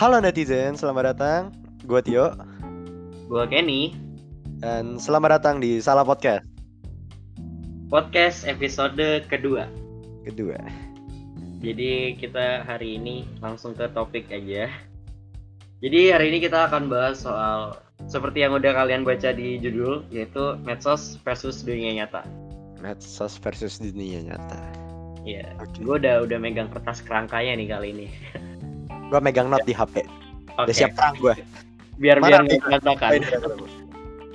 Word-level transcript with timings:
Halo 0.00 0.16
netizen, 0.16 0.80
selamat 0.80 1.12
datang. 1.12 1.52
Gue 1.84 2.00
Tio 2.00 2.32
Gua 3.28 3.44
Kenny, 3.44 3.92
dan 4.64 4.96
selamat 4.96 5.36
datang 5.36 5.60
di 5.60 5.76
Salah 5.76 6.08
Podcast 6.08 6.40
podcast 7.92 8.48
episode 8.48 8.96
kedua. 9.28 9.68
kedua. 10.24 10.56
Jadi 11.60 12.16
kita 12.16 12.64
hari 12.64 12.96
ini 12.96 13.28
langsung 13.44 13.76
ke 13.76 13.92
topik 13.92 14.32
aja. 14.32 14.72
Jadi 15.84 16.16
hari 16.16 16.32
ini 16.32 16.48
kita 16.48 16.72
akan 16.72 16.88
bahas 16.88 17.20
soal 17.20 17.76
seperti 18.08 18.40
yang 18.40 18.56
udah 18.56 18.72
kalian 18.72 19.04
baca 19.04 19.36
di 19.36 19.60
judul 19.60 20.08
yaitu 20.08 20.56
medsos 20.64 21.20
versus 21.28 21.60
dunia 21.60 22.00
nyata. 22.00 22.24
Medsos 22.80 23.36
versus 23.36 23.76
dunia 23.76 24.24
nyata. 24.24 24.64
Iya. 25.28 25.52
Oke. 25.60 25.84
Gue 25.84 26.00
udah 26.00 26.24
udah 26.24 26.40
megang 26.40 26.72
kertas 26.72 27.04
kerangkanya 27.04 27.52
nih 27.60 27.68
kali 27.68 27.88
ini. 27.92 28.08
Gue 29.10 29.20
megang 29.20 29.50
note 29.50 29.66
di 29.66 29.74
HP. 29.74 30.06
Oke. 30.54 30.70
Udah 30.70 30.74
siap 30.74 30.94
perang 30.94 31.14
gue. 31.18 31.34
Biar 32.00 32.16
Mana 32.22 32.28
biar 32.30 32.40
nggak 32.46 32.60
berantakan. 32.62 33.10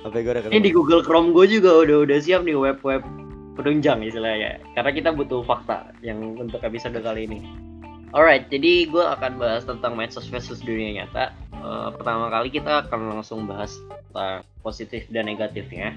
HP 0.04 0.14
gue 0.22 0.32
udah 0.36 0.42
Ini 0.52 0.60
di. 0.60 0.70
Google 0.70 1.02
Chrome 1.02 1.32
gue 1.32 1.48
juga 1.48 1.82
udah 1.82 2.06
udah 2.06 2.18
siap 2.20 2.44
nih 2.44 2.54
web 2.54 2.78
web 2.84 3.02
penunjang 3.56 4.04
istilahnya. 4.04 4.60
Karena 4.76 4.90
kita 4.92 5.10
butuh 5.16 5.40
fakta 5.42 5.90
yang 6.04 6.36
untuk 6.36 6.60
episode 6.60 7.00
kali 7.00 7.24
ini. 7.24 7.40
Alright, 8.14 8.46
jadi 8.52 8.86
gue 8.86 9.02
akan 9.02 9.40
bahas 9.40 9.66
tentang 9.66 9.98
medsos 9.98 10.30
versus 10.30 10.62
dunia 10.62 11.02
nyata. 11.02 11.34
Eh, 11.56 11.88
pertama 11.98 12.30
kali 12.30 12.52
kita 12.52 12.86
akan 12.86 13.18
langsung 13.18 13.48
bahas 13.48 13.74
tentang 14.12 14.46
positif 14.62 15.08
dan 15.10 15.26
negatifnya. 15.26 15.96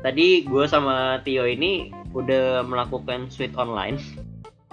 Tadi 0.00 0.48
gue 0.48 0.64
sama 0.64 1.20
Tio 1.22 1.44
ini 1.44 1.92
udah 2.16 2.64
melakukan 2.66 3.28
suite 3.30 3.54
online. 3.54 4.00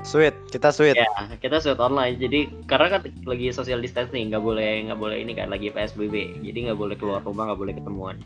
Sweet, 0.06 0.54
kita 0.54 0.70
sweet. 0.70 0.94
Ya, 0.94 1.10
kita 1.42 1.58
suite 1.58 1.82
online. 1.82 2.22
Jadi 2.22 2.54
karena 2.70 2.98
kan 2.98 3.02
lagi 3.26 3.50
social 3.50 3.82
distancing, 3.82 4.30
nggak 4.30 4.44
boleh 4.46 4.86
nggak 4.86 5.00
boleh 5.02 5.18
ini 5.18 5.34
kan 5.34 5.50
lagi 5.50 5.74
PSBB. 5.74 6.46
Jadi 6.46 6.70
nggak 6.70 6.78
boleh 6.78 6.96
keluar 7.00 7.26
rumah, 7.26 7.50
nggak 7.50 7.60
boleh 7.60 7.74
ketemuan. 7.74 8.18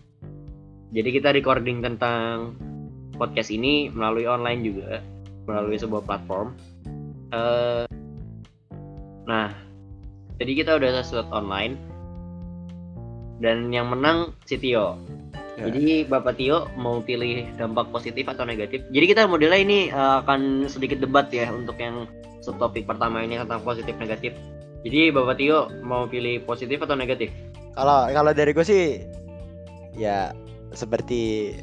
Jadi 0.91 1.09
kita 1.15 1.31
recording 1.31 1.79
tentang 1.79 2.59
podcast 3.15 3.47
ini 3.55 3.87
melalui 3.87 4.27
online 4.27 4.61
juga, 4.67 4.99
melalui 5.47 5.79
sebuah 5.79 6.03
platform. 6.03 6.51
Eh, 7.31 7.87
nah, 9.23 9.55
jadi 10.43 10.51
kita 10.51 10.71
udah 10.75 10.99
suite 11.07 11.31
online 11.31 11.79
dan 13.39 13.71
yang 13.71 13.87
menang 13.87 14.35
si 14.43 14.59
Tio. 14.59 14.99
Ya. 15.61 15.69
Jadi 15.69 16.09
Bapak 16.09 16.41
Tio 16.41 16.65
mau 16.73 17.05
pilih 17.05 17.45
dampak 17.53 17.93
positif 17.93 18.25
atau 18.25 18.41
negatif. 18.49 18.81
Jadi 18.89 19.05
kita 19.13 19.29
modelnya 19.29 19.61
ini 19.61 19.79
eh, 19.93 20.15
akan 20.25 20.65
sedikit 20.65 20.97
debat 20.97 21.29
ya 21.29 21.53
untuk 21.53 21.77
yang 21.77 22.09
subtopik 22.41 22.89
pertama 22.89 23.21
ini 23.21 23.37
tentang 23.37 23.61
positif 23.61 23.93
negatif. 24.01 24.33
Jadi 24.81 25.13
Bapak 25.13 25.37
Tio 25.37 25.69
mau 25.85 26.09
pilih 26.09 26.41
positif 26.49 26.81
atau 26.81 26.97
negatif? 26.97 27.29
Kalau 27.77 28.09
kalau 28.09 28.33
dari 28.33 28.51
gue 28.57 28.65
sih 28.65 29.05
ya 29.93 30.33
seperti 30.73 31.53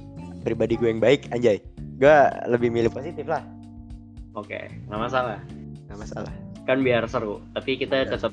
pribadi 0.47 0.79
gue 0.79 0.89
yang 0.95 1.03
baik 1.03 1.27
anjay. 1.35 1.59
Gue 1.99 2.15
lebih 2.47 2.71
milih 2.71 2.95
positif 2.95 3.27
lah. 3.27 3.43
Oke, 4.39 4.71
nggak 4.87 5.01
masalah. 5.11 5.43
Nggak 5.91 5.99
masalah. 5.99 6.33
Kan 6.63 6.87
biar 6.87 7.03
seru. 7.11 7.43
Tapi 7.59 7.75
kita 7.75 8.07
Ya. 8.07 8.15
tetap 8.15 8.31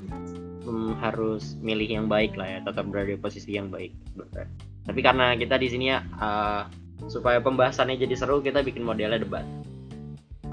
mm, 0.61 1.01
harus 1.01 1.57
milih 1.65 1.89
yang 1.89 2.05
baik 2.05 2.37
lah 2.37 2.45
ya, 2.45 2.59
tetap 2.61 2.85
berada 2.85 3.09
di 3.09 3.17
posisi 3.17 3.57
yang 3.57 3.73
baik. 3.73 3.89
Betul. 4.13 4.45
Tapi 4.85 4.99
karena 5.01 5.33
kita 5.33 5.57
di 5.57 5.67
sini 5.67 5.85
ya 5.89 5.99
eh, 6.01 6.61
supaya 7.09 7.41
pembahasannya 7.41 7.99
jadi 7.99 8.15
seru, 8.15 8.39
kita 8.39 8.61
bikin 8.63 8.85
modelnya 8.85 9.19
debat. 9.21 9.45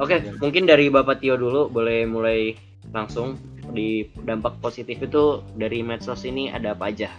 Oke, 0.00 0.24
Ya. 0.24 0.32
mungkin 0.40 0.64
dari 0.64 0.88
Bapak 0.88 1.20
Tio 1.20 1.36
dulu 1.36 1.68
boleh 1.68 2.08
mulai 2.08 2.56
langsung 2.96 3.36
di 3.72 4.08
dampak 4.24 4.58
positif 4.58 4.98
itu 4.98 5.44
dari 5.54 5.84
medsos 5.84 6.24
ini 6.24 6.48
ada 6.50 6.72
apa 6.74 6.90
aja? 6.90 7.12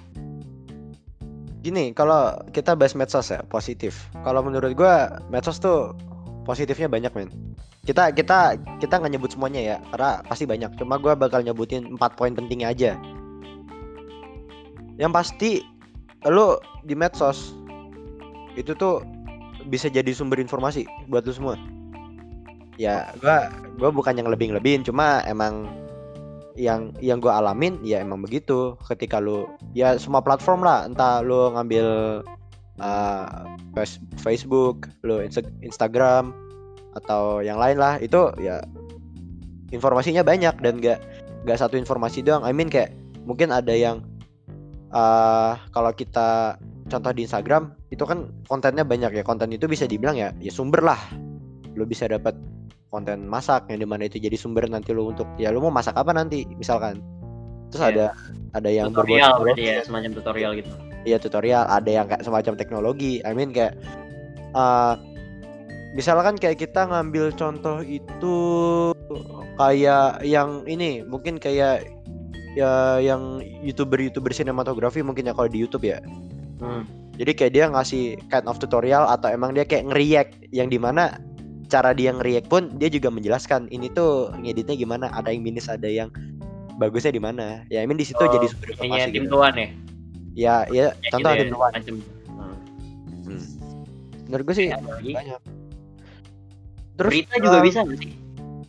Gini, 1.63 1.95
kalau 1.95 2.35
kita 2.51 2.75
bahas 2.75 2.91
medsos 2.91 3.31
ya 3.31 3.39
positif. 3.47 4.11
Kalau 4.27 4.43
menurut 4.43 4.75
gue 4.75 4.95
medsos 5.31 5.63
tuh 5.63 5.95
positifnya 6.43 6.91
banyak 6.91 7.13
men. 7.15 7.31
Kita 7.87 8.11
kita 8.11 8.59
kita 8.83 8.99
nggak 8.99 9.13
nyebut 9.15 9.31
semuanya 9.31 9.61
ya, 9.63 9.77
karena 9.95 10.19
pasti 10.27 10.43
banyak. 10.43 10.75
Cuma 10.75 10.99
gue 10.99 11.13
bakal 11.15 11.39
nyebutin 11.45 11.95
empat 11.95 12.19
poin 12.19 12.35
pentingnya 12.35 12.75
aja. 12.75 12.91
Yang 14.99 15.11
pasti, 15.15 15.51
lo 16.27 16.59
di 16.83 16.95
medsos 16.95 17.55
itu 18.55 18.71
tuh 18.77 19.01
bisa 19.67 19.87
jadi 19.87 20.11
sumber 20.11 20.39
informasi 20.39 20.85
buat 21.07 21.23
lo 21.23 21.33
semua. 21.33 21.55
Ya, 22.77 23.13
gua 23.21 23.53
gua 23.77 23.89
bukan 23.93 24.17
yang 24.17 24.29
lebih-lebihin, 24.29 24.81
cuma 24.81 25.21
emang 25.29 25.69
yang 26.53 26.93
yang 27.01 27.17
gue 27.17 27.33
alamin 27.33 27.81
ya 27.81 28.01
emang 28.01 28.21
begitu 28.21 28.77
ketika 28.85 29.17
lu 29.17 29.49
ya 29.73 29.97
semua 29.97 30.21
platform 30.21 30.61
lah 30.61 30.85
entah 30.85 31.25
lu 31.25 31.49
ngambil 31.57 32.21
uh, 32.77 33.25
Facebook 34.21 34.85
lu 35.01 35.21
Insta- 35.25 35.53
Instagram 35.65 36.33
atau 36.93 37.41
yang 37.41 37.57
lain 37.57 37.81
lah 37.81 37.97
itu 37.97 38.29
ya 38.37 38.61
informasinya 39.73 40.21
banyak 40.21 40.53
dan 40.61 40.77
gak 40.77 41.01
gak 41.49 41.57
satu 41.57 41.73
informasi 41.73 42.21
doang 42.21 42.45
I 42.45 42.53
mean 42.53 42.69
kayak 42.69 42.93
mungkin 43.25 43.49
ada 43.49 43.73
yang 43.73 44.05
uh, 44.93 45.57
kalau 45.73 45.91
kita 45.91 46.55
contoh 46.87 47.11
di 47.11 47.25
Instagram 47.25 47.73
itu 47.89 48.03
kan 48.05 48.29
kontennya 48.47 48.85
banyak 48.85 49.11
ya 49.17 49.23
konten 49.25 49.49
itu 49.51 49.65
bisa 49.65 49.89
dibilang 49.89 50.15
ya 50.15 50.29
ya 50.39 50.51
sumber 50.53 50.85
lah 50.85 50.99
lu 51.73 51.83
bisa 51.89 52.05
dapat 52.05 52.37
konten 52.93 53.25
masak 53.25 53.65
yang 53.73 53.81
di 53.81 53.87
mana 53.89 54.05
itu 54.05 54.21
jadi 54.21 54.37
sumber 54.37 54.69
nanti 54.69 54.93
lu 54.93 55.09
untuk 55.09 55.25
ya 55.41 55.49
lu 55.49 55.57
mau 55.65 55.73
masak 55.73 55.97
apa 55.97 56.13
nanti 56.13 56.45
misalkan 56.53 57.01
terus 57.73 57.81
Iya. 57.81 57.89
ada 57.89 58.05
ada 58.53 58.69
yang 58.69 58.87
tutorial 58.93 59.17
berbau- 59.33 59.41
berarti 59.49 59.63
ya, 59.65 59.77
semacam 59.81 60.11
tutorial 60.13 60.51
gitu. 60.61 60.69
Iya 61.03 61.17
tutorial, 61.19 61.63
ada 61.67 61.89
yang 61.89 62.05
kayak 62.05 62.21
semacam 62.23 62.53
teknologi. 62.55 63.19
I 63.25 63.33
mean 63.33 63.49
kayak 63.49 63.73
uh, 64.53 64.95
misalkan 65.97 66.37
kayak 66.37 66.61
kita 66.61 66.85
ngambil 66.85 67.33
contoh 67.33 67.81
itu 67.81 68.37
kayak 69.57 70.21
yang 70.21 70.61
ini 70.69 71.01
mungkin 71.03 71.41
kayak 71.41 71.89
ya 72.53 73.01
yang 73.01 73.41
youtuber-youtuber 73.65 74.29
sinematografi 74.33 75.01
mungkin 75.01 75.29
ya 75.29 75.33
kalau 75.33 75.49
di 75.49 75.59
YouTube 75.61 75.85
ya. 75.89 75.99
Hmm. 76.61 76.85
Jadi 77.17 77.31
kayak 77.37 77.53
dia 77.53 77.65
ngasih 77.69 78.17
kind 78.33 78.49
of 78.49 78.57
tutorial 78.57 79.05
atau 79.05 79.29
emang 79.29 79.53
dia 79.53 79.65
kayak 79.65 79.85
ngeriak 79.93 80.27
yang 80.49 80.69
di 80.69 80.81
mana 80.81 81.21
cara 81.69 81.93
dia 81.93 82.13
ngeriak 82.13 82.49
pun 82.49 82.69
dia 82.77 82.89
juga 82.89 83.09
menjelaskan 83.09 83.69
ini 83.69 83.89
tuh 83.93 84.33
ngeditnya 84.41 84.77
gimana, 84.77 85.09
ada 85.13 85.29
yang 85.29 85.45
minus, 85.45 85.69
ada 85.69 85.85
yang 85.85 86.09
bagusnya 86.77 87.13
di 87.13 87.21
mana. 87.21 87.61
Ya 87.69 87.81
I 87.81 87.89
mean 87.89 87.97
di 88.01 88.05
situ 88.05 88.21
Oh, 88.21 88.29
jadi 88.29 88.49
sumber 88.49 88.69
informasi. 88.73 89.09
tim 89.13 89.25
gitu. 89.25 89.33
tuan 89.33 89.53
ya. 89.53 89.67
Ya, 90.33 90.55
ya 90.73 90.85
Kayak 90.97 91.11
contoh 91.13 91.29
gitu 91.29 91.37
ada 91.37 91.45
ya, 91.45 91.53
Tuan. 91.53 91.71
Hmm. 91.77 92.55
Hmm. 93.29 93.43
Menurut 94.29 94.43
gue 94.49 94.55
sih 94.57 94.67
banyak. 94.73 95.41
Terus 96.93 97.09
Berita 97.09 97.35
juga 97.41 97.57
eh, 97.57 97.63
bisa 97.65 97.79
nggak 97.85 97.99
sih? 98.01 98.11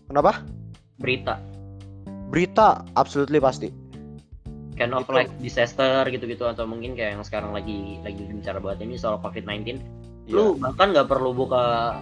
Kenapa? 0.09 0.33
Berita. 1.01 1.35
Berita 2.35 2.83
absolutely 2.99 3.39
pasti. 3.39 3.71
Kind 4.75 4.91
of 4.91 5.07
like 5.07 5.31
disaster 5.39 6.03
gitu-gitu 6.11 6.51
atau 6.51 6.67
mungkin 6.67 6.99
kayak 6.99 7.15
yang 7.15 7.23
sekarang 7.23 7.55
lagi 7.55 8.03
lagi 8.03 8.27
bicara 8.27 8.59
banget 8.59 8.91
ini 8.91 8.99
soal 8.99 9.23
COVID-19. 9.23 9.79
Iya. 10.27 10.35
Lu 10.35 10.59
bahkan 10.59 10.91
nggak 10.91 11.07
perlu 11.07 11.31
buka 11.31 11.95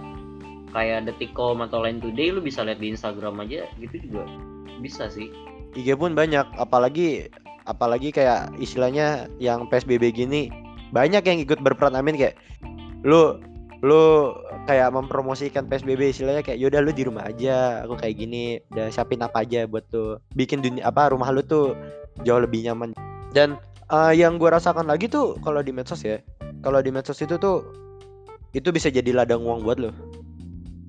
kayak 0.73 1.05
Detikcom 1.05 1.61
atau 1.61 1.85
Line 1.85 2.01
Today, 2.01 2.33
lu 2.33 2.41
bisa 2.41 2.65
lihat 2.65 2.81
di 2.81 2.89
Instagram 2.97 3.45
aja 3.45 3.69
gitu 3.77 4.09
juga 4.09 4.25
bisa 4.81 5.05
sih. 5.05 5.29
IG 5.77 5.93
pun 6.01 6.17
banyak, 6.17 6.49
apalagi 6.57 7.29
apalagi 7.69 8.09
kayak 8.09 8.57
istilahnya 8.57 9.29
yang 9.37 9.69
PSBB 9.69 10.11
gini 10.11 10.51
banyak 10.91 11.23
yang 11.23 11.39
ikut 11.41 11.61
berperan 11.63 11.95
amin 11.95 12.19
kayak 12.19 12.35
lu 13.07 13.39
lu 13.83 14.31
kayak 14.63 14.95
mempromosikan 14.95 15.67
PSBB 15.67 16.15
istilahnya 16.15 16.39
kayak 16.39 16.55
yaudah 16.55 16.79
lu 16.79 16.95
di 16.95 17.03
rumah 17.03 17.27
aja 17.27 17.83
aku 17.83 17.99
kayak 17.99 18.15
gini 18.15 18.63
udah 18.71 18.87
siapin 18.87 19.19
apa 19.19 19.43
aja 19.43 19.67
buat 19.67 19.83
tuh 19.91 20.23
bikin 20.39 20.63
dunia 20.63 20.87
apa 20.87 21.11
rumah 21.11 21.27
lu 21.35 21.43
tuh 21.43 21.75
jauh 22.23 22.39
lebih 22.39 22.63
nyaman. 22.63 22.95
Dan 23.35 23.59
eh, 23.91 24.13
yang 24.15 24.39
gua 24.39 24.55
rasakan 24.55 24.87
lagi 24.87 25.11
tuh 25.11 25.35
kalau 25.43 25.59
di 25.59 25.75
medsos 25.75 25.99
ya 25.99 26.23
kalau 26.63 26.79
di 26.79 26.95
medsos 26.95 27.19
itu 27.19 27.35
tuh 27.35 27.67
itu 28.55 28.71
bisa 28.71 28.87
jadi 28.87 29.11
ladang 29.11 29.43
uang 29.43 29.67
buat 29.67 29.77
lo 29.83 29.91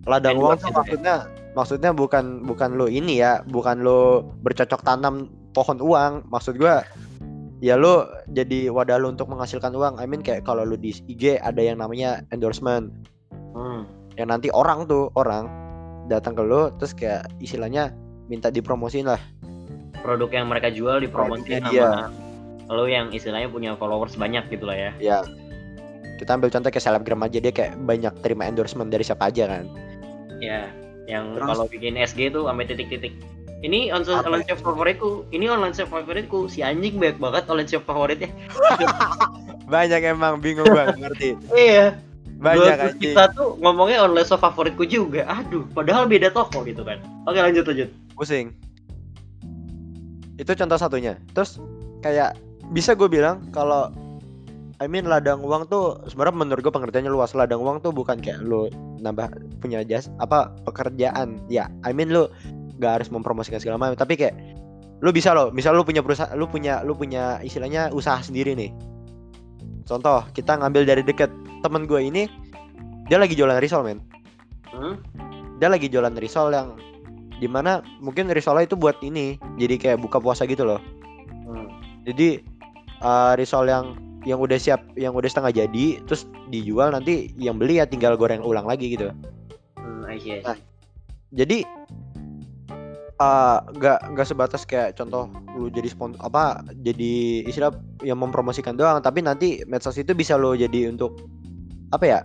ladang 0.06 0.38
uang 0.38 0.60
tuh 0.60 0.68
gitu 0.68 0.70
ya? 0.70 0.78
maksudnya 0.78 1.16
maksudnya 1.58 1.90
bukan 1.90 2.46
bukan 2.46 2.78
lo 2.78 2.86
ini 2.86 3.18
ya 3.18 3.42
bukan 3.50 3.82
lo 3.82 4.22
bercocok 4.46 4.86
tanam 4.86 5.34
pohon 5.54 5.78
uang. 5.78 6.26
Maksud 6.30 6.58
gua 6.58 6.82
ya 7.62 7.78
lo 7.78 8.08
jadi 8.32 8.70
wadah 8.70 8.98
lo 8.98 9.12
untuk 9.12 9.30
menghasilkan 9.30 9.74
uang. 9.74 10.00
I 10.00 10.06
mean 10.08 10.24
kayak 10.24 10.46
kalau 10.46 10.66
lo 10.66 10.74
di 10.74 10.94
IG 11.06 11.38
ada 11.38 11.60
yang 11.60 11.78
namanya 11.78 12.22
endorsement. 12.34 12.90
Hmm. 13.54 13.86
yang 14.18 14.30
nanti 14.30 14.50
orang 14.50 14.86
tuh 14.90 15.10
orang 15.14 15.46
datang 16.10 16.34
ke 16.34 16.42
lo 16.42 16.70
terus 16.78 16.90
kayak 16.90 17.26
istilahnya 17.38 17.94
minta 18.26 18.50
dipromosiin 18.50 19.06
lah. 19.06 19.18
Produk 20.02 20.30
yang 20.30 20.46
mereka 20.50 20.74
jual 20.74 21.02
dipromosiin 21.02 21.62
Produknya 21.62 22.10
sama 22.10 22.24
lo 22.70 22.88
yang 22.88 23.12
istilahnya 23.12 23.50
punya 23.50 23.76
followers 23.76 24.16
banyak 24.16 24.48
gitu 24.48 24.64
lah 24.64 24.76
ya. 24.76 24.90
ya. 25.02 25.18
Kita 26.16 26.38
ambil 26.38 26.48
contoh 26.48 26.70
kayak 26.70 26.84
selebgram 26.84 27.26
aja 27.26 27.38
dia 27.42 27.52
kayak 27.52 27.74
banyak 27.84 28.14
terima 28.22 28.46
endorsement 28.48 28.88
dari 28.88 29.04
siapa 29.04 29.28
aja 29.28 29.50
kan. 29.50 29.64
Ya, 30.40 30.70
yang 31.04 31.36
kalau 31.36 31.68
bikin 31.68 31.98
SG 31.98 32.32
tuh 32.32 32.48
sampai 32.48 32.64
titik-titik 32.70 33.14
ini 33.64 33.88
online, 33.88 34.20
Apa 34.20 34.28
online 34.28 34.44
shop 34.44 34.60
favoritku 34.60 35.10
ini 35.32 35.48
online 35.48 35.72
shop 35.72 35.88
favoritku 35.88 36.52
si 36.52 36.60
anjing 36.60 37.00
banyak 37.00 37.16
banget 37.16 37.44
online 37.48 37.70
shop 37.70 37.84
favoritnya 37.88 38.28
Banyak 39.64 40.04
emang 40.04 40.44
bingung 40.44 40.68
banget 40.68 41.00
ngerti. 41.00 41.28
iya 41.56 41.96
Banyak 42.36 42.76
Dua- 42.76 43.00
kita 43.00 43.32
tuh 43.32 43.56
ngomongnya 43.64 44.04
online 44.04 44.28
shop 44.28 44.44
favoritku 44.44 44.84
juga 44.84 45.24
aduh 45.24 45.64
padahal 45.72 46.04
beda 46.04 46.28
toko 46.28 46.60
gitu 46.68 46.84
kan 46.84 47.00
oke 47.24 47.40
lanjut 47.40 47.64
lanjut 47.64 47.88
Pusing. 48.14 48.54
Itu 50.38 50.54
contoh 50.54 50.78
satunya. 50.78 51.18
Terus 51.34 51.58
kayak 51.98 52.38
bisa 52.70 52.94
gue 52.94 53.10
bilang 53.10 53.42
kalau 53.50 53.90
I 54.82 54.86
mean 54.86 55.06
ladang 55.06 55.42
uang 55.42 55.70
tuh 55.70 55.98
sebenarnya 56.10 56.34
menurut 56.34 56.62
gue 56.62 56.70
pengertiannya 56.70 57.10
luas. 57.10 57.34
Ladang 57.34 57.62
uang 57.62 57.82
tuh 57.82 57.90
bukan 57.90 58.18
kayak 58.22 58.38
lu 58.42 58.70
nambah 59.02 59.30
punya 59.58 59.82
jas 59.82 60.10
apa 60.18 60.54
pekerjaan. 60.62 61.42
Ya, 61.50 61.66
I 61.82 61.90
mean 61.90 62.14
lu 62.14 62.30
gak 62.78 63.02
harus 63.02 63.08
mempromosikan 63.10 63.58
segala 63.58 63.76
macam, 63.78 63.96
tapi 63.98 64.16
kayak 64.16 64.34
lu 65.02 65.10
bisa 65.10 65.34
loh, 65.36 65.50
misal 65.50 65.76
lu 65.76 65.84
punya 65.84 66.00
perusahaan, 66.00 66.32
lu 66.34 66.48
punya 66.48 66.80
lu 66.82 66.96
punya 66.96 67.38
istilahnya 67.40 67.92
usaha 67.92 68.18
sendiri 68.18 68.56
nih. 68.56 68.70
Contoh, 69.84 70.24
kita 70.32 70.56
ngambil 70.56 70.88
dari 70.88 71.02
deket 71.04 71.28
temen 71.60 71.84
gue 71.84 72.00
ini 72.00 72.24
dia 73.06 73.20
lagi 73.20 73.36
jualan 73.36 73.60
risol 73.60 73.84
men. 73.84 74.00
hmm? 74.72 74.96
Dia 75.60 75.68
lagi 75.68 75.92
jualan 75.92 76.16
risol 76.16 76.50
yang 76.50 76.74
di 77.34 77.50
mana 77.50 77.82
mungkin 77.98 78.30
risolnya 78.30 78.64
itu 78.64 78.78
buat 78.78 78.96
ini 79.02 79.36
jadi 79.58 79.74
kayak 79.76 79.98
buka 80.00 80.22
puasa 80.22 80.46
gitu 80.46 80.62
loh 80.64 80.78
Hmm. 81.44 81.68
jadi 82.08 82.40
eh, 83.02 83.32
risol 83.36 83.68
yang 83.68 83.98
yang 84.24 84.40
udah 84.40 84.56
siap 84.56 84.80
yang 84.96 85.12
udah 85.12 85.28
setengah 85.28 85.52
jadi 85.52 86.00
terus 86.08 86.24
dijual 86.48 86.88
nanti 86.88 87.28
yang 87.36 87.60
beli 87.60 87.76
ya 87.76 87.84
tinggal 87.84 88.16
goreng 88.16 88.40
ulang 88.40 88.64
lagi 88.64 88.96
gitu 88.96 89.12
Hmm, 89.76 90.08
I 90.08 90.16
see, 90.16 90.32
I 90.32 90.40
see. 90.40 90.48
Nah. 90.48 90.56
jadi 91.36 91.68
eh, 93.24 93.56
nggak 93.80 93.98
nggak 94.12 94.26
sebatas 94.28 94.62
kayak 94.68 94.94
contoh 95.00 95.32
lu 95.56 95.72
jadi 95.72 95.88
spon 95.88 96.12
apa 96.20 96.60
jadi 96.84 97.44
istilah 97.48 97.72
yang 98.04 98.20
mempromosikan 98.20 98.76
doang 98.76 99.00
tapi 99.00 99.24
nanti 99.24 99.64
medsos 99.64 99.96
itu 99.96 100.12
bisa 100.12 100.36
lo 100.36 100.52
jadi 100.52 100.92
untuk 100.92 101.16
apa 101.94 102.04
ya 102.04 102.20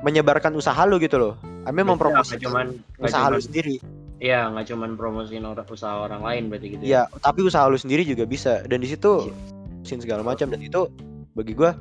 menyebarkan 0.00 0.56
usaha 0.56 0.80
lu 0.88 0.96
gitu 1.00 1.20
loh. 1.20 1.34
Amin 1.68 1.84
nggak 1.84 1.96
mempromosikan 1.96 2.40
cuman 2.40 2.66
usaha 3.00 3.28
lu 3.28 3.36
cuman- 3.36 3.44
sendiri. 3.44 3.76
Iya, 4.20 4.52
nggak 4.52 4.66
cuman 4.68 4.90
promosiin 5.00 5.48
orang 5.48 5.64
usaha 5.64 5.96
orang 6.04 6.20
lain 6.20 6.52
berarti 6.52 6.76
gitu 6.76 6.82
ya? 6.84 7.08
Tapi 7.24 7.40
usaha 7.40 7.64
lu 7.72 7.80
sendiri 7.80 8.04
juga 8.04 8.28
bisa. 8.28 8.60
Dan 8.68 8.84
di 8.84 8.88
situ 8.92 9.32
sin 9.80 10.00
segala 10.00 10.20
macam. 10.20 10.52
Dan 10.52 10.60
itu 10.60 10.92
bagi 11.32 11.56
gua 11.56 11.72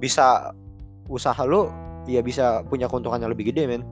bisa 0.00 0.52
usaha 1.12 1.36
lu 1.44 1.68
ya 2.08 2.24
bisa 2.24 2.64
punya 2.68 2.88
keuntungan 2.88 3.20
yang 3.20 3.32
lebih 3.32 3.52
gede 3.52 3.68
men 3.68 3.82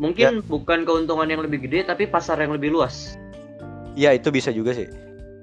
Mungkin 0.00 0.40
bukan 0.48 0.88
keuntungan 0.88 1.28
yang 1.28 1.44
lebih 1.44 1.68
gede 1.68 1.84
tapi 1.84 2.08
pasar 2.08 2.40
yang 2.40 2.56
lebih 2.56 2.72
luas. 2.72 3.20
ya 3.98 4.16
itu 4.16 4.32
bisa 4.32 4.48
juga 4.48 4.72
sih. 4.72 4.88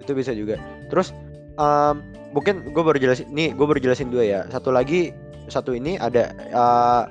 Itu 0.01 0.17
bisa 0.17 0.33
juga. 0.33 0.57
Terus 0.89 1.13
em, 1.61 2.01
mungkin 2.33 2.73
gue 2.73 2.83
baru 2.83 2.97
jelasin 2.97 3.29
nih 3.29 3.53
gue 3.53 3.65
baru 3.69 3.77
jelasin 3.77 4.09
dua 4.09 4.23
ya. 4.25 4.39
Satu 4.49 4.73
lagi 4.73 5.13
satu 5.45 5.77
ini 5.77 6.01
ada 6.01 6.33
eh, 6.33 7.03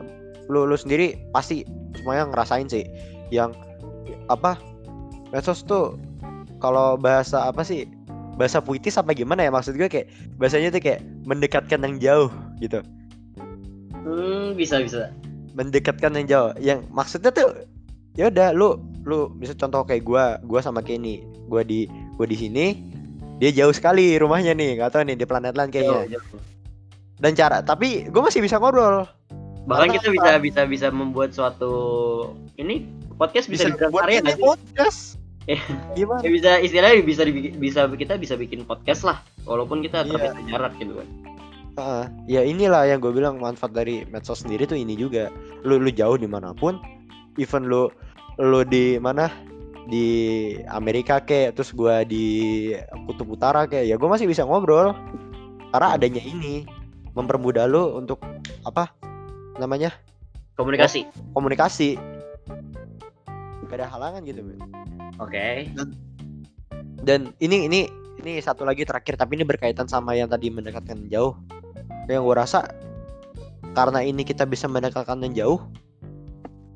lu 0.51 0.67
lu 0.67 0.75
sendiri 0.75 1.15
pasti 1.31 1.63
semuanya 1.95 2.27
ngerasain 2.35 2.67
sih 2.67 2.83
yang 3.31 3.55
apa 4.27 4.59
medsos 5.31 5.63
tuh 5.63 5.95
kalau 6.59 6.99
bahasa 6.99 7.47
apa 7.47 7.63
sih 7.63 7.87
bahasa 8.37 8.59
puitis 8.59 8.99
apa 8.99 9.15
gimana 9.15 9.47
ya? 9.47 9.55
Maksud 9.55 9.79
gue 9.79 9.87
kayak 9.87 10.11
bahasanya 10.41 10.75
tuh 10.75 10.83
kayak 10.83 11.01
mendekatkan 11.29 11.85
yang 11.85 11.95
jauh 12.03 12.31
gitu. 12.59 12.83
Hmm, 14.03 14.57
bisa 14.59 14.83
bisa. 14.83 15.15
Mendekatkan 15.57 16.13
yang 16.21 16.27
jauh 16.29 16.51
yang 16.61 16.79
maksudnya 16.93 17.33
tuh 17.33 17.65
ya 18.15 18.29
udah 18.29 18.53
lu 18.53 18.77
lu 19.09 19.33
bisa 19.37 19.57
contoh 19.57 19.83
kayak 19.83 20.05
gua 20.05 20.37
gua 20.45 20.61
sama 20.61 20.85
Kenny 20.85 21.25
gua 21.49 21.65
di 21.65 21.89
gua 22.21 22.29
di 22.29 22.37
sini 22.37 22.77
dia 23.41 23.53
jauh 23.53 23.73
sekali 23.73 24.17
rumahnya 24.21 24.53
nih 24.53 24.77
nggak 24.81 24.93
tahu 24.93 25.03
nih 25.09 25.17
di 25.17 25.25
planet 25.25 25.57
lain 25.57 25.73
kayaknya 25.73 26.05
Jauh, 26.09 26.21
jauh. 26.21 26.41
dan 27.19 27.33
cara 27.33 27.57
tapi 27.65 28.09
gua 28.13 28.29
masih 28.29 28.45
bisa 28.45 28.61
ngobrol 28.61 29.09
Bahkan 29.67 29.91
Karena 29.91 29.99
kita 29.99 30.09
bisa 30.15 30.31
bisa 30.39 30.61
bisa 30.63 30.87
membuat 30.95 31.35
suatu 31.35 31.75
ini 32.55 32.87
podcast 33.19 33.51
bisa, 33.51 33.67
bisa 33.67 33.91
buat 33.91 34.07
karya 34.07 34.23
ini 34.23 34.39
podcast 34.39 35.19
Eh. 35.51 35.63
gimana 35.95 36.23
Ya 36.23 36.31
bisa 36.31 36.51
istilahnya 36.59 37.07
bisa 37.07 37.23
dibikin, 37.23 37.55
bisa 37.59 37.87
kita 37.87 38.19
bisa 38.19 38.35
bikin 38.35 38.63
podcast 38.63 39.07
lah 39.07 39.23
walaupun 39.43 39.79
kita 39.79 40.03
Iya. 40.03 40.11
terpisah 40.11 40.43
jarak 40.51 40.73
gitu 40.79 40.99
kan. 40.99 41.07
Heeh. 41.77 42.05
ya 42.25 42.41
inilah 42.41 42.89
yang 42.89 43.05
gue 43.05 43.13
bilang 43.13 43.37
manfaat 43.37 43.77
dari 43.77 44.09
medsos 44.09 44.41
sendiri 44.41 44.65
tuh 44.65 44.81
ini 44.81 44.97
juga. 44.97 45.29
Lu 45.61 45.77
lu 45.77 45.93
jauh 45.93 46.17
di 46.17 46.25
mana 46.25 46.57
pun 46.57 46.81
even 47.37 47.69
lu 47.69 47.93
lu 48.41 48.65
di 48.65 48.97
mana? 48.97 49.29
Di 49.87 50.07
Amerika 50.67 51.23
kayak 51.23 51.55
terus 51.55 51.71
gua 51.71 52.03
di 52.03 52.75
kutub 53.07 53.39
utara 53.39 53.71
kayak 53.71 53.87
ya 53.87 53.95
gue 53.95 54.09
masih 54.09 54.27
bisa 54.27 54.43
ngobrol. 54.43 54.97
Karena 55.71 55.95
adanya 55.95 56.25
ini 56.25 56.65
mempermudah 57.13 57.69
lu 57.69 58.01
untuk 58.01 58.25
apa 58.65 58.91
namanya? 59.61 59.93
Komunikasi. 60.57 61.05
komunikasi. 61.37 62.01
Gak 63.69 63.77
ada 63.77 63.87
halangan 63.93 64.25
gitu 64.25 64.41
men. 64.41 64.59
Oke. 65.21 65.69
dan 67.07 67.31
ini 67.39 67.69
ini 67.71 67.81
ini 68.25 68.41
satu 68.43 68.67
lagi 68.67 68.83
terakhir 68.83 69.15
tapi 69.21 69.39
ini 69.39 69.45
berkaitan 69.47 69.87
sama 69.87 70.17
yang 70.19 70.27
tadi 70.27 70.51
mendekatkan 70.51 71.07
jauh 71.07 71.39
yang 72.07 72.23
gue 72.23 72.37
rasa 72.37 72.71
karena 73.77 74.01
ini 74.01 74.25
kita 74.25 74.49
bisa 74.49 74.71
mendekatkan 74.71 75.21
yang 75.21 75.35
jauh 75.37 75.61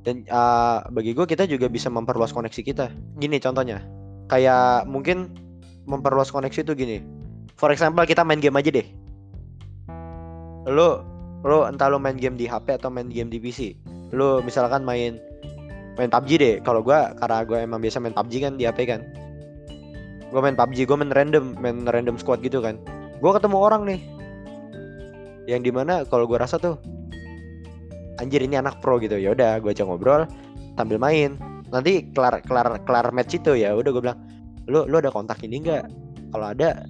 dan 0.04 0.24
uh, 0.32 0.84
bagi 0.92 1.12
gue 1.12 1.26
kita 1.28 1.44
juga 1.44 1.68
bisa 1.68 1.92
memperluas 1.92 2.32
koneksi 2.32 2.60
kita. 2.64 2.88
Gini 3.20 3.36
contohnya 3.36 3.84
kayak 4.32 4.88
mungkin 4.88 5.32
memperluas 5.84 6.32
koneksi 6.32 6.64
itu 6.64 6.72
gini. 6.72 6.98
For 7.60 7.68
example 7.68 8.04
kita 8.08 8.24
main 8.24 8.40
game 8.40 8.56
aja 8.56 8.72
deh. 8.72 8.86
Lo 10.68 11.04
lo 11.44 11.68
entah 11.68 11.88
lo 11.88 12.00
main 12.00 12.16
game 12.16 12.36
di 12.36 12.48
HP 12.48 12.80
atau 12.80 12.92
main 12.92 13.08
game 13.08 13.32
di 13.32 13.40
PC 13.40 13.76
lo 14.12 14.44
misalkan 14.44 14.84
main 14.84 15.20
main 16.00 16.08
PUBG 16.08 16.30
deh. 16.40 16.54
Kalau 16.64 16.80
gua 16.80 17.12
karena 17.16 17.44
gue 17.44 17.58
emang 17.60 17.80
biasa 17.80 18.00
main 18.00 18.16
PUBG 18.16 18.34
kan 18.40 18.52
di 18.56 18.64
HP 18.64 18.88
kan. 18.88 19.00
Gue 20.32 20.40
main 20.40 20.56
PUBG 20.56 20.88
gue 20.88 20.96
main 20.96 21.12
random 21.12 21.56
main 21.60 21.84
random 21.84 22.16
squad 22.16 22.40
gitu 22.40 22.64
kan. 22.64 22.80
Gue 23.20 23.30
ketemu 23.36 23.56
orang 23.60 23.84
nih 23.84 24.00
yang 25.48 25.64
di 25.64 25.72
mana 25.72 26.04
kalau 26.08 26.28
gue 26.28 26.36
rasa 26.36 26.60
tuh 26.60 26.76
anjir 28.20 28.40
ini 28.44 28.60
anak 28.60 28.78
pro 28.84 29.00
gitu. 29.00 29.16
Ya 29.16 29.32
udah 29.32 29.60
gue 29.60 29.70
ajak 29.72 29.86
ngobrol 29.88 30.28
sambil 30.76 31.00
main. 31.00 31.36
Nanti 31.70 32.02
kelar 32.12 32.42
kelar 32.44 32.82
kelar 32.84 33.06
match 33.14 33.38
itu 33.38 33.54
ya 33.56 33.72
udah 33.72 33.90
gue 33.94 34.02
bilang 34.02 34.18
lu 34.68 34.84
lu 34.86 35.00
ada 35.00 35.10
kontak 35.10 35.40
ini 35.42 35.62
enggak 35.62 35.88
kalau 36.34 36.52
ada 36.52 36.84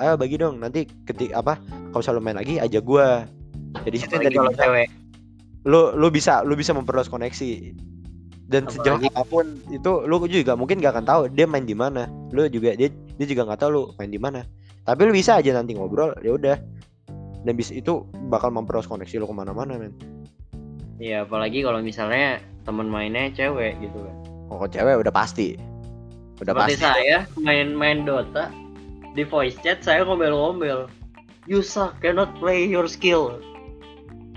ayo 0.00 0.14
bagi 0.16 0.40
dong. 0.40 0.58
Nanti 0.62 0.86
ketik 1.04 1.34
apa 1.34 1.58
kalau 1.92 2.02
selalu 2.02 2.20
main 2.24 2.36
lagi 2.40 2.56
ajak 2.62 2.82
gue 2.86 3.06
jadi 3.86 3.96
Apalagi 4.02 4.24
tadi 4.26 4.36
kalau 4.38 4.52
cewek. 4.54 4.88
lu 5.68 5.82
lu 5.94 6.08
bisa 6.08 6.40
lu 6.46 6.54
bisa 6.56 6.72
memperluas 6.72 7.10
koneksi. 7.10 7.76
Dan 8.50 8.66
sejauh 8.66 8.98
Apalagi- 8.98 9.14
apa 9.14 9.22
pun 9.30 9.46
itu 9.70 9.92
lu 10.10 10.16
juga 10.26 10.58
mungkin 10.58 10.82
gak 10.82 10.98
akan 10.98 11.06
tahu 11.06 11.20
dia 11.30 11.46
main 11.46 11.62
di 11.62 11.76
mana. 11.76 12.10
Lu 12.34 12.50
juga 12.50 12.74
dia 12.74 12.90
dia 12.90 13.26
juga 13.28 13.46
nggak 13.46 13.60
tahu 13.62 13.70
lu 13.70 13.82
main 13.94 14.10
di 14.10 14.18
mana. 14.18 14.42
Tapi 14.82 15.06
lu 15.06 15.12
bisa 15.14 15.38
aja 15.38 15.54
nanti 15.54 15.78
ngobrol 15.78 16.10
ya 16.18 16.34
udah 16.34 16.56
dan 17.44 17.52
bisa 17.56 17.72
itu 17.72 18.04
bakal 18.28 18.52
memperluas 18.52 18.88
koneksi 18.88 19.22
lu 19.22 19.26
ke 19.28 19.34
mana-mana 19.36 19.76
men 19.80 19.94
Iya, 21.00 21.24
apalagi 21.24 21.64
kalau 21.64 21.80
misalnya 21.80 22.44
teman 22.68 22.84
mainnya 22.92 23.32
cewek 23.32 23.80
gitu 23.80 24.04
kan. 24.04 24.16
oh 24.52 24.68
cewek 24.68 25.00
udah 25.00 25.12
pasti 25.12 25.56
udah 26.44 26.52
Seperti 26.52 26.76
pasti 26.76 26.84
saya 26.84 27.18
main-main 27.40 28.04
Dota 28.04 28.52
di 29.12 29.24
voice 29.26 29.58
chat 29.60 29.82
saya 29.82 30.06
ngomel-ngomel. 30.06 30.86
You 31.48 31.64
suck, 31.64 31.98
cannot 32.04 32.36
play 32.38 32.68
your 32.68 32.86
skill. 32.86 33.42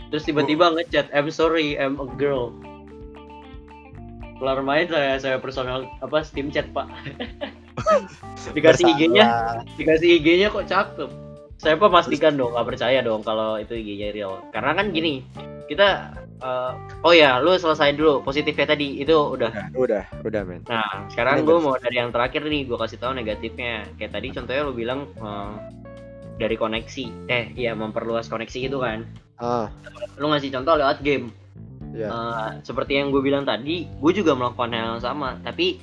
Terus 0.10 0.24
tiba-tiba 0.26 0.74
ngechat, 0.74 1.10
I'm 1.14 1.30
sorry, 1.30 1.78
I'm 1.78 2.00
a 2.02 2.08
girl. 2.18 2.54
Kelar 4.42 4.66
main 4.66 4.90
saya 4.90 5.18
saya 5.22 5.38
personal 5.38 5.86
apa 6.02 6.26
Steam 6.26 6.50
chat 6.50 6.70
pak. 6.74 6.90
dikasih 8.56 8.94
IG-nya, 8.98 9.26
dikasih 9.78 10.22
IG-nya 10.22 10.48
kok 10.50 10.68
cakep. 10.68 11.10
Saya 11.64 11.80
pastikan 11.80 12.36
dong, 12.36 12.52
nggak 12.52 12.76
percaya 12.76 13.00
dong 13.00 13.24
kalau 13.24 13.56
itu 13.56 13.72
IG-nya 13.72 14.12
real. 14.12 14.44
Karena 14.52 14.76
kan 14.76 14.92
gini, 14.92 15.24
kita 15.72 16.12
eh, 16.44 16.72
oh 17.08 17.16
ya, 17.16 17.40
lu 17.40 17.56
selesai 17.56 17.96
dulu 17.96 18.20
positifnya 18.20 18.76
tadi 18.76 19.00
itu 19.00 19.16
udah 19.16 19.72
udah 19.72 19.80
udah 19.80 20.04
udah 20.28 20.42
men 20.44 20.60
Nah, 20.68 21.08
sekarang 21.08 21.48
gue 21.48 21.58
mau 21.64 21.80
dari 21.80 22.04
yang 22.04 22.12
terakhir 22.12 22.44
nih, 22.44 22.68
gue 22.68 22.76
kasih 22.76 23.00
tahu 23.00 23.16
negatifnya. 23.16 23.88
Kayak 23.96 24.12
tadi 24.20 24.28
contohnya 24.36 24.62
lu 24.68 24.76
bilang 24.76 25.08
eh, 25.16 25.52
dari 26.36 26.60
koneksi, 26.60 27.32
eh 27.32 27.56
iya 27.56 27.72
memperluas 27.72 28.28
koneksi 28.28 28.58
gitu 28.68 28.84
kan. 28.84 29.08
ah 29.40 29.72
Lu 30.20 30.28
ngasih 30.36 30.52
contoh 30.52 30.76
lewat 30.76 31.00
game. 31.00 31.32
ya 31.96 32.12
Eh, 32.12 32.50
seperti 32.68 33.00
yang 33.00 33.16
gue 33.16 33.24
bilang 33.24 33.48
tadi, 33.48 33.88
gue 33.88 34.12
juga 34.12 34.36
melakukan 34.36 34.76
hal 34.76 35.00
yang 35.00 35.04
sama. 35.04 35.40
Tapi 35.40 35.80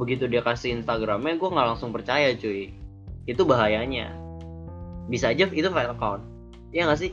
begitu 0.00 0.24
dia 0.32 0.40
kasih 0.40 0.80
Instagramnya, 0.80 1.36
gue 1.36 1.48
nggak 1.52 1.68
langsung 1.76 1.92
percaya 1.92 2.32
cuy. 2.32 2.72
Itu 3.28 3.44
bahayanya. 3.44 4.29
Bisa 5.10 5.28
aja 5.28 5.44
itu 5.44 5.66
fake 5.66 5.90
account. 5.90 6.22
Iya 6.70 6.86
nggak 6.86 7.00
sih? 7.02 7.10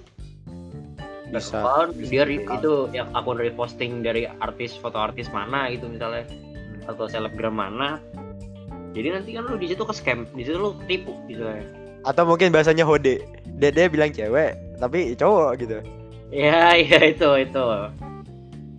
Fake 1.27 1.34
bisa 1.34 1.58
account, 1.58 1.89
bisa 1.98 2.10
dia 2.10 2.24
re- 2.24 2.39
account. 2.39 2.62
itu 2.62 2.74
yang 2.94 3.08
akun 3.12 3.36
reposting 3.36 4.00
dari 4.00 4.30
artis 4.39 4.77
foto 4.77 4.96
artis 4.96 5.27
mana 5.27 5.68
gitu 5.68 5.89
misalnya 5.89 6.24
atau 6.88 7.04
selebgram 7.04 7.51
mana 7.51 8.00
jadi 8.96 9.20
nanti 9.20 9.36
kan 9.36 9.44
lu 9.44 9.60
di 9.60 9.68
situ 9.68 9.84
ke 9.84 9.92
scam 9.92 10.24
di 10.32 10.48
situ 10.48 10.56
lu 10.56 10.72
tipu 10.88 11.12
gitu 11.27 11.44
ya 11.44 11.60
Atau 12.01 12.24
mungkin 12.24 12.56
bahasanya 12.56 12.88
hode. 12.88 13.20
Dede 13.60 13.92
bilang 13.92 14.16
cewek, 14.16 14.56
tapi 14.80 15.12
cowok 15.12 15.51
gitu. 15.60 15.77
ya 16.32 16.72
ya 16.88 17.00
itu 17.04 17.27
itu 17.36 17.63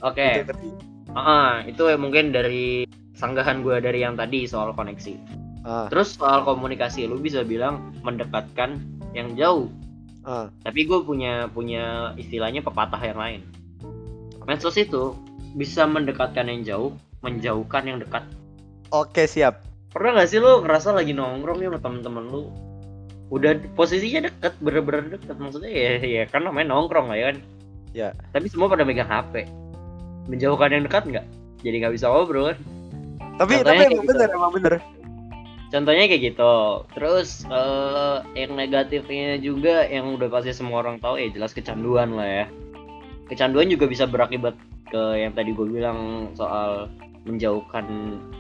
oke 0.01 0.29
Itu 0.33 0.49
ngerti. 0.49 0.69
Ah, 1.13 1.61
itu 1.65 1.83
ya 1.85 2.01
mungkin 2.01 2.33
dari 2.33 2.89
sanggahan 3.13 3.61
gue 3.61 3.77
dari 3.79 4.01
yang 4.01 4.17
tadi 4.17 4.49
soal 4.49 4.73
koneksi. 4.73 5.13
Ah, 5.61 5.85
Terus 5.93 6.17
soal 6.17 6.41
komunikasi, 6.43 7.05
lu 7.05 7.21
bisa 7.21 7.45
bilang 7.45 7.93
mendekatkan 8.01 8.81
yang 9.17 9.35
jauh. 9.37 9.69
ah. 10.25 10.53
Tapi 10.65 10.85
gue 10.85 11.01
punya 11.05 11.49
punya 11.53 12.13
istilahnya 12.21 12.61
pepatah 12.61 13.01
yang 13.01 13.19
lain. 13.19 13.41
Medsos 14.49 14.81
itu 14.81 15.13
bisa 15.57 15.85
mendekatkan 15.85 16.49
yang 16.49 16.61
jauh, 16.65 16.91
menjauhkan 17.21 17.85
yang 17.85 17.99
dekat. 18.01 18.25
Oke, 18.89 19.29
siap. 19.29 19.61
Pernah 19.93 20.21
gak 20.21 20.29
sih 20.33 20.41
lu 20.41 20.65
ngerasa 20.65 20.97
lagi 20.97 21.13
nongkrong 21.13 21.61
ya 21.61 21.69
sama 21.69 21.81
temen-temen 21.81 22.25
lu? 22.29 22.43
Udah 23.29 23.61
posisinya 23.77 24.29
deket, 24.33 24.57
bener-bener 24.65 25.21
deket. 25.21 25.37
Maksudnya 25.37 25.69
ya, 25.69 25.93
ya 26.01 26.23
kan 26.25 26.49
namanya 26.49 26.73
nongkrong 26.73 27.13
lah 27.13 27.17
ya 27.21 27.25
kan. 27.33 27.37
Ya. 27.93 28.09
Tapi 28.33 28.49
semua 28.49 28.73
pada 28.73 28.89
megang 28.89 29.09
HP. 29.09 29.45
Menjauhkan 30.29 30.73
yang 30.73 30.85
dekat 30.89 31.05
nggak? 31.09 31.27
Jadi 31.61 31.77
nggak 31.85 31.95
bisa 31.97 32.07
ngobrol 32.09 32.53
kan? 32.53 32.59
Tapi 33.39 33.53
Contohnya 33.61 33.85
tapi 33.85 33.93
emang 33.93 34.05
gitu. 34.05 34.11
bener, 34.13 34.29
emang 34.33 34.53
bener. 34.57 34.73
Contohnya 35.69 36.09
kayak 36.09 36.33
gitu. 36.33 36.55
Terus 36.97 37.45
eh, 37.45 38.17
yang 38.33 38.57
negatifnya 38.57 39.37
juga 39.37 39.85
yang 39.85 40.17
udah 40.17 40.29
pasti 40.33 40.57
semua 40.57 40.81
orang 40.81 40.97
tahu 40.97 41.21
ya 41.21 41.29
jelas 41.29 41.53
kecanduan 41.53 42.17
lah 42.17 42.25
ya. 42.25 42.47
Kecanduan 43.29 43.69
juga 43.69 43.85
bisa 43.85 44.09
berakibat 44.09 44.57
ke 44.89 45.21
yang 45.21 45.37
tadi 45.37 45.53
gue 45.53 45.69
bilang 45.69 46.33
soal 46.33 46.89
menjauhkan 47.29 47.85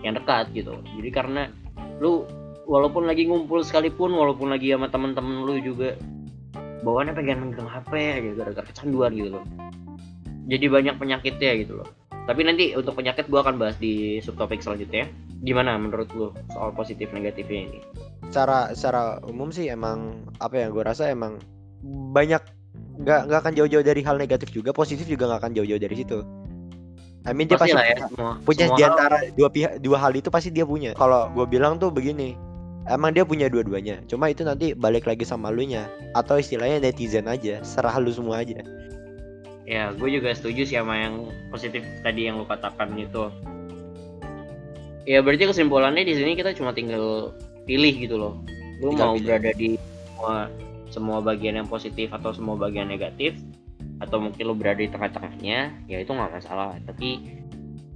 yang 0.00 0.16
dekat 0.16 0.48
gitu. 0.56 0.80
Jadi 0.96 1.10
karena 1.12 1.52
lu 2.00 2.24
walaupun 2.64 3.04
lagi 3.04 3.28
ngumpul 3.28 3.60
sekalipun, 3.60 4.16
walaupun 4.16 4.48
lagi 4.48 4.72
sama 4.72 4.88
temen-temen 4.88 5.44
lu 5.44 5.60
juga 5.60 6.00
bawaannya 6.80 7.12
pengen 7.12 7.52
megang 7.52 7.68
HP 7.68 7.92
gitu 8.24 8.34
gara-gara 8.40 8.64
kecanduan 8.64 9.12
gitu 9.12 9.36
loh. 9.36 9.44
Jadi 10.48 10.64
banyak 10.72 10.96
penyakitnya 10.96 11.52
gitu 11.60 11.84
loh. 11.84 11.88
Tapi 12.24 12.40
nanti 12.44 12.72
untuk 12.72 12.96
penyakit 12.96 13.28
gua 13.28 13.44
akan 13.44 13.60
bahas 13.60 13.76
di 13.76 14.20
subtopik 14.24 14.64
selanjutnya. 14.64 15.08
Gimana 15.42 15.78
menurut 15.78 16.10
lu 16.14 16.34
soal 16.50 16.74
positif 16.74 17.10
negatifnya 17.14 17.70
ini? 17.70 17.78
Secara 18.28 18.74
secara 18.74 19.22
umum 19.24 19.54
sih 19.54 19.70
emang 19.70 20.26
apa 20.42 20.54
ya 20.58 20.66
gue 20.68 20.82
rasa 20.82 21.08
emang 21.08 21.38
banyak 22.12 22.42
nggak 22.98 23.20
nggak 23.30 23.40
akan 23.46 23.54
jauh-jauh 23.54 23.86
dari 23.86 24.02
hal 24.02 24.18
negatif 24.18 24.50
juga, 24.50 24.74
positif 24.74 25.06
juga 25.06 25.30
nggak 25.30 25.40
akan 25.46 25.52
jauh-jauh 25.54 25.78
dari 25.78 25.96
situ. 25.96 26.18
I 27.28 27.36
mean 27.36 27.46
dia 27.46 27.60
Pasti 27.60 27.76
lah 27.76 27.84
ya 27.86 27.94
punya, 27.94 28.06
semua. 28.08 28.32
punya 28.42 28.64
semua 28.66 28.78
di 28.78 28.82
hal- 28.82 28.92
antara 28.94 29.16
dua 29.36 29.48
pihak 29.52 29.72
dua 29.84 29.96
hal 30.00 30.12
itu 30.16 30.28
pasti 30.32 30.48
dia 30.50 30.66
punya. 30.66 30.90
Kalau 30.98 31.30
gue 31.30 31.46
bilang 31.46 31.78
tuh 31.78 31.92
begini, 31.92 32.34
emang 32.90 33.14
dia 33.14 33.22
punya 33.22 33.46
dua-duanya. 33.46 34.02
Cuma 34.10 34.32
itu 34.32 34.42
nanti 34.42 34.74
balik 34.74 35.06
lagi 35.06 35.22
sama 35.22 35.52
lu 35.52 35.62
nya 35.62 35.86
atau 36.18 36.40
istilahnya 36.40 36.82
netizen 36.82 37.30
aja, 37.30 37.62
serah 37.62 37.94
lu 38.00 38.10
semua 38.10 38.42
aja. 38.42 38.58
Ya, 39.68 39.92
gue 39.92 40.08
juga 40.08 40.32
setuju 40.32 40.64
sih 40.64 40.80
sama 40.80 40.96
yang 40.96 41.28
positif 41.52 41.84
tadi 42.00 42.26
yang 42.26 42.40
lu 42.40 42.48
katakan 42.48 42.96
itu. 42.96 43.28
Ya 45.08 45.24
berarti 45.24 45.48
kesimpulannya 45.48 46.04
di 46.04 46.12
sini 46.12 46.36
kita 46.36 46.52
cuma 46.52 46.76
tinggal 46.76 47.32
pilih 47.64 47.94
gitu 47.96 48.20
loh. 48.20 48.44
Lu 48.84 48.92
Tinggal 48.92 49.08
mau 49.08 49.16
pilih. 49.16 49.24
berada 49.24 49.50
di 49.56 49.68
semua 50.12 50.36
semua 50.88 51.18
bagian 51.24 51.56
yang 51.56 51.68
positif 51.68 52.12
atau 52.12 52.36
semua 52.36 52.60
bagian 52.60 52.92
negatif 52.92 53.40
atau 54.04 54.20
mungkin 54.20 54.44
lu 54.44 54.54
berada 54.54 54.78
di 54.78 54.92
tengah-tengahnya, 54.92 55.88
ya 55.88 55.96
itu 56.04 56.12
nggak 56.12 56.32
masalah. 56.38 56.76
Tapi 56.84 57.24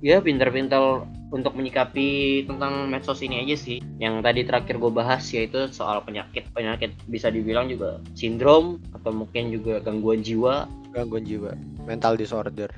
ya 0.00 0.24
pintar-pintar 0.24 1.04
untuk 1.30 1.52
menyikapi 1.52 2.42
tentang 2.48 2.88
medsos 2.88 3.20
ini 3.20 3.44
aja 3.44 3.60
sih. 3.60 3.84
Yang 4.00 4.24
tadi 4.24 4.40
terakhir 4.48 4.80
gue 4.80 4.92
bahas 4.92 5.22
yaitu 5.36 5.68
soal 5.68 6.00
penyakit. 6.02 6.48
Penyakit 6.56 6.96
bisa 7.12 7.28
dibilang 7.28 7.68
juga 7.68 8.00
sindrom 8.16 8.80
atau 8.96 9.12
mungkin 9.12 9.52
juga 9.52 9.84
gangguan 9.84 10.24
jiwa 10.24 10.64
Gangguan 10.92 11.24
jiwa, 11.24 11.56
mental 11.88 12.20
disorder. 12.20 12.68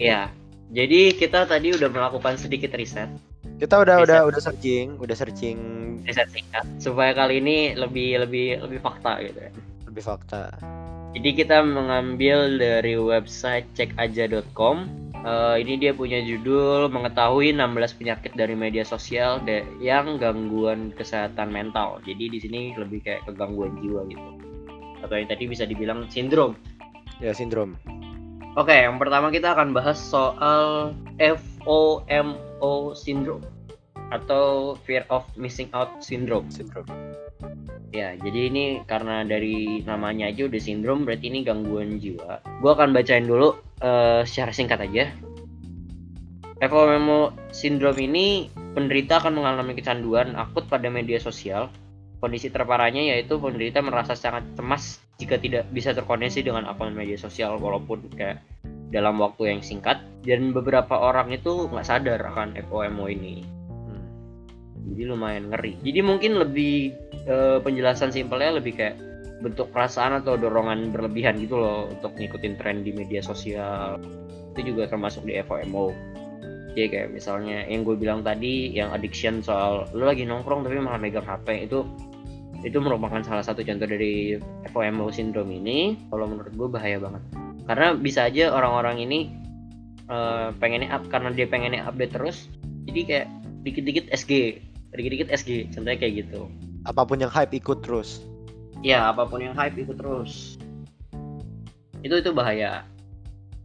Ya, 0.00 0.32
jadi 0.72 1.12
kita 1.12 1.44
tadi 1.44 1.76
udah 1.76 1.92
melakukan 1.92 2.40
sedikit 2.40 2.72
riset, 2.72 3.12
Kita 3.58 3.74
udah 3.82 3.96
udah 4.06 4.20
udah 4.30 4.40
searching, 4.40 4.94
udah 5.02 5.16
searching 5.18 5.58
riset 6.06 6.30
singkat 6.30 6.64
supaya 6.78 7.12
kali 7.12 7.42
ini 7.42 7.74
lebih 7.74 8.22
lebih 8.22 8.62
lebih 8.64 8.78
fakta 8.80 9.18
gitu 9.20 9.38
ya. 9.38 9.52
lebih 9.90 10.02
fakta. 10.04 10.42
Jadi 11.16 11.30
kita 11.34 11.64
mengambil 11.64 12.60
dari 12.60 12.94
website 12.94 13.66
cekaja.com. 13.74 14.86
Eh, 15.18 15.56
ini 15.66 15.74
dia 15.80 15.90
punya 15.90 16.22
judul 16.22 16.86
mengetahui 16.92 17.50
16 17.50 17.98
penyakit 17.98 18.32
dari 18.38 18.54
media 18.54 18.86
sosial 18.86 19.42
de- 19.42 19.66
yang 19.82 20.20
gangguan 20.22 20.94
kesehatan 20.94 21.50
mental. 21.50 21.98
Jadi 22.06 22.30
di 22.30 22.38
sini 22.38 22.60
lebih 22.78 23.02
kayak 23.02 23.26
kegangguan 23.26 23.74
jiwa 23.82 24.06
gitu. 24.06 24.28
Atau 25.02 25.18
yang 25.18 25.26
tadi 25.26 25.50
bisa 25.50 25.66
dibilang 25.66 26.06
sindrom. 26.06 26.54
Ya 27.18 27.34
sindrom. 27.34 27.74
Oke, 28.54 28.74
yang 28.74 29.02
pertama 29.02 29.34
kita 29.34 29.58
akan 29.58 29.74
bahas 29.74 29.98
soal 29.98 30.94
FOMO 31.18 32.47
syndrome 32.94 33.44
atau 34.08 34.76
fear 34.88 35.04
of 35.12 35.24
missing 35.36 35.68
out 35.76 36.00
syndrome. 36.00 36.48
Sindrom. 36.48 36.88
Ya, 37.88 38.12
jadi 38.20 38.52
ini 38.52 38.64
karena 38.84 39.24
dari 39.24 39.80
namanya 39.84 40.28
aja 40.28 40.44
udah 40.44 40.60
sindrom 40.60 41.08
berarti 41.08 41.32
ini 41.32 41.40
gangguan 41.40 41.96
jiwa. 41.96 42.44
Gua 42.60 42.76
akan 42.76 42.92
bacain 42.92 43.24
dulu 43.24 43.56
eh, 43.80 44.22
secara 44.28 44.52
singkat 44.52 44.84
aja. 44.84 45.08
FOMO 46.58 47.32
syndrome 47.54 48.02
ini 48.02 48.50
penderita 48.74 49.22
akan 49.22 49.38
mengalami 49.38 49.78
kecanduan 49.78 50.34
akut 50.34 50.66
pada 50.66 50.90
media 50.90 51.22
sosial. 51.22 51.70
Kondisi 52.18 52.50
terparahnya 52.50 53.14
yaitu 53.14 53.38
penderita 53.38 53.78
merasa 53.78 54.18
sangat 54.18 54.42
cemas 54.58 54.98
jika 55.22 55.38
tidak 55.38 55.70
bisa 55.70 55.94
terkoneksi 55.94 56.42
dengan 56.42 56.66
akun 56.66 56.90
media 56.90 57.14
sosial 57.14 57.62
walaupun 57.62 58.10
kayak 58.10 58.42
dalam 58.88 59.20
waktu 59.20 59.52
yang 59.52 59.60
singkat 59.60 60.00
dan 60.24 60.52
beberapa 60.56 60.96
orang 60.96 61.32
itu 61.32 61.68
nggak 61.68 61.86
sadar 61.86 62.20
akan 62.24 62.56
FOMO 62.68 63.06
ini. 63.12 63.44
Hmm. 63.68 64.04
jadi 64.92 65.02
lumayan 65.12 65.52
ngeri. 65.52 65.76
Jadi 65.84 66.00
mungkin 66.00 66.40
lebih 66.40 66.92
eh, 67.28 67.58
penjelasan 67.60 68.10
simpelnya 68.12 68.58
lebih 68.58 68.76
kayak 68.76 68.96
bentuk 69.38 69.70
perasaan 69.70 70.18
atau 70.18 70.34
dorongan 70.34 70.90
berlebihan 70.90 71.38
gitu 71.38 71.62
loh 71.62 71.86
untuk 71.86 72.16
ngikutin 72.18 72.58
tren 72.58 72.82
di 72.82 72.90
media 72.96 73.22
sosial. 73.22 74.00
Itu 74.56 74.74
juga 74.74 74.90
termasuk 74.90 75.28
di 75.28 75.38
FOMO 75.38 76.18
jadi 76.78 76.94
kayak 76.94 77.08
misalnya 77.10 77.66
yang 77.66 77.82
gue 77.82 77.98
bilang 77.98 78.22
tadi 78.22 78.70
yang 78.70 78.94
addiction 78.94 79.42
soal 79.42 79.90
lu 79.98 80.06
lagi 80.06 80.22
nongkrong 80.22 80.62
tapi 80.62 80.78
malah 80.78 81.00
megang 81.00 81.26
HP 81.26 81.66
itu 81.66 81.82
itu 82.62 82.78
merupakan 82.78 83.18
salah 83.26 83.42
satu 83.42 83.66
contoh 83.66 83.86
dari 83.86 84.38
FOMO 84.70 85.10
syndrome 85.10 85.58
ini. 85.58 85.98
Kalau 86.06 86.30
menurut 86.30 86.54
gue 86.54 86.68
bahaya 86.70 87.02
banget 87.02 87.47
karena 87.68 87.94
bisa 87.94 88.26
aja 88.26 88.50
orang-orang 88.50 89.04
ini 89.04 89.28
eh, 90.08 90.48
pengennya 90.56 90.88
up 90.88 91.04
karena 91.12 91.30
dia 91.36 91.44
pengennya 91.44 91.84
update 91.84 92.16
terus 92.16 92.48
jadi 92.88 93.00
kayak 93.04 93.26
dikit-dikit 93.68 94.08
SG 94.08 94.64
dikit-dikit 94.96 95.28
SG 95.28 95.68
contohnya 95.76 95.98
kayak 96.00 96.24
gitu. 96.24 96.48
Apa 96.88 97.04
pun 97.04 97.20
yang 97.20 97.28
hype 97.28 97.52
ikut 97.52 97.84
terus. 97.84 98.24
ya 98.78 99.10
apa 99.10 99.26
pun 99.26 99.42
yang 99.42 99.58
hype 99.58 99.74
ikut 99.74 99.98
terus. 99.98 100.56
Itu 102.06 102.14
itu 102.22 102.30
bahaya. 102.30 102.86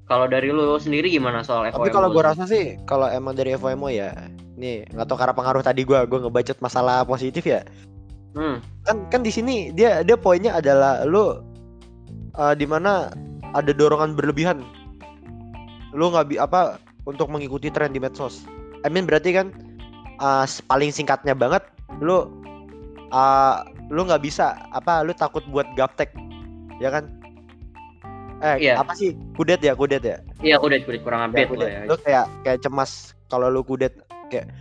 Kalau 0.10 0.26
dari 0.28 0.52
lu 0.52 0.76
sendiri 0.82 1.08
gimana 1.08 1.46
soal 1.46 1.70
FOMO 1.70 1.80
Tapi 1.80 1.90
kalau 1.94 2.10
gue 2.12 2.24
rasa 2.26 2.44
sih, 2.44 2.76
kalau 2.84 3.08
emang 3.08 3.38
dari 3.38 3.56
FOMO 3.56 3.88
ya, 3.94 4.12
nih 4.60 4.84
nggak 4.92 5.06
tahu 5.08 5.16
karena 5.16 5.38
pengaruh 5.38 5.64
tadi 5.64 5.86
gue, 5.88 5.96
gue 5.96 6.20
ngebacot 6.28 6.60
masalah 6.60 7.06
positif 7.08 7.46
ya. 7.46 7.62
hmm, 8.36 8.60
Kan 8.84 9.08
kan 9.08 9.22
di 9.24 9.32
sini 9.32 9.72
dia 9.72 10.04
dia 10.04 10.18
poinnya 10.18 10.60
adalah 10.60 11.06
lu 11.08 11.40
uh, 12.36 12.54
di 12.58 12.66
mana 12.68 13.14
ada 13.54 13.72
dorongan 13.72 14.14
berlebihan. 14.14 14.62
Lu 15.94 16.10
nggak 16.10 16.26
bi 16.28 16.36
apa 16.38 16.78
untuk 17.06 17.30
mengikuti 17.30 17.70
tren 17.70 17.94
di 17.94 18.02
medsos. 18.02 18.46
I 18.84 18.90
mean 18.90 19.06
berarti 19.06 19.32
kan 19.32 19.54
uh, 20.20 20.46
paling 20.68 20.90
singkatnya 20.90 21.38
banget, 21.38 21.62
lu 22.02 22.28
uh, 23.10 23.56
lu 23.88 24.04
nggak 24.04 24.22
bisa 24.22 24.58
apa 24.74 25.06
lu 25.06 25.14
takut 25.14 25.46
buat 25.48 25.68
gaptek, 25.74 26.12
ya 26.78 26.90
kan? 26.90 27.08
Eh 28.44 28.60
Iya. 28.60 28.76
apa 28.76 28.92
sih 28.92 29.16
kudet 29.40 29.64
ya 29.64 29.72
kudet 29.72 30.04
ya? 30.04 30.20
iya 30.44 30.60
udah 30.60 30.76
udah 30.84 31.00
kurang 31.00 31.22
Ya, 31.24 31.28
update 31.32 31.48
kudet. 31.48 31.64
lah 31.64 31.70
ya 31.72 31.82
Lu 31.88 31.96
kayak 31.96 32.26
kayak 32.44 32.60
cemas 32.60 32.92
kalau 33.32 33.48
lu 33.48 33.64
kudet 33.64 33.96
kayak 34.28 34.52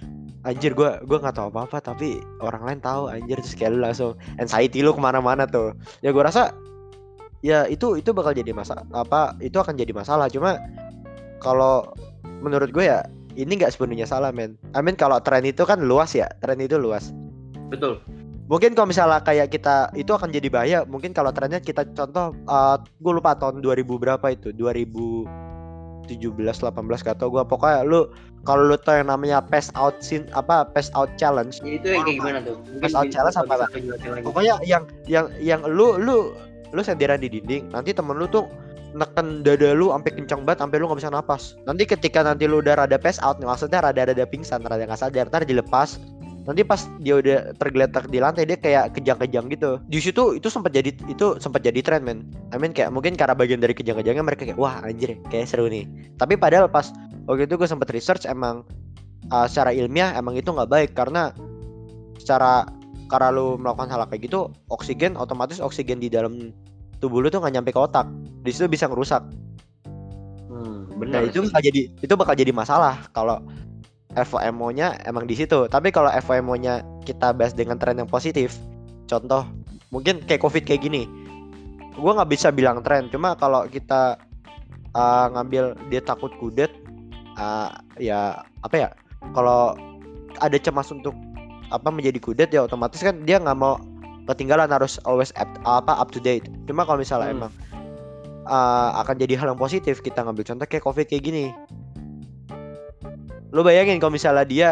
anjir 0.47 0.71
gua 0.71 1.03
gua 1.03 1.19
nggak 1.19 1.35
tahu 1.35 1.51
apa 1.51 1.61
apa 1.67 1.79
tapi 1.83 2.23
orang 2.39 2.63
lain 2.63 2.79
tahu 2.79 3.11
anjir 3.11 3.43
terus 3.43 3.59
kayak 3.59 3.75
lu 3.75 3.83
langsung 3.83 4.15
anxiety 4.39 4.87
lu 4.87 4.95
ke 4.95 5.03
mana-mana 5.03 5.51
tuh 5.51 5.75
ya 5.99 6.15
gua 6.15 6.31
rasa 6.31 6.55
ya 7.43 7.67
itu 7.67 7.99
itu 7.99 8.15
bakal 8.15 8.33
jadi 8.33 8.55
masalah 8.55 8.87
apa 8.95 9.35
itu 9.43 9.59
akan 9.59 9.75
jadi 9.75 9.93
masalah. 9.93 10.31
Cuma 10.31 10.57
kalau 11.43 11.91
menurut 12.43 12.71
gue 12.71 12.87
ya 12.87 13.03
ini 13.35 13.59
nggak 13.59 13.75
sepenuhnya 13.75 14.07
salah 14.07 14.31
men. 14.31 14.55
I 14.73 14.81
mean 14.81 14.95
kalau 14.95 15.19
tren 15.21 15.45
itu 15.45 15.67
kan 15.67 15.83
luas 15.83 16.15
ya 16.15 16.31
tren 16.41 16.63
itu 16.63 16.79
luas. 16.79 17.11
Betul. 17.69 17.99
Mungkin 18.51 18.77
kalau 18.77 18.91
misalnya 18.91 19.23
kayak 19.25 19.49
kita 19.55 19.89
itu 19.97 20.13
akan 20.13 20.29
jadi 20.29 20.49
bahaya. 20.53 20.79
Mungkin 20.85 21.17
kalau 21.17 21.33
trennya 21.33 21.63
kita 21.63 21.89
contoh 21.97 22.37
gue 23.01 23.13
lupa 23.13 23.33
tahun 23.33 23.65
2000 23.65 23.87
berapa 23.87 24.27
itu 24.29 24.53
2017 24.53 25.25
18 26.11 26.69
gak 26.77 27.17
tau 27.17 27.33
gue. 27.33 27.43
Pokoknya 27.49 27.81
lu 27.81 28.13
kalau 28.45 28.69
lu 28.69 28.77
tau 28.77 28.99
yang 29.01 29.09
namanya 29.09 29.41
pass 29.41 29.73
out 29.73 29.97
sin 30.05 30.29
apa 30.37 30.69
pass 30.69 30.93
out 30.93 31.09
challenge. 31.17 31.65
Ya, 31.65 31.81
itu 31.81 31.87
yang 31.97 32.05
kayak 32.05 32.19
gimana 32.21 32.39
tuh? 32.45 32.61
Mungkin 32.61 32.83
Pas 32.85 32.93
out 32.93 33.09
challenge 33.09 33.39
apa, 33.41 33.55
lagi. 33.65 33.89
pokoknya 34.21 34.55
yang 34.69 34.85
yang 35.09 35.33
yang 35.41 35.65
lu 35.65 35.97
lu 35.97 36.37
lu 36.73 36.81
senderan 36.81 37.21
di 37.21 37.29
dinding 37.29 37.71
nanti 37.71 37.93
temen 37.93 38.17
lu 38.17 38.27
tuh 38.29 38.49
neken 38.93 39.41
dada 39.41 39.73
lu 39.73 39.89
sampai 39.89 40.13
kencang 40.13 40.45
banget 40.45 40.61
sampai 40.65 40.77
lu 40.81 40.85
nggak 40.89 41.01
bisa 41.01 41.13
napas. 41.13 41.43
Nanti 41.65 41.89
ketika 41.89 42.21
nanti 42.21 42.45
lu 42.45 42.61
udah 42.61 42.85
rada 42.85 43.01
pass 43.01 43.17
out 43.25 43.41
nih 43.41 43.49
maksudnya 43.49 43.81
rada 43.81 44.13
rada 44.13 44.25
pingsan 44.29 44.61
rada 44.65 44.85
nggak 44.85 45.01
sadar 45.01 45.29
ntar 45.33 45.45
dilepas. 45.49 45.97
Nanti 46.43 46.67
pas 46.67 46.91
dia 46.99 47.23
udah 47.23 47.55
tergeletak 47.55 48.11
di 48.11 48.19
lantai 48.19 48.43
dia 48.43 48.59
kayak 48.59 48.99
kejang-kejang 48.99 49.47
gitu. 49.49 49.79
Di 49.87 50.03
situ 50.03 50.37
itu 50.37 50.51
sempat 50.51 50.75
jadi 50.75 50.91
itu 51.07 51.39
sempat 51.39 51.63
jadi 51.63 51.81
tren 51.81 52.03
men. 52.03 52.27
I 52.51 52.59
mean 52.59 52.75
kayak 52.75 52.91
mungkin 52.91 53.15
karena 53.15 53.33
bagian 53.39 53.63
dari 53.63 53.73
kejang-kejangnya 53.73 54.27
mereka 54.27 54.43
kayak 54.45 54.59
wah 54.59 54.83
anjir 54.83 55.17
kayak 55.31 55.47
seru 55.47 55.71
nih. 55.71 55.87
Tapi 56.19 56.35
padahal 56.35 56.67
pas 56.67 56.91
waktu 57.31 57.47
itu 57.47 57.55
gue 57.55 57.69
sempat 57.71 57.89
research 57.95 58.27
emang 58.27 58.67
uh, 59.31 59.47
secara 59.47 59.71
ilmiah 59.71 60.19
emang 60.19 60.35
itu 60.35 60.51
nggak 60.51 60.67
baik 60.67 60.91
karena 60.99 61.31
secara 62.19 62.67
karena 63.07 63.29
lu 63.29 63.61
melakukan 63.61 63.93
hal 63.93 64.03
kayak 64.09 64.27
gitu 64.27 64.49
oksigen 64.73 65.15
otomatis 65.21 65.61
oksigen 65.61 66.01
di 66.01 66.09
dalam 66.09 66.51
tubuh 67.03 67.19
lu 67.19 67.29
tuh 67.29 67.43
nggak 67.43 67.55
nyampe 67.59 67.71
ke 67.75 67.81
otak 67.83 68.07
di 68.47 68.51
situ 68.55 68.71
bisa 68.71 68.87
ngerusak 68.87 69.23
Hmm, 70.47 70.85
nah 71.09 71.25
benar. 71.25 71.27
itu 71.27 71.43
sih. 71.43 71.49
bakal 71.49 71.61
jadi 71.65 71.81
itu 71.99 72.15
bakal 72.15 72.35
jadi 72.37 72.53
masalah 72.55 73.09
kalau 73.11 73.41
FOMO-nya 74.13 75.01
emang 75.09 75.25
di 75.25 75.35
situ 75.35 75.65
tapi 75.67 75.89
kalau 75.89 76.13
FOMO-nya 76.13 76.85
kita 77.03 77.33
bahas 77.33 77.57
dengan 77.57 77.81
tren 77.81 77.97
yang 77.97 78.07
positif 78.07 78.55
contoh 79.09 79.49
mungkin 79.89 80.21
kayak 80.23 80.45
covid 80.45 80.63
kayak 80.63 80.85
gini 80.85 81.09
gua 81.97 82.21
nggak 82.21 82.31
bisa 82.31 82.53
bilang 82.53 82.85
tren 82.85 83.09
cuma 83.09 83.33
kalau 83.35 83.65
kita 83.67 84.21
uh, 84.93 85.27
ngambil 85.33 85.73
dia 85.89 86.05
takut 86.05 86.31
kudet 86.37 86.71
uh, 87.41 87.73
ya 87.97 88.45
apa 88.61 88.77
ya 88.77 88.89
kalau 89.33 89.75
ada 90.41 90.57
cemas 90.61 90.93
untuk 90.93 91.17
apa 91.73 91.89
menjadi 91.89 92.21
kudet 92.21 92.53
ya 92.53 92.69
otomatis 92.69 93.01
kan 93.01 93.25
dia 93.25 93.41
nggak 93.41 93.57
mau 93.57 93.81
ketinggalan 94.31 94.71
harus 94.71 95.03
always 95.03 95.35
up, 95.35 95.49
apa 95.67 95.93
up 95.99 96.11
to 96.15 96.23
date. 96.23 96.47
Cuma 96.71 96.87
kalau 96.87 97.03
misalnya 97.03 97.33
Hmm. 97.33 97.37
emang 97.43 97.53
uh, 98.47 98.91
akan 99.03 99.19
jadi 99.19 99.35
hal 99.39 99.55
yang 99.55 99.61
positif 99.61 100.03
kita 100.03 100.23
ngambil. 100.23 100.47
Contoh 100.47 100.67
kayak 100.67 100.85
covid 100.85 101.07
kayak 101.07 101.25
gini. 101.27 101.51
Lo 103.53 103.61
bayangin 103.61 104.01
kalau 104.01 104.15
misalnya 104.15 104.47
dia 104.49 104.69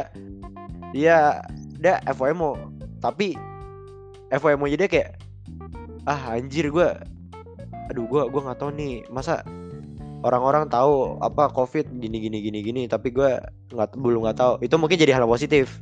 dia 0.97 1.45
dia 1.79 2.01
FOMO 2.17 2.57
tapi 2.99 3.37
FOMO 4.33 4.67
nya 4.67 4.77
dia 4.81 4.89
kayak 4.91 5.11
ah 6.09 6.35
anjir 6.35 6.73
gua 6.73 6.97
aduh 7.93 8.09
gua 8.09 8.27
gua 8.33 8.51
nggak 8.51 8.59
tahu 8.59 8.71
nih 8.75 9.05
masa 9.13 9.45
orang-orang 10.25 10.67
tahu 10.73 11.21
apa 11.21 11.53
covid 11.53 11.93
gini 12.01 12.25
gini 12.25 12.41
gini 12.41 12.59
gini 12.65 12.83
tapi 12.89 13.13
gua 13.13 13.37
nggak 13.71 14.01
belum 14.01 14.25
nggak 14.25 14.39
tahu. 14.39 14.55
Itu 14.65 14.81
mungkin 14.81 14.97
jadi 14.97 15.13
hal 15.13 15.29
yang 15.29 15.33
positif. 15.33 15.79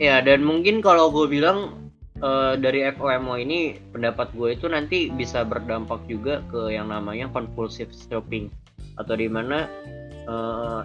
Ya 0.00 0.18
dan 0.18 0.42
mungkin 0.42 0.82
kalau 0.82 1.14
gue 1.14 1.30
bilang 1.30 1.81
eh, 2.22 2.54
dari 2.56 2.86
FOMO 2.94 3.34
ini 3.36 3.76
pendapat 3.90 4.30
gue 4.32 4.54
itu 4.54 4.70
nanti 4.70 5.10
bisa 5.10 5.42
berdampak 5.42 6.06
juga 6.06 6.40
ke 6.48 6.70
yang 6.70 6.88
namanya 6.88 7.28
compulsive 7.34 7.90
shopping. 7.90 8.48
Atau 8.96 9.18
di 9.18 9.26
mana 9.26 9.66
eh, 10.26 10.80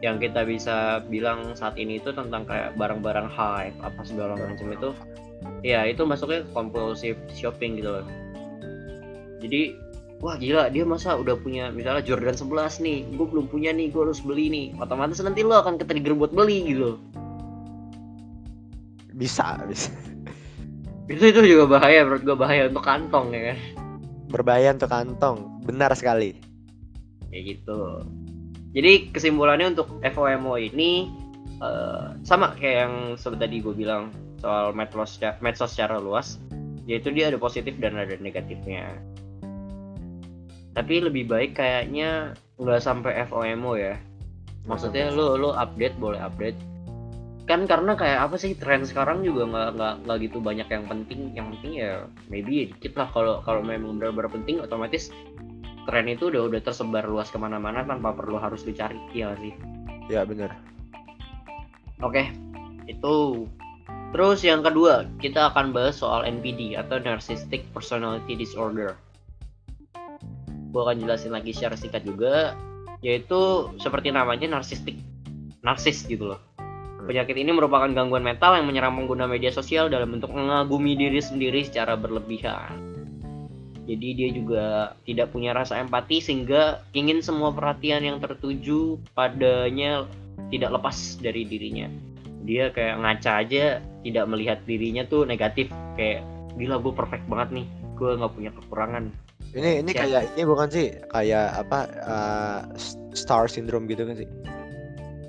yang 0.00 0.16
kita 0.16 0.44
bisa 0.48 1.04
bilang 1.06 1.52
saat 1.54 1.76
ini 1.76 2.00
itu 2.00 2.10
tentang 2.10 2.48
kayak 2.48 2.74
barang-barang 2.76 3.28
hype 3.30 3.76
apa 3.84 4.00
segala 4.02 4.34
macam 4.36 4.68
itu. 4.72 4.90
Ya 5.64 5.88
itu 5.88 6.04
masuknya 6.04 6.44
compulsive 6.52 7.20
shopping 7.32 7.80
gitu 7.80 8.00
loh. 8.00 8.06
Jadi 9.40 9.76
wah 10.20 10.36
gila 10.36 10.68
dia 10.68 10.84
masa 10.84 11.16
udah 11.16 11.32
punya 11.40 11.72
misalnya 11.72 12.04
Jordan 12.04 12.36
11 12.36 12.84
nih 12.84 12.98
gue 13.16 13.26
belum 13.28 13.48
punya 13.48 13.72
nih 13.72 13.88
gue 13.92 14.02
harus 14.04 14.20
beli 14.20 14.52
nih. 14.52 14.66
Otomatis 14.80 15.20
nanti 15.20 15.44
lo 15.44 15.60
akan 15.60 15.80
ketrigger 15.80 16.16
buat 16.16 16.32
beli 16.32 16.76
gitu. 16.76 16.96
Bisa 19.16 19.60
bisa 19.68 19.92
itu 21.10 21.34
itu 21.34 21.40
juga 21.42 21.78
bahaya 21.78 22.06
menurut 22.06 22.22
gue 22.22 22.36
bahaya 22.38 22.62
untuk 22.70 22.86
kantong 22.86 23.34
ya 23.34 23.42
kan? 23.50 23.58
Berbahaya 24.30 24.70
untuk 24.78 24.90
kantong. 24.94 25.38
Benar 25.66 25.90
sekali. 25.98 26.38
Kayak 27.34 27.42
gitu. 27.58 28.06
Jadi 28.70 29.10
kesimpulannya 29.10 29.74
untuk 29.74 29.90
FOMO 29.98 30.54
ini 30.54 31.10
eh, 31.58 32.06
sama 32.22 32.54
kayak 32.54 32.76
yang 32.86 32.94
tadi 33.18 33.58
gue 33.58 33.74
bilang 33.74 34.14
soal 34.38 34.70
medsos 34.70 35.18
medsos 35.42 35.74
secara 35.74 35.98
luas 35.98 36.38
yaitu 36.86 37.10
dia 37.10 37.34
ada 37.34 37.38
positif 37.42 37.74
dan 37.82 37.98
ada 37.98 38.14
negatifnya. 38.22 38.94
Tapi 40.78 41.02
lebih 41.02 41.26
baik 41.26 41.58
kayaknya 41.58 42.38
nggak 42.62 42.78
sampai 42.78 43.26
FOMO 43.26 43.74
ya. 43.74 43.98
Maksudnya 44.70 45.10
lo 45.10 45.34
lo 45.34 45.50
update 45.58 45.98
boleh 45.98 46.22
update 46.22 46.69
kan 47.50 47.66
karena 47.66 47.98
kayak 47.98 48.30
apa 48.30 48.38
sih 48.38 48.54
tren 48.54 48.86
sekarang 48.86 49.26
juga 49.26 49.42
nggak 49.50 49.68
nggak 49.74 49.94
nggak 50.06 50.18
gitu 50.22 50.38
banyak 50.38 50.68
yang 50.70 50.86
penting. 50.86 51.20
Yang 51.34 51.46
penting 51.58 51.72
ya 51.82 51.92
maybe 52.30 52.52
ya 52.62 52.64
dikit 52.70 52.94
lah. 52.94 53.10
Kalau 53.10 53.42
kalau 53.42 53.66
memang 53.66 53.98
benar-benar 53.98 54.30
penting 54.30 54.62
otomatis 54.62 55.10
tren 55.90 56.06
itu 56.06 56.30
udah 56.30 56.46
udah 56.46 56.60
tersebar 56.62 57.10
luas 57.10 57.26
ke 57.26 57.38
mana-mana 57.42 57.82
tanpa 57.82 58.14
perlu 58.14 58.38
harus 58.38 58.62
dicari. 58.62 59.02
Ya 59.10 59.34
sih? 59.42 59.50
Ya 60.06 60.22
benar. 60.22 60.54
Oke 62.06 62.30
itu. 62.86 63.50
Terus 64.10 64.42
yang 64.42 64.62
kedua 64.62 65.10
kita 65.18 65.50
akan 65.50 65.74
bahas 65.74 65.98
soal 65.98 66.26
NPD 66.26 66.78
atau 66.78 67.02
Narcissistic 67.02 67.66
Personality 67.74 68.38
Disorder. 68.38 68.94
Gue 70.70 70.82
akan 70.86 71.02
jelasin 71.02 71.34
lagi 71.34 71.50
secara 71.50 71.74
singkat 71.74 72.06
juga 72.06 72.54
yaitu 73.00 73.72
seperti 73.80 74.12
namanya 74.12 74.44
narsistik 74.44 75.00
narsis 75.64 76.04
gitu 76.04 76.36
loh 76.36 76.40
penyakit 77.10 77.34
ini 77.34 77.50
merupakan 77.50 77.90
gangguan 77.90 78.22
mental 78.22 78.54
yang 78.54 78.70
menyerang 78.70 78.94
pengguna 78.94 79.26
media 79.26 79.50
sosial 79.50 79.90
dalam 79.90 80.14
bentuk 80.14 80.30
mengagumi 80.30 80.94
diri 80.94 81.18
sendiri 81.18 81.66
secara 81.66 81.98
berlebihan. 81.98 82.78
Jadi 83.90 84.08
dia 84.14 84.28
juga 84.30 84.94
tidak 85.02 85.34
punya 85.34 85.50
rasa 85.50 85.82
empati 85.82 86.22
sehingga 86.22 86.86
ingin 86.94 87.18
semua 87.18 87.50
perhatian 87.50 88.06
yang 88.06 88.22
tertuju 88.22 88.94
padanya 89.18 90.06
tidak 90.54 90.78
lepas 90.78 91.18
dari 91.18 91.42
dirinya. 91.42 91.90
Dia 92.46 92.70
kayak 92.70 93.02
ngaca 93.02 93.32
aja 93.42 93.82
tidak 94.06 94.24
melihat 94.30 94.62
dirinya 94.62 95.02
tuh 95.10 95.26
negatif. 95.26 95.66
Kayak 95.98 96.22
gila 96.54 96.78
gue 96.78 96.94
perfect 96.94 97.26
banget 97.26 97.48
nih. 97.50 97.66
Gue 97.98 98.14
nggak 98.14 98.32
punya 98.38 98.50
kekurangan. 98.54 99.10
Ini 99.50 99.82
ini 99.82 99.90
Ya. 99.90 100.06
kayak 100.06 100.22
ini 100.38 100.42
bukan 100.46 100.68
sih? 100.70 100.94
Kayak 101.10 101.66
apa 101.66 101.78
uh, 102.06 102.60
star 103.10 103.50
syndrome 103.50 103.90
gitu 103.90 104.06
kan 104.06 104.14
sih 104.14 104.30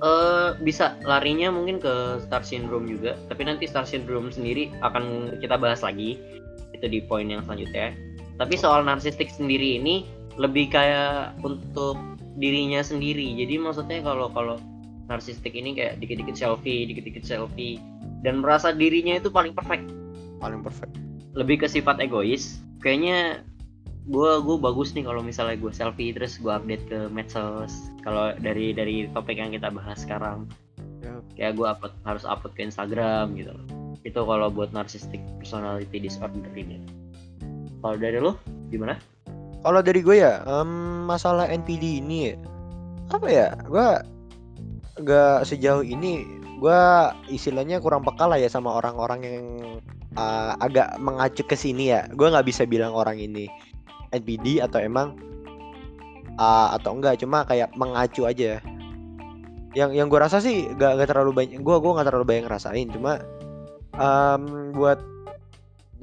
eh 0.02 0.58
bisa 0.66 0.98
larinya 1.06 1.54
mungkin 1.54 1.78
ke 1.78 2.26
star 2.26 2.42
syndrome 2.42 2.90
juga 2.90 3.14
tapi 3.30 3.46
nanti 3.46 3.70
star 3.70 3.86
syndrome 3.86 4.34
sendiri 4.34 4.74
akan 4.82 5.38
kita 5.38 5.56
bahas 5.62 5.86
lagi. 5.86 6.18
Itu 6.74 6.90
di 6.90 7.06
poin 7.06 7.30
yang 7.30 7.46
selanjutnya. 7.46 7.94
Tapi 8.42 8.58
soal 8.58 8.82
narsistik 8.82 9.30
sendiri 9.30 9.78
ini 9.78 10.10
lebih 10.42 10.74
kayak 10.74 11.38
untuk 11.46 12.00
dirinya 12.42 12.82
sendiri. 12.82 13.38
Jadi 13.38 13.62
maksudnya 13.62 14.02
kalau 14.02 14.34
kalau 14.34 14.58
narsistik 15.06 15.54
ini 15.54 15.76
kayak 15.76 16.00
dikit-dikit 16.00 16.40
selfie 16.40 16.88
dikit-dikit 16.88 17.28
selfie 17.28 17.78
dan 18.24 18.40
merasa 18.42 18.74
dirinya 18.74 19.22
itu 19.22 19.30
paling 19.30 19.54
perfect. 19.54 19.86
Paling 20.42 20.66
perfect. 20.66 20.98
Lebih 21.38 21.62
ke 21.62 21.68
sifat 21.70 22.02
egois. 22.02 22.58
Kayaknya 22.82 23.46
gue 24.10 24.32
gue 24.42 24.58
bagus 24.58 24.98
nih 24.98 25.06
kalau 25.06 25.22
misalnya 25.22 25.62
gue 25.62 25.70
selfie 25.70 26.10
terus 26.10 26.42
gue 26.42 26.50
update 26.50 26.86
ke 26.90 27.00
medsos. 27.14 27.94
Kalau 28.02 28.34
dari 28.42 28.74
dari 28.74 29.06
topik 29.14 29.38
yang 29.38 29.54
kita 29.54 29.70
bahas 29.70 30.02
sekarang. 30.02 30.50
Ya. 31.02 31.18
kayak 31.34 31.58
gue 31.58 31.66
upload 31.66 31.94
harus 32.06 32.24
upload 32.26 32.54
ke 32.58 32.62
Instagram 32.66 33.34
gitu. 33.38 33.54
Loh. 33.54 33.68
itu 34.02 34.18
kalau 34.18 34.50
buat 34.50 34.74
narcissistic 34.74 35.22
personality 35.38 36.02
disorder 36.02 36.42
ini. 36.58 36.82
Kalau 37.86 37.98
dari 38.02 38.18
lo 38.18 38.42
gimana? 38.74 38.98
Kalau 39.62 39.82
dari 39.86 40.02
gue 40.02 40.18
ya 40.18 40.42
em, 40.42 41.06
masalah 41.06 41.46
NPD 41.46 42.02
ini 42.02 42.34
ya, 42.34 42.36
apa 43.14 43.28
ya 43.30 43.48
gue 43.70 43.88
gak 45.06 45.46
sejauh 45.46 45.86
ini 45.86 46.26
gue 46.58 46.82
istilahnya 47.30 47.78
kurang 47.78 48.02
peka 48.02 48.26
lah 48.26 48.42
ya 48.42 48.50
sama 48.50 48.74
orang-orang 48.74 49.22
yang 49.22 49.48
uh, 50.18 50.58
agak 50.58 50.98
mengacu 50.98 51.46
ke 51.46 51.54
sini 51.54 51.94
ya. 51.94 52.10
Gue 52.10 52.34
nggak 52.34 52.50
bisa 52.50 52.66
bilang 52.66 52.98
orang 52.98 53.22
ini 53.22 53.46
NPD 54.12 54.60
atau 54.60 54.80
emang 54.80 55.16
uh, 56.36 56.76
atau 56.76 56.96
enggak 56.96 57.20
cuma 57.20 57.44
kayak 57.48 57.72
mengacu 57.76 58.28
aja. 58.28 58.60
Yang 59.72 59.90
yang 59.96 60.08
gue 60.12 60.20
rasa 60.20 60.44
sih 60.44 60.68
gak, 60.76 61.00
gak 61.00 61.10
terlalu 61.16 61.32
banyak 61.32 61.64
gue 61.64 61.76
gue 61.80 61.92
nggak 61.96 62.08
terlalu 62.12 62.26
banyak 62.28 62.44
ngerasain 62.44 62.88
cuma 62.92 63.24
em, 63.96 64.44
buat 64.76 65.00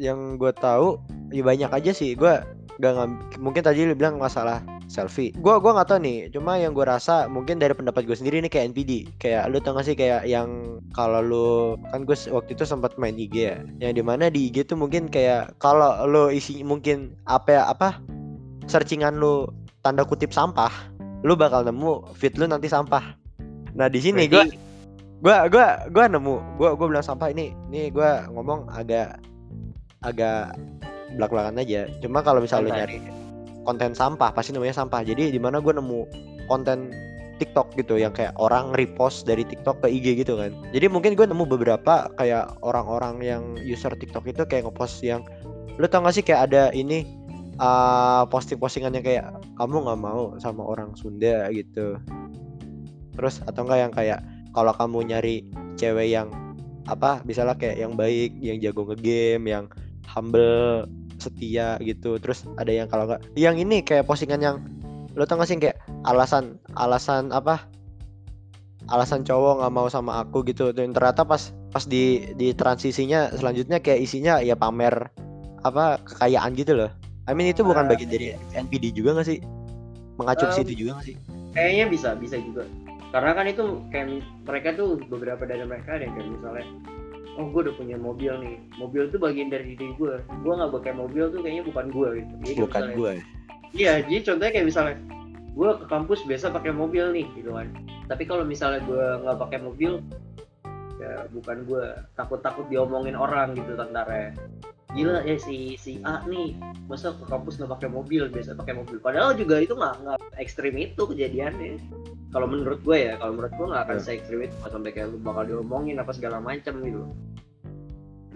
yang 0.01 0.40
gue 0.40 0.53
tahu 0.57 0.97
ya 1.33 1.44
banyak 1.44 1.68
aja 1.68 1.92
sih. 1.92 2.16
Gue 2.16 2.40
gak 2.81 2.92
ngam- 2.97 3.21
mungkin 3.42 3.61
tadi 3.61 3.85
lu 3.85 3.92
bilang 3.92 4.16
masalah 4.16 4.64
selfie. 4.88 5.31
Gua 5.38 5.61
gua 5.61 5.77
nggak 5.77 5.88
tahu 5.92 6.01
nih. 6.01 6.18
Cuma 6.33 6.57
yang 6.57 6.72
gue 6.72 6.83
rasa 6.83 7.29
mungkin 7.29 7.61
dari 7.61 7.77
pendapat 7.77 8.09
gue 8.09 8.16
sendiri 8.16 8.40
nih 8.40 8.51
kayak 8.51 8.66
NPD 8.72 8.92
kayak 9.20 9.53
lu 9.53 9.61
tau 9.61 9.77
gak 9.77 9.87
sih 9.87 9.94
kayak 9.94 10.24
yang 10.24 10.81
kalau 10.96 11.20
lu 11.20 11.48
kan 11.92 12.09
gue 12.09 12.16
waktu 12.33 12.57
itu 12.57 12.64
sempat 12.64 12.96
main 12.96 13.14
IG 13.14 13.37
ya. 13.37 13.57
Yang 13.79 13.92
di 14.01 14.03
mana 14.03 14.33
di 14.33 14.48
IG 14.48 14.66
tuh 14.66 14.81
mungkin 14.81 15.12
kayak 15.12 15.61
kalau 15.61 16.09
lu 16.09 16.33
isi 16.33 16.64
mungkin 16.64 17.14
apa 17.29 17.48
ya 17.53 17.62
apa 17.68 18.01
searchingan 18.66 19.20
lu 19.20 19.46
tanda 19.85 20.03
kutip 20.03 20.33
sampah 20.33 20.72
lu 21.22 21.37
bakal 21.37 21.62
nemu 21.62 22.16
feed 22.16 22.40
lu 22.40 22.48
nanti 22.48 22.66
sampah. 22.66 23.14
Nah 23.77 23.87
di 23.92 24.01
sini 24.01 24.27
gue 24.27 24.48
gua 25.20 25.46
gua 25.53 25.85
gua 25.92 26.05
nemu. 26.09 26.57
Gua 26.57 26.72
gua 26.74 26.87
bilang 26.88 27.05
sampah 27.05 27.29
ini 27.29 27.53
ini 27.68 27.92
gua 27.92 28.24
ngomong 28.33 28.72
agak 28.72 29.20
agak 30.01 30.57
belak 31.12 31.31
belakan 31.33 31.61
aja. 31.61 31.90
Cuma 32.01 32.24
kalau 32.24 32.40
misalnya 32.40 32.72
lu 32.72 32.72
nyari 32.72 33.17
konten 33.68 33.92
sampah 33.92 34.33
pasti 34.33 34.57
namanya 34.57 34.81
sampah. 34.81 35.04
Jadi 35.04 35.28
di 35.28 35.37
mana 35.37 35.61
gua 35.61 35.76
nemu 35.76 36.09
konten 36.48 36.88
TikTok 37.38 37.78
gitu 37.78 38.00
yang 38.00 38.11
kayak 38.11 38.35
orang 38.40 38.74
repost 38.74 39.28
dari 39.28 39.46
TikTok 39.46 39.85
ke 39.85 39.88
IG 39.92 40.26
gitu 40.26 40.40
kan. 40.40 40.50
Jadi 40.74 40.90
mungkin 40.90 41.14
gue 41.14 41.22
nemu 41.22 41.46
beberapa 41.46 42.11
kayak 42.18 42.59
orang-orang 42.66 43.22
yang 43.22 43.42
user 43.62 43.94
TikTok 43.94 44.26
itu 44.26 44.42
kayak 44.42 44.66
ngepost 44.66 45.00
yang 45.07 45.22
lu 45.78 45.87
tau 45.87 46.02
gak 46.02 46.18
sih 46.18 46.26
kayak 46.26 46.50
ada 46.50 46.74
ini 46.74 47.07
uh, 47.62 48.26
posting-postingan 48.26 48.98
yang 48.98 49.07
kayak 49.07 49.24
kamu 49.54 49.87
nggak 49.87 50.00
mau 50.02 50.35
sama 50.42 50.66
orang 50.66 50.98
Sunda 50.98 51.46
gitu. 51.54 52.02
Terus 53.14 53.38
atau 53.46 53.62
enggak 53.62 53.81
yang 53.87 53.92
kayak 53.94 54.20
kalau 54.50 54.74
kamu 54.74 54.98
nyari 55.14 55.37
cewek 55.78 56.11
yang 56.11 56.35
apa 56.90 57.22
misalnya 57.22 57.54
kayak 57.54 57.78
yang 57.78 57.94
baik 57.94 58.35
yang 58.42 58.59
jago 58.59 58.88
ngegame 58.88 59.46
yang 59.46 59.64
humble 60.09 60.88
setia 61.18 61.76
gitu. 61.78 62.16
Terus 62.18 62.46
ada 62.57 62.70
yang 62.70 62.87
kalau 62.87 63.07
enggak 63.11 63.20
yang 63.35 63.59
ini 63.59 63.83
kayak 63.83 64.07
postingan 64.07 64.40
yang 64.40 64.57
lo 65.18 65.26
tau 65.26 65.35
gak 65.37 65.50
sih 65.50 65.59
kayak 65.59 65.78
alasan 66.07 66.57
alasan 66.74 67.31
apa? 67.31 67.66
Alasan 68.88 69.20
cowok 69.20 69.61
nggak 69.61 69.74
mau 69.74 69.88
sama 69.90 70.24
aku 70.24 70.40
gitu. 70.48 70.72
Dan 70.72 70.96
ternyata 70.96 71.20
pas 71.22 71.52
pas 71.68 71.85
di 71.85 72.33
di 72.38 72.57
transisinya 72.57 73.35
selanjutnya 73.37 73.85
kayak 73.85 74.00
isinya 74.00 74.40
ya 74.40 74.57
pamer 74.57 75.12
apa 75.61 76.00
kekayaan 76.07 76.57
gitu 76.57 76.72
loh. 76.72 76.90
I 77.28 77.37
mean 77.37 77.52
itu 77.52 77.61
bukan 77.61 77.85
Ah. 77.85 77.90
bagian 77.92 78.09
dari 78.09 78.33
NPD 78.57 78.96
juga 78.96 79.20
gak 79.20 79.28
sih? 79.28 79.38
Mengacu 80.16 80.48
ke 80.48 80.54
Um, 80.54 80.59
situ 80.64 80.72
juga 80.74 80.90
gak 80.96 81.07
sih? 81.12 81.16
kayaknya 81.52 81.85
bisa 81.90 82.09
bisa 82.16 82.37
juga. 82.40 82.64
Karena 83.09 83.33
kan 83.33 83.44
itu 83.44 83.64
kayak 83.88 84.07
mereka 84.46 84.68
tuh 84.72 85.00
beberapa 85.09 85.44
dari 85.44 85.64
mereka 85.64 85.96
ada 85.96 86.04
yang 86.04 86.14
kayak 86.16 86.28
misalnya 86.31 86.64
oh 87.38 87.46
gue 87.55 87.61
udah 87.70 87.77
punya 87.79 87.96
mobil 87.96 88.33
nih. 88.42 88.57
Mobil 88.77 89.03
tuh 89.14 89.22
bagian 89.22 89.48
dari 89.48 89.79
diri 89.79 89.94
gue 89.94 90.18
gue 90.18 90.53
nggak 90.53 90.74
pakai 90.74 90.92
mobil 90.92 91.31
tuh 91.31 91.40
kayaknya 91.40 91.64
bukan 91.64 91.87
gue 91.94 92.09
gitu. 92.20 92.35
Jadi 92.44 92.61
bukan 92.66 92.85
gue 92.98 93.12
iya 93.77 94.01
jadi 94.01 94.20
contohnya 94.24 94.53
kayak 94.53 94.66
misalnya 94.68 94.96
gue 95.59 95.70
ke 95.74 95.87
kampus 95.90 96.20
biasa 96.27 96.55
pakai 96.55 96.72
mobil 96.74 97.05
nih 97.14 97.27
gitu 97.38 97.51
kan. 97.55 97.68
Tapi 98.09 98.22
kalau 98.27 98.44
misalnya 98.44 98.81
gue 98.85 99.05
nggak 99.24 99.38
pakai 99.38 99.59
mobil 99.62 100.03
ya 100.98 101.31
bukan 101.31 101.62
gue 101.62 101.85
takut 102.18 102.42
takut 102.42 102.66
diomongin 102.66 103.14
orang 103.14 103.55
gitu 103.55 103.79
tentara. 103.79 104.35
Gila 104.96 105.20
ya 105.29 105.37
si 105.37 105.77
si 105.77 106.01
A 106.03 106.24
nih 106.24 106.57
masa 106.88 107.12
ke 107.12 107.29
kampus 107.29 107.61
nggak 107.61 107.77
pakai 107.77 107.88
mobil 107.92 108.33
biasa 108.33 108.57
pakai 108.57 108.74
mobil. 108.74 108.96
Padahal 108.98 109.37
juga 109.37 109.61
itu 109.61 109.77
nggak 109.77 109.94
nggak 110.01 110.18
ekstrim 110.40 110.74
itu 110.81 111.03
kejadiannya. 111.05 111.77
Kalau 112.33 112.48
menurut 112.48 112.81
gue 112.81 112.96
ya 112.96 113.20
kalau 113.20 113.37
menurut 113.37 113.53
gue 113.53 113.66
nggak 113.68 113.83
akan 113.85 113.96
Ya. 114.01 114.05
se 114.05 114.11
ekstrim 114.16 114.40
itu 114.48 114.55
sampai 114.64 114.90
kayak 114.96 115.12
lu 115.12 115.20
bakal 115.20 115.44
diomongin 115.44 116.01
apa 116.01 116.12
segala 116.16 116.40
macam 116.40 116.81
gitu 116.81 117.05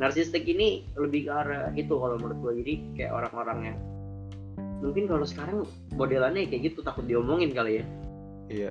narsistik 0.00 0.48
ini 0.48 0.88
lebih 0.96 1.28
ke 1.28 1.32
arah 1.32 1.68
itu 1.76 1.92
kalau 1.92 2.16
menurut 2.16 2.38
gue 2.40 2.52
jadi 2.64 2.74
kayak 2.96 3.12
orang-orang 3.12 3.58
yang 3.72 3.78
mungkin 4.82 5.04
kalau 5.06 5.26
sekarang 5.28 5.58
modelannya 5.94 6.48
kayak 6.48 6.72
gitu 6.72 6.82
takut 6.82 7.06
diomongin 7.06 7.52
kali 7.54 7.80
ya. 7.80 7.84
Iya. 8.52 8.68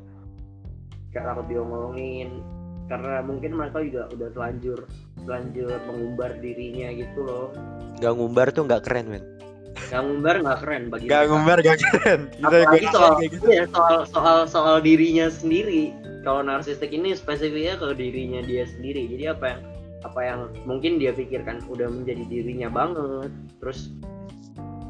kayak 1.12 1.26
takut 1.28 1.48
diomongin 1.52 2.40
karena 2.88 3.24
mungkin 3.24 3.56
mereka 3.56 3.80
juga 3.84 4.04
udah 4.12 4.30
telanjur 4.36 4.80
telanjur 5.24 5.72
mengumbar 5.88 6.32
dirinya 6.44 6.92
gitu 6.92 7.20
loh. 7.24 7.48
Gak 8.04 8.14
ngumbar 8.20 8.52
tuh 8.52 8.68
gak 8.68 8.84
keren 8.84 9.08
men. 9.08 9.24
Gak 9.88 10.04
ngumbar 10.04 10.36
nggak 10.44 10.60
keren 10.64 10.84
bagi 10.92 11.08
Gak 11.08 11.24
mereka. 11.24 11.32
ngumbar 11.32 11.58
gak 11.64 11.80
keren. 11.80 12.20
Kita 12.36 12.48
apalagi 12.48 12.88
soal 12.92 13.12
gitu. 13.24 13.36
iya, 13.48 13.64
soal 13.72 13.98
soal 14.08 14.38
soal 14.48 14.76
dirinya 14.84 15.32
sendiri. 15.32 15.96
Kalau 16.28 16.44
narsistik 16.44 16.92
ini 16.92 17.16
spesifiknya 17.16 17.80
ke 17.80 17.96
dirinya 17.96 18.44
dia 18.44 18.68
sendiri. 18.68 19.08
Jadi 19.08 19.24
apa 19.32 19.46
yang 19.56 19.62
apa 20.02 20.20
yang 20.26 20.40
mungkin 20.66 20.98
dia 20.98 21.14
pikirkan 21.14 21.62
udah 21.70 21.88
menjadi 21.90 22.24
dirinya 22.28 22.70
banget. 22.70 23.32
Terus 23.62 23.94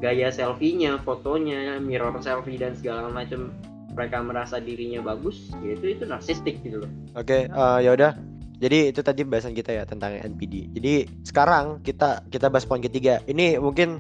gaya 0.02 0.34
selfie-nya 0.34 1.00
fotonya 1.06 1.78
mirror 1.78 2.16
selfie 2.24 2.58
dan 2.58 2.74
segala 2.74 3.12
macam 3.12 3.54
mereka 3.92 4.24
merasa 4.24 4.58
dirinya 4.58 5.04
bagus 5.04 5.52
ya 5.62 5.76
itu 5.76 6.04
narsistik 6.08 6.64
gitu 6.64 6.88
loh. 6.88 6.92
Oke 7.20 7.48
eh, 7.48 7.80
ya 7.84 7.94
udah. 7.94 8.14
Jadi 8.62 8.94
itu 8.94 9.02
tadi 9.02 9.26
bahasan 9.26 9.58
kita 9.58 9.74
ya 9.74 9.90
tentang 9.90 10.22
NPD 10.22 10.70
Jadi 10.78 11.10
sekarang 11.26 11.82
kita 11.82 12.22
kita 12.30 12.46
bahas 12.46 12.70
poin 12.70 12.82
ketiga. 12.82 13.18
Ini 13.26 13.58
mungkin 13.58 13.98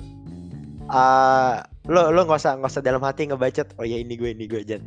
eh 0.91 1.55
lo 1.89 2.13
lo 2.13 2.21
nggak 2.27 2.39
usah 2.39 2.59
nggak 2.61 2.71
usah 2.71 2.83
dalam 2.83 3.01
hati 3.01 3.25
ngebacot 3.25 3.67
oh 3.81 3.85
ya 3.87 3.97
ini 3.97 4.13
gue 4.13 4.37
ini 4.37 4.45
gue 4.45 4.61
Jan 4.61 4.83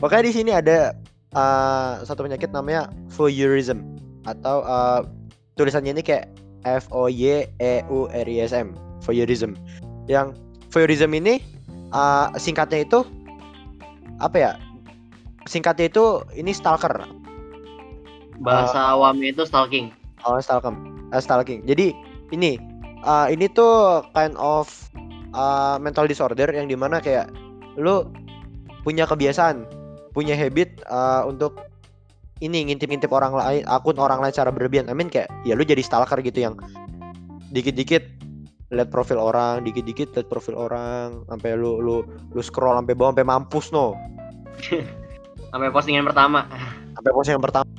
Pokoknya 0.00 0.24
di 0.30 0.32
sini 0.32 0.50
ada 0.54 0.96
eh, 1.34 1.92
satu 2.06 2.24
penyakit 2.24 2.54
namanya 2.54 2.88
voyeurism 3.12 3.82
atau 4.24 4.64
eh, 4.64 5.00
tulisannya 5.54 5.94
ini 5.94 6.02
kayak 6.02 6.30
F 6.64 6.88
O 6.90 7.06
Y 7.06 7.46
E 7.60 7.74
U 7.90 8.10
R 8.10 8.26
I 8.26 8.36
S 8.44 8.52
M 8.54 8.74
voyeurism. 9.04 9.54
Yang 10.10 10.36
voyeurism 10.72 11.12
ini 11.14 11.40
eh, 11.92 12.26
singkatnya 12.40 12.84
itu 12.84 13.04
apa 14.18 14.36
ya? 14.36 14.52
Singkatnya 15.44 15.92
itu 15.92 16.24
ini 16.34 16.50
stalker. 16.56 17.04
Bahasa 18.40 18.96
awamnya 18.96 19.30
itu 19.30 19.44
stalking. 19.46 19.92
Oh 20.24 20.40
stalking 20.40 20.74
eh, 21.12 21.22
stalking. 21.22 21.60
Jadi 21.68 21.94
ini 22.32 22.58
eh, 23.04 23.26
ini 23.30 23.46
tuh 23.52 24.02
kind 24.16 24.34
of 24.40 24.66
eh, 25.36 25.76
mental 25.78 26.08
disorder 26.08 26.48
yang 26.50 26.66
di 26.66 26.74
mana 26.74 26.98
kayak 26.98 27.30
lu 27.78 28.08
punya 28.84 29.08
kebiasaan 29.08 29.64
punya 30.14 30.34
habit 30.38 30.80
eh, 30.86 31.22
untuk 31.26 31.73
ini 32.44 32.68
ngintip-ngintip 32.68 33.08
orang 33.08 33.32
lain 33.32 33.64
akun 33.64 33.96
orang 33.96 34.20
lain 34.20 34.32
secara 34.36 34.52
berlebihan. 34.52 34.92
I 34.92 34.94
mean 34.94 35.08
kayak 35.08 35.32
ya 35.48 35.56
lu 35.56 35.64
jadi 35.64 35.80
stalker 35.80 36.20
gitu 36.20 36.44
yang 36.44 36.54
dikit-dikit 37.50 38.04
lihat 38.74 38.90
profil 38.92 39.16
orang 39.16 39.64
dikit-dikit 39.64 40.12
lihat 40.12 40.28
profil 40.28 40.58
orang 40.58 41.24
sampai 41.32 41.56
lu 41.56 41.80
lu 41.80 42.04
lu 42.04 42.42
scroll 42.44 42.76
sampai 42.76 42.92
bawah 42.92 43.16
sampai 43.16 43.26
mampus 43.26 43.72
no. 43.72 43.96
Sampai 45.54 45.70
postingan 45.70 46.02
pertama. 46.02 46.50
Sampai 46.98 47.14
posting 47.14 47.38
yang 47.38 47.44
pertama. 47.46 47.70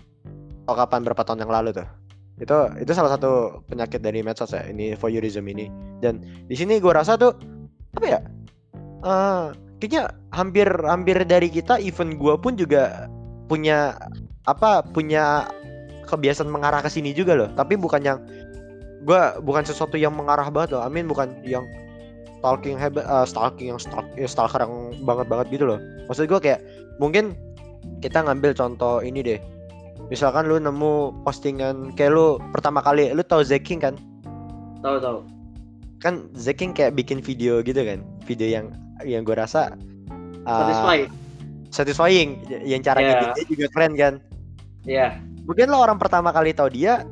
Oh, 0.71 0.79
kapan? 0.79 1.03
Berapa 1.03 1.27
tahun 1.27 1.43
yang 1.43 1.51
lalu 1.51 1.75
tuh? 1.75 1.83
Itu 2.39 2.71
itu 2.79 2.91
salah 2.95 3.19
satu 3.19 3.63
penyakit 3.67 3.99
dari 3.99 4.23
medsos 4.23 4.55
ya 4.55 4.63
ini 4.63 4.95
voyeurism 4.95 5.43
ini. 5.43 5.67
Dan 5.99 6.23
di 6.47 6.55
sini 6.55 6.79
gue 6.79 6.91
rasa 6.95 7.19
tuh 7.19 7.35
apa 7.99 8.05
ya? 8.07 8.19
Eh 9.03 9.45
kayaknya 9.83 10.07
hampir 10.31 10.67
hampir 10.87 11.19
dari 11.27 11.51
kita 11.51 11.75
even 11.83 12.15
gue 12.15 12.39
pun 12.39 12.55
juga 12.55 13.11
punya 13.51 13.99
apa 14.45 14.85
punya 14.85 15.49
kebiasaan 16.05 16.49
mengarah 16.49 16.85
ke 16.85 16.89
sini 16.89 17.11
juga 17.11 17.33
loh. 17.33 17.49
Tapi 17.57 17.75
bukan 17.75 18.01
yang 18.05 18.19
gue 19.05 19.21
bukan 19.45 19.65
sesuatu 19.65 19.97
yang 19.97 20.13
mengarah 20.13 20.49
banget 20.49 20.77
loh. 20.77 20.81
Amin 20.85 21.09
bukan 21.09 21.33
yang 21.45 21.65
stalking 22.39 22.77
hebat 22.77 23.05
eh, 23.05 23.25
stalking 23.25 23.73
yang 23.73 23.81
stalk, 23.81 24.05
ya, 24.13 24.29
stalker 24.29 24.61
yang 24.61 24.93
banget 25.01 25.25
banget 25.25 25.47
gitu 25.49 25.65
loh. 25.65 25.79
Maksud 26.05 26.29
gue 26.29 26.39
kayak 26.41 26.61
mungkin 27.01 27.33
kita 28.05 28.21
ngambil 28.21 28.53
contoh 28.53 29.01
ini 29.01 29.25
deh. 29.25 29.39
Misalkan 30.13 30.45
lu 30.45 30.61
nemu 30.61 31.25
postingan 31.25 31.97
kayak 31.97 32.13
lu 32.13 32.37
pertama 32.53 32.85
kali 32.85 33.09
lu 33.09 33.25
tahu 33.25 33.41
Zeking 33.41 33.81
kan? 33.81 33.97
Tahu 34.85 35.01
tahu. 35.01 35.19
Kan 35.97 36.29
Zeking 36.37 36.77
kayak 36.77 36.93
bikin 36.93 37.17
video 37.25 37.65
gitu 37.65 37.81
kan? 37.81 38.05
Video 38.29 38.45
yang 38.45 38.65
yang 39.01 39.25
gue 39.25 39.33
rasa 39.33 39.73
uh, 40.45 40.69
satisfying. 41.73 42.45
Y- 42.45 42.77
yang 42.77 42.85
cara 42.85 43.01
Yeah. 43.01 43.09
ngeditnya 43.33 43.45
juga 43.49 43.65
keren 43.73 43.93
kan 43.97 44.13
ya 44.85 45.17
mungkin 45.45 45.69
lo 45.69 45.77
orang 45.81 45.97
pertama 46.01 46.33
kali 46.33 46.53
tahu 46.53 46.69
dia 46.73 47.05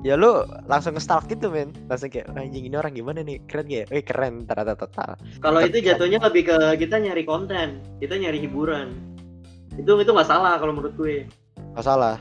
ya 0.00 0.16
lu 0.16 0.44
langsung 0.64 0.96
nge-stalk 0.96 1.28
gitu 1.28 1.52
men. 1.52 1.76
Langsung 1.84 2.08
kayak 2.08 2.32
"Wah, 2.32 2.40
anjing 2.40 2.64
ini 2.64 2.76
orang 2.76 2.96
gimana 2.96 3.20
nih? 3.20 3.36
Keren 3.44 3.68
gak 3.68 3.80
ya? 3.84 3.86
Eh 3.92 4.02
keren 4.04 4.48
ternyata 4.48 4.74
total. 4.76 5.10
Kalau 5.44 5.60
itu 5.60 5.76
jatuhnya 5.84 6.18
lebih 6.24 6.48
ke 6.48 6.56
kita 6.80 6.96
nyari 7.00 7.22
konten 7.28 7.84
kita 8.00 8.16
nyari 8.16 8.40
hiburan. 8.40 8.96
Itu 9.76 10.00
itu 10.00 10.10
nggak 10.10 10.28
salah 10.28 10.56
kalau 10.56 10.72
menurut 10.72 10.96
gue. 10.96 11.28
Nggak 11.76 11.84
salah. 11.84 12.16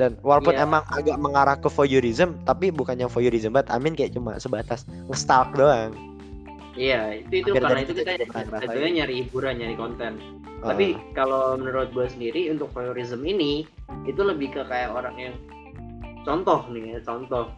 Dan 0.00 0.16
walaupun 0.24 0.56
Iya. 0.56 0.64
emang 0.64 0.82
agak 0.88 1.18
mengarah 1.20 1.56
ke 1.60 1.68
voyeurism 1.68 2.40
tapi 2.48 2.72
bukan 2.72 2.96
yang 2.96 3.10
voyeurism 3.12 3.52
banget 3.52 3.68
Amin 3.74 3.92
kayak 3.92 4.16
cuma 4.16 4.38
sebatas 4.40 4.86
nge-stalk 5.10 5.52
doang 5.58 5.92
iya 6.76 7.18
itu 7.18 7.42
itu. 7.42 7.50
Hampir 7.54 7.62
karena 7.62 7.80
itu 7.82 7.92
kita 7.96 8.12
jatuhnya 8.60 8.90
nyari 9.02 9.14
hiburan 9.24 9.54
nyari 9.58 9.74
konten. 9.78 10.12
Tapi 10.60 10.92
Ah, 10.92 11.00
kalau 11.16 11.56
menurut 11.56 11.88
gue 11.96 12.04
sendiri 12.04 12.52
untuk 12.52 12.68
voyeurism 12.76 13.24
ini 13.24 13.64
itu 14.04 14.20
lebih 14.20 14.52
ke 14.52 14.62
kayak 14.68 14.92
orang 14.92 15.16
yang 15.16 15.34
contoh 16.22 16.68
nih 16.68 16.96
ya 16.96 17.00
contoh. 17.02 17.48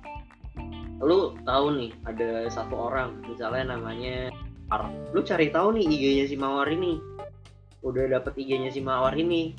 Lu 1.03 1.35
tahu 1.43 1.67
nih 1.83 1.91
ada 2.07 2.47
satu 2.47 2.91
orang 2.93 3.19
misalnya 3.27 3.75
namanya 3.75 4.31
Mawar. 4.71 4.89
lu 5.13 5.21
cari 5.27 5.51
tahu 5.51 5.75
nih 5.77 5.85
IG-nya 5.85 6.25
si 6.31 6.37
Mawar 6.39 6.71
ini. 6.71 7.03
Udah 7.83 8.07
dapet 8.07 8.39
IG-nya 8.39 8.71
si 8.71 8.79
Mawar 8.79 9.13
ini 9.19 9.53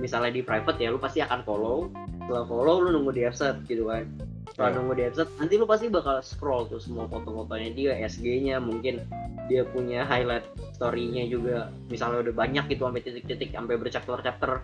misalnya 0.00 0.32
di 0.32 0.42
private 0.42 0.78
ya 0.80 0.88
lu 0.90 0.98
pasti 0.98 1.20
akan 1.20 1.44
follow. 1.44 1.90
Setelah 2.24 2.44
follow 2.46 2.76
lu 2.86 2.88
nunggu 2.96 3.12
di 3.14 3.22
offset 3.26 3.60
gitu 3.66 3.90
kan. 3.90 4.06
Setelah 4.50 4.70
Iya. 4.70 4.76
nunggu 4.80 4.92
di 4.96 5.02
offset 5.06 5.28
nanti 5.36 5.54
lu 5.60 5.66
pasti 5.68 5.86
bakal 5.92 6.16
scroll 6.24 6.66
tuh 6.66 6.80
semua 6.80 7.06
foto-fotonya 7.06 7.70
dia 7.74 7.92
SG-nya 8.06 8.58
mungkin 8.58 9.04
dia 9.50 9.66
punya 9.66 10.06
highlight 10.06 10.46
story-nya 10.78 11.26
juga. 11.26 11.68
Misalnya 11.90 12.24
udah 12.24 12.34
banyak 12.34 12.64
gitu 12.70 12.86
sampai 12.86 13.02
titik-titik 13.02 13.50
sampai 13.52 13.74
berchapter-chapter. 13.76 14.62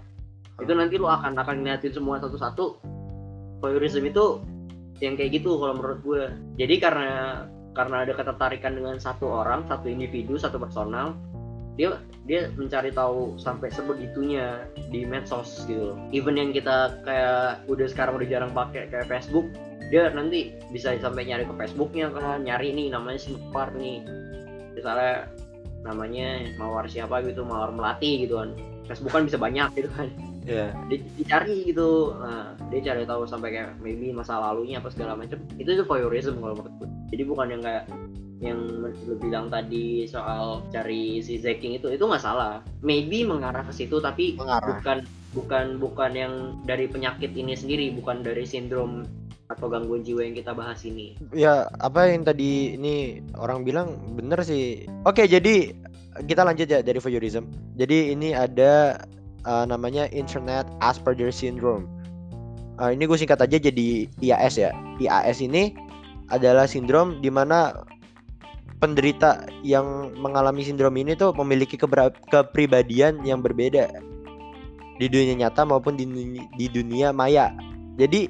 Itu 0.62 0.72
nanti 0.72 0.94
lu 0.96 1.10
akan 1.10 1.36
akan 1.36 1.56
ngeliatin 1.62 1.92
semua 1.92 2.22
satu-satu. 2.22 2.80
Voyeurism 3.60 4.04
itu 4.06 4.40
yang 5.04 5.18
kayak 5.18 5.42
gitu 5.42 5.60
kalau 5.60 5.76
menurut 5.76 6.00
gue. 6.00 6.22
Jadi 6.56 6.74
karena 6.80 7.44
karena 7.76 8.08
ada 8.08 8.12
ketertarikan 8.16 8.72
dengan 8.72 8.96
satu 8.96 9.28
orang 9.28 9.68
satu 9.68 9.92
individu 9.92 10.40
satu 10.40 10.56
personal 10.56 11.12
dia 11.76 12.00
dia 12.26 12.50
mencari 12.56 12.90
tahu 12.90 13.38
sampai 13.38 13.70
sebegitunya 13.70 14.64
di 14.90 15.06
medsos 15.06 15.62
gitu 15.68 15.94
loh. 15.94 15.98
even 16.10 16.34
yang 16.34 16.50
kita 16.50 16.96
kayak 17.04 17.62
udah 17.70 17.86
sekarang 17.86 18.18
udah 18.18 18.28
jarang 18.28 18.52
pakai 18.56 18.88
kayak 18.90 19.06
Facebook 19.06 19.46
dia 19.86 20.10
nanti 20.10 20.50
bisa 20.74 20.98
sampai 20.98 21.30
nyari 21.30 21.46
ke 21.46 21.54
Facebooknya 21.54 22.10
kan 22.10 22.42
nyari 22.42 22.74
nih 22.74 22.90
namanya 22.90 23.22
si 23.22 23.38
Mawar 23.38 23.70
nih. 23.78 24.02
Misalnya 24.74 25.30
namanya 25.86 26.42
Mawar 26.58 26.90
siapa 26.90 27.22
gitu 27.22 27.46
Mawar 27.46 27.70
Melati 27.70 28.26
gitu 28.26 28.42
kan. 28.42 28.50
Facebook 28.90 29.14
kan 29.14 29.22
bisa 29.26 29.38
banyak 29.38 29.68
gitu 29.78 29.90
kan. 29.94 30.10
Iya. 30.42 30.74
Di- 30.90 31.06
dicari 31.18 31.70
gitu. 31.70 32.18
Nah, 32.18 32.58
dia 32.70 32.80
cari 32.82 33.06
tahu 33.06 33.30
sampai 33.30 33.54
kayak 33.54 33.78
maybe 33.78 34.10
masa 34.10 34.38
lalunya 34.42 34.82
apa 34.82 34.90
segala 34.90 35.14
macam. 35.14 35.38
Itu 35.54 35.78
tuh 35.78 35.86
voyeurism 35.86 36.42
kalau 36.42 36.58
menurut 36.58 36.74
gue 36.82 36.88
jadi 37.14 37.22
bukan 37.22 37.46
yang 37.54 37.62
kayak 37.62 37.84
yang 38.36 38.60
lu 38.84 39.16
bilang 39.16 39.48
tadi 39.48 40.04
soal 40.04 40.60
cari 40.68 41.24
si 41.24 41.40
Zeking 41.40 41.80
itu 41.80 41.88
itu 41.88 42.04
nggak 42.04 42.20
salah 42.20 42.60
maybe 42.84 43.24
mengarah 43.24 43.64
ke 43.64 43.72
situ 43.72 43.96
tapi 43.96 44.36
Mengarah. 44.36 44.76
bukan 44.76 44.98
bukan 45.32 45.66
bukan 45.80 46.12
yang 46.12 46.34
dari 46.68 46.84
penyakit 46.84 47.32
ini 47.32 47.56
sendiri 47.56 47.96
bukan 47.96 48.20
dari 48.20 48.44
sindrom 48.44 49.08
atau 49.46 49.70
gangguan 49.70 50.02
jiwa 50.02 50.26
yang 50.26 50.36
kita 50.36 50.52
bahas 50.52 50.82
ini 50.84 51.16
Ya, 51.32 51.70
apa 51.80 52.10
yang 52.10 52.26
tadi 52.26 52.74
ini 52.74 53.22
orang 53.38 53.62
bilang 53.62 53.94
bener 54.18 54.42
sih. 54.42 54.90
Oke, 55.06 55.24
jadi 55.30 55.70
kita 56.26 56.42
lanjut 56.42 56.66
ya 56.66 56.82
dari 56.82 56.98
voyeurism. 56.98 57.46
Jadi 57.78 58.10
ini 58.10 58.34
ada 58.34 59.06
uh, 59.46 59.64
namanya 59.68 60.10
Internet 60.10 60.66
Asperger 60.82 61.30
Syndrome. 61.30 61.86
Uh, 62.76 62.90
ini 62.92 63.06
gue 63.06 63.16
singkat 63.16 63.38
aja 63.38 63.56
jadi 63.56 64.10
IAS 64.18 64.58
ya. 64.58 64.74
IAS 64.98 65.38
ini 65.38 65.72
adalah 66.34 66.66
sindrom 66.66 67.22
di 67.22 67.30
mana 67.30 67.86
penderita 68.76 69.48
yang 69.64 70.12
mengalami 70.20 70.60
sindrom 70.60 70.92
ini 71.00 71.16
tuh 71.16 71.32
memiliki 71.32 71.80
kepribadian 72.28 73.24
yang 73.24 73.40
berbeda 73.40 73.88
di 74.96 75.06
dunia 75.08 75.46
nyata 75.46 75.64
maupun 75.64 75.96
di, 75.96 76.04
duni- 76.04 76.48
di 76.56 76.66
dunia 76.68 77.12
maya. 77.12 77.52
Jadi 77.96 78.28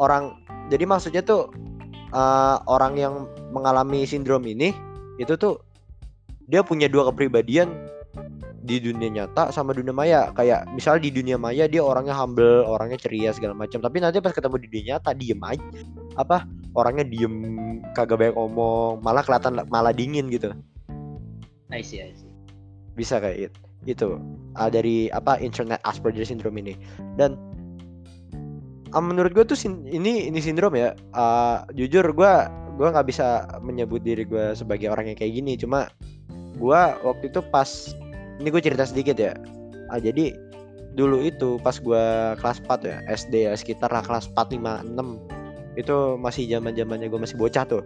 orang 0.00 0.36
jadi 0.72 0.88
maksudnya 0.88 1.20
tuh 1.20 1.52
uh, 2.16 2.60
orang 2.68 2.96
yang 2.96 3.14
mengalami 3.52 4.08
sindrom 4.08 4.44
ini 4.48 4.72
itu 5.20 5.36
tuh 5.36 5.60
dia 6.48 6.64
punya 6.64 6.88
dua 6.88 7.12
kepribadian 7.12 7.68
di 8.62 8.78
dunia 8.78 9.10
nyata 9.12 9.52
sama 9.52 9.76
dunia 9.76 9.92
maya. 9.92 10.32
Kayak 10.32 10.68
misal 10.72 10.96
di 11.00 11.12
dunia 11.12 11.36
maya 11.36 11.68
dia 11.68 11.84
orangnya 11.84 12.16
humble 12.16 12.64
orangnya 12.64 12.96
ceria 12.96 13.32
segala 13.36 13.52
macam. 13.52 13.84
Tapi 13.84 14.00
nanti 14.00 14.24
pas 14.24 14.32
ketemu 14.32 14.56
di 14.56 14.68
dunia 14.72 14.84
nyata 14.96 15.12
diem 15.12 15.40
aja. 15.44 15.64
Apa 16.16 16.48
orangnya 16.72 17.04
diem 17.04 17.34
kagak 17.92 18.16
banyak 18.18 18.36
ngomong 18.36 19.00
malah 19.00 19.20
kelihatan 19.20 19.60
malah 19.68 19.92
dingin 19.92 20.28
gitu. 20.32 20.52
I 21.72 21.80
see, 21.80 22.00
I 22.00 22.12
see. 22.12 22.28
bisa 22.92 23.16
kayak 23.16 23.48
it- 23.48 23.60
itu 23.88 24.20
ah, 24.54 24.68
dari 24.68 25.08
apa 25.08 25.40
internet 25.40 25.80
Asperger 25.82 26.28
syndrome 26.28 26.60
ini. 26.60 26.76
Dan 27.16 27.40
ah, 28.92 29.00
menurut 29.00 29.32
gue 29.32 29.44
tuh 29.44 29.56
sin- 29.56 29.88
ini 29.88 30.28
ini 30.28 30.38
sindrom 30.38 30.76
ya. 30.76 30.92
Ah, 31.16 31.64
jujur 31.72 32.04
gue 32.12 32.32
gue 32.76 32.88
nggak 32.88 33.08
bisa 33.08 33.48
menyebut 33.60 34.04
diri 34.04 34.24
gue 34.24 34.52
sebagai 34.52 34.92
orang 34.92 35.12
yang 35.12 35.16
kayak 35.16 35.32
gini. 35.32 35.56
Cuma 35.56 35.88
gue 36.56 36.80
waktu 37.04 37.32
itu 37.32 37.40
pas 37.48 37.68
ini 38.40 38.48
gue 38.48 38.62
cerita 38.62 38.84
sedikit 38.84 39.16
ya. 39.16 39.32
Ah, 39.88 39.96
jadi 39.96 40.36
dulu 40.92 41.24
itu 41.24 41.56
pas 41.64 41.80
gue 41.80 42.04
kelas 42.36 42.60
4 42.68 42.84
ya 42.84 42.96
SD 43.08 43.48
ya 43.48 43.56
sekitar 43.56 43.88
lah 43.88 44.04
kelas 44.04 44.28
4 44.36 44.52
5 44.52 44.84
6 44.84 45.41
itu 45.74 46.20
masih 46.20 46.48
zaman 46.48 46.76
zamannya 46.76 47.08
gue 47.08 47.20
masih 47.20 47.36
bocah 47.40 47.64
tuh. 47.64 47.82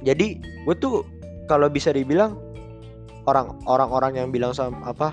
Jadi 0.00 0.40
gue 0.40 0.76
tuh 0.80 1.04
kalau 1.50 1.66
bisa 1.66 1.90
dibilang 1.90 2.38
orang 3.26 3.58
orang-orang 3.66 4.12
yang 4.16 4.28
bilang 4.30 4.54
sama 4.54 4.78
apa 4.86 5.12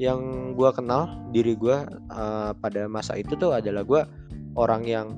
yang 0.00 0.52
gua 0.56 0.72
kenal 0.72 1.12
diri 1.28 1.52
gua 1.52 1.84
eh, 2.08 2.50
pada 2.56 2.88
masa 2.88 3.16
itu 3.20 3.36
tuh 3.36 3.52
adalah 3.52 3.84
gua 3.84 4.08
orang 4.56 4.84
yang 4.88 5.12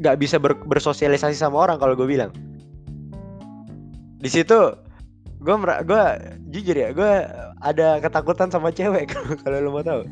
nggak 0.00 0.16
bisa 0.16 0.40
ber- 0.40 0.64
bersosialisasi 0.64 1.36
sama 1.36 1.68
orang 1.68 1.76
kalau 1.76 1.92
gue 1.92 2.08
bilang. 2.08 2.32
Di 4.18 4.30
situ 4.30 4.72
gue 5.42 5.54
gue 5.84 6.04
jujur 6.54 6.76
ya 6.78 6.94
gue 6.94 7.12
ada 7.58 7.98
ketakutan 7.98 8.46
sama 8.46 8.70
cewek 8.70 9.10
kalau 9.44 9.58
lo 9.62 9.70
mau 9.70 9.84
tahu. 9.84 10.02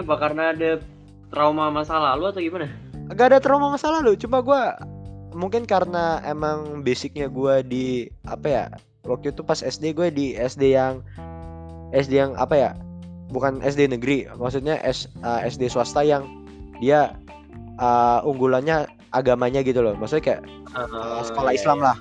Apa 0.00 0.14
karena 0.16 0.54
ada 0.54 0.80
trauma 1.28 1.68
masa 1.68 1.98
lalu 1.98 2.32
atau 2.32 2.40
gimana 2.40 2.89
gak 3.14 3.34
ada 3.34 3.38
trauma 3.42 3.70
masa 3.72 3.90
lalu 3.90 4.14
cuma 4.18 4.42
gua 4.42 4.78
mungkin 5.34 5.66
karena 5.66 6.18
emang 6.26 6.82
basicnya 6.82 7.30
gua 7.30 7.62
di 7.62 8.10
apa 8.26 8.46
ya 8.46 8.64
waktu 9.06 9.32
itu 9.32 9.40
pas 9.40 9.60
SD 9.64 9.96
gue 9.96 10.08
di 10.12 10.26
SD 10.36 10.76
yang 10.76 11.00
SD 11.90 12.12
yang 12.20 12.32
apa 12.36 12.54
ya 12.54 12.70
bukan 13.30 13.62
SD 13.62 13.90
negeri 13.90 14.28
maksudnya 14.36 14.76
S, 14.82 15.08
uh, 15.22 15.40
SD 15.42 15.70
swasta 15.70 16.04
yang 16.04 16.26
dia 16.82 17.14
uh, 17.78 18.20
unggulannya 18.26 18.90
agamanya 19.14 19.64
gitu 19.64 19.80
loh 19.80 19.96
maksudnya 19.96 20.36
kayak 20.36 20.42
uh, 20.76 21.22
sekolah 21.24 21.52
iya, 21.54 21.58
Islam 21.58 21.78
iya. 21.78 21.86
lah 21.86 21.96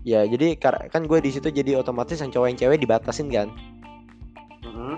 ya 0.00 0.20
jadi 0.24 0.56
kan 0.88 1.04
gue 1.04 1.18
di 1.20 1.30
situ 1.30 1.52
jadi 1.52 1.76
otomatis 1.76 2.18
yang 2.18 2.32
cowok 2.32 2.46
yang 2.48 2.58
cewek 2.58 2.78
dibatasin 2.80 3.28
kan 3.28 3.50
Mhm. 4.60 4.96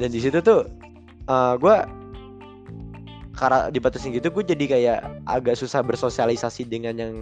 dan 0.00 0.08
di 0.08 0.20
situ 0.20 0.40
tuh 0.40 0.68
uh, 1.28 1.54
gue 1.60 1.76
karena 3.32 3.72
dibatasin 3.72 4.12
gitu 4.12 4.28
gue 4.28 4.44
jadi 4.44 4.64
kayak 4.68 4.98
agak 5.24 5.56
susah 5.56 5.80
bersosialisasi 5.80 6.68
dengan 6.68 6.94
yang 7.00 7.14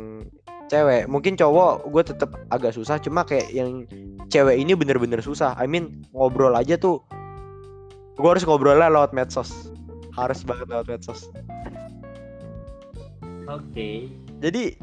cewek. 0.66 1.06
Mungkin 1.06 1.38
cowok 1.38 1.86
gue 1.90 2.02
tetap 2.02 2.30
agak 2.50 2.74
susah 2.74 2.98
cuma 2.98 3.22
kayak 3.22 3.50
yang 3.50 3.86
cewek 4.30 4.58
ini 4.58 4.74
bener-bener 4.74 5.22
susah. 5.22 5.54
I 5.58 5.70
mean 5.70 6.06
ngobrol 6.10 6.54
aja 6.58 6.74
tuh 6.78 7.02
gue 8.18 8.28
harus 8.28 8.42
ngobrolnya 8.42 8.90
lewat 8.90 9.14
medsos. 9.14 9.70
Harus 10.14 10.42
banget 10.42 10.66
lewat 10.70 10.86
medsos. 10.90 11.30
Oke. 13.46 14.10
Jadi 14.42 14.78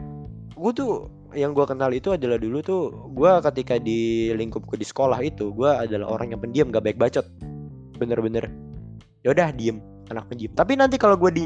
gue 0.55 0.71
tuh 0.75 1.11
yang 1.35 1.51
gue 1.51 1.67
kenal 1.67 1.91
itu 1.91 2.15
adalah 2.15 2.39
dulu 2.39 2.63
tuh 2.63 2.81
gue 3.11 3.31
ketika 3.51 3.75
di 3.79 4.31
lingkupku 4.31 4.79
di 4.79 4.87
sekolah 4.87 5.19
itu 5.19 5.51
gue 5.51 5.67
adalah 5.67 6.07
orang 6.07 6.31
yang 6.31 6.39
pendiam 6.39 6.71
gak 6.71 6.87
baik 6.87 6.99
bacot. 6.99 7.27
Bener-bener 7.99 8.47
yaudah 9.27 9.51
diem 9.51 9.83
anak 10.09 10.25
pendiam 10.31 10.51
tapi 10.55 10.73
nanti 10.77 10.95
kalau 10.99 11.15
gue 11.19 11.31
di 11.31 11.45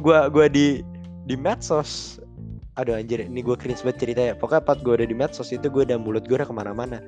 gue 0.00 0.18
gua 0.28 0.46
di 0.46 0.84
di 1.26 1.34
medsos 1.34 2.20
aduh 2.76 2.92
anjir 2.92 3.24
ini 3.24 3.40
gue 3.40 3.56
cringe 3.56 3.80
banget 3.80 3.98
cerita 4.04 4.20
ya 4.20 4.34
pokoknya 4.36 4.62
pas 4.68 4.76
gue 4.76 4.92
udah 4.92 5.08
di 5.08 5.16
medsos 5.16 5.48
itu 5.48 5.64
gue 5.64 5.88
udah 5.88 5.96
mulut 5.96 6.28
gue 6.28 6.36
udah 6.36 6.44
ke 6.44 6.52
mana-mana. 6.52 7.00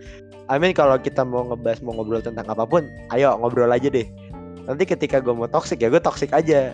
I 0.48 0.56
mean 0.56 0.72
kalau 0.72 0.96
kita 0.96 1.20
mau 1.28 1.44
ngebahas 1.44 1.84
mau 1.84 1.92
ngobrol 1.92 2.24
tentang 2.24 2.48
apa 2.48 2.64
pun 2.64 2.88
ayo 3.12 3.36
ngobrol 3.36 3.68
aja 3.68 3.92
deh. 3.92 4.08
Nanti 4.64 4.88
ketika 4.88 5.20
gue 5.20 5.32
mau 5.36 5.44
toxic 5.44 5.84
ya 5.84 5.92
gue 5.92 6.00
toxic 6.00 6.32
aja. 6.32 6.72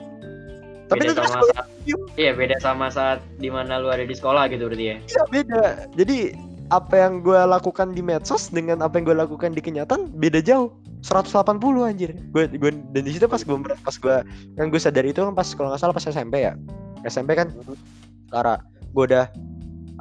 Tapi 0.86 1.10
beda 1.10 1.18
pas 1.18 1.26
sama 1.26 1.46
saat 1.50 1.66
iya 2.14 2.30
beda 2.38 2.56
sama 2.62 2.86
saat 2.86 3.18
di 3.42 3.50
mana 3.50 3.82
lu 3.82 3.90
ada 3.90 4.06
di 4.06 4.14
sekolah 4.14 4.46
gitu 4.46 4.70
berarti 4.70 4.86
ya? 4.86 4.96
Iya 5.10 5.22
beda. 5.34 5.64
Jadi 5.98 6.18
apa 6.70 6.94
yang 6.94 7.18
gue 7.26 7.40
lakukan 7.50 7.98
di 7.98 8.02
medsos 8.02 8.46
dengan 8.54 8.78
apa 8.78 8.94
yang 8.94 9.10
gue 9.10 9.18
lakukan 9.26 9.58
di 9.58 9.60
kenyataan 9.60 10.14
beda 10.14 10.38
jauh. 10.38 10.70
180 11.04 11.60
anjir. 11.84 12.16
Gue 12.32 12.48
gue 12.48 12.70
dan 12.96 13.02
di 13.04 13.12
situ 13.12 13.28
pas 13.28 13.44
gue 13.44 13.56
pas 13.60 13.92
gue 13.92 14.16
kan 14.56 14.66
gue 14.72 14.80
sadar 14.80 15.04
itu 15.04 15.20
kan 15.20 15.36
pas 15.36 15.44
kalau 15.52 15.68
nggak 15.68 15.80
salah 15.84 15.92
pas 15.92 16.08
SMP 16.08 16.48
ya. 16.48 16.56
SMP 17.04 17.36
kan 17.36 17.52
karena 18.32 18.56
gue 18.96 19.04
udah 19.12 19.28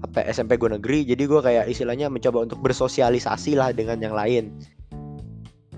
apa 0.04 0.24
ya, 0.24 0.32
SMP 0.32 0.56
gue 0.56 0.72
negeri 0.72 1.04
jadi 1.04 1.24
gue 1.28 1.42
kayak 1.44 1.68
istilahnya 1.68 2.08
mencoba 2.08 2.48
untuk 2.48 2.64
bersosialisasi 2.64 3.60
lah 3.60 3.76
dengan 3.76 4.00
yang 4.00 4.16
lain. 4.16 4.56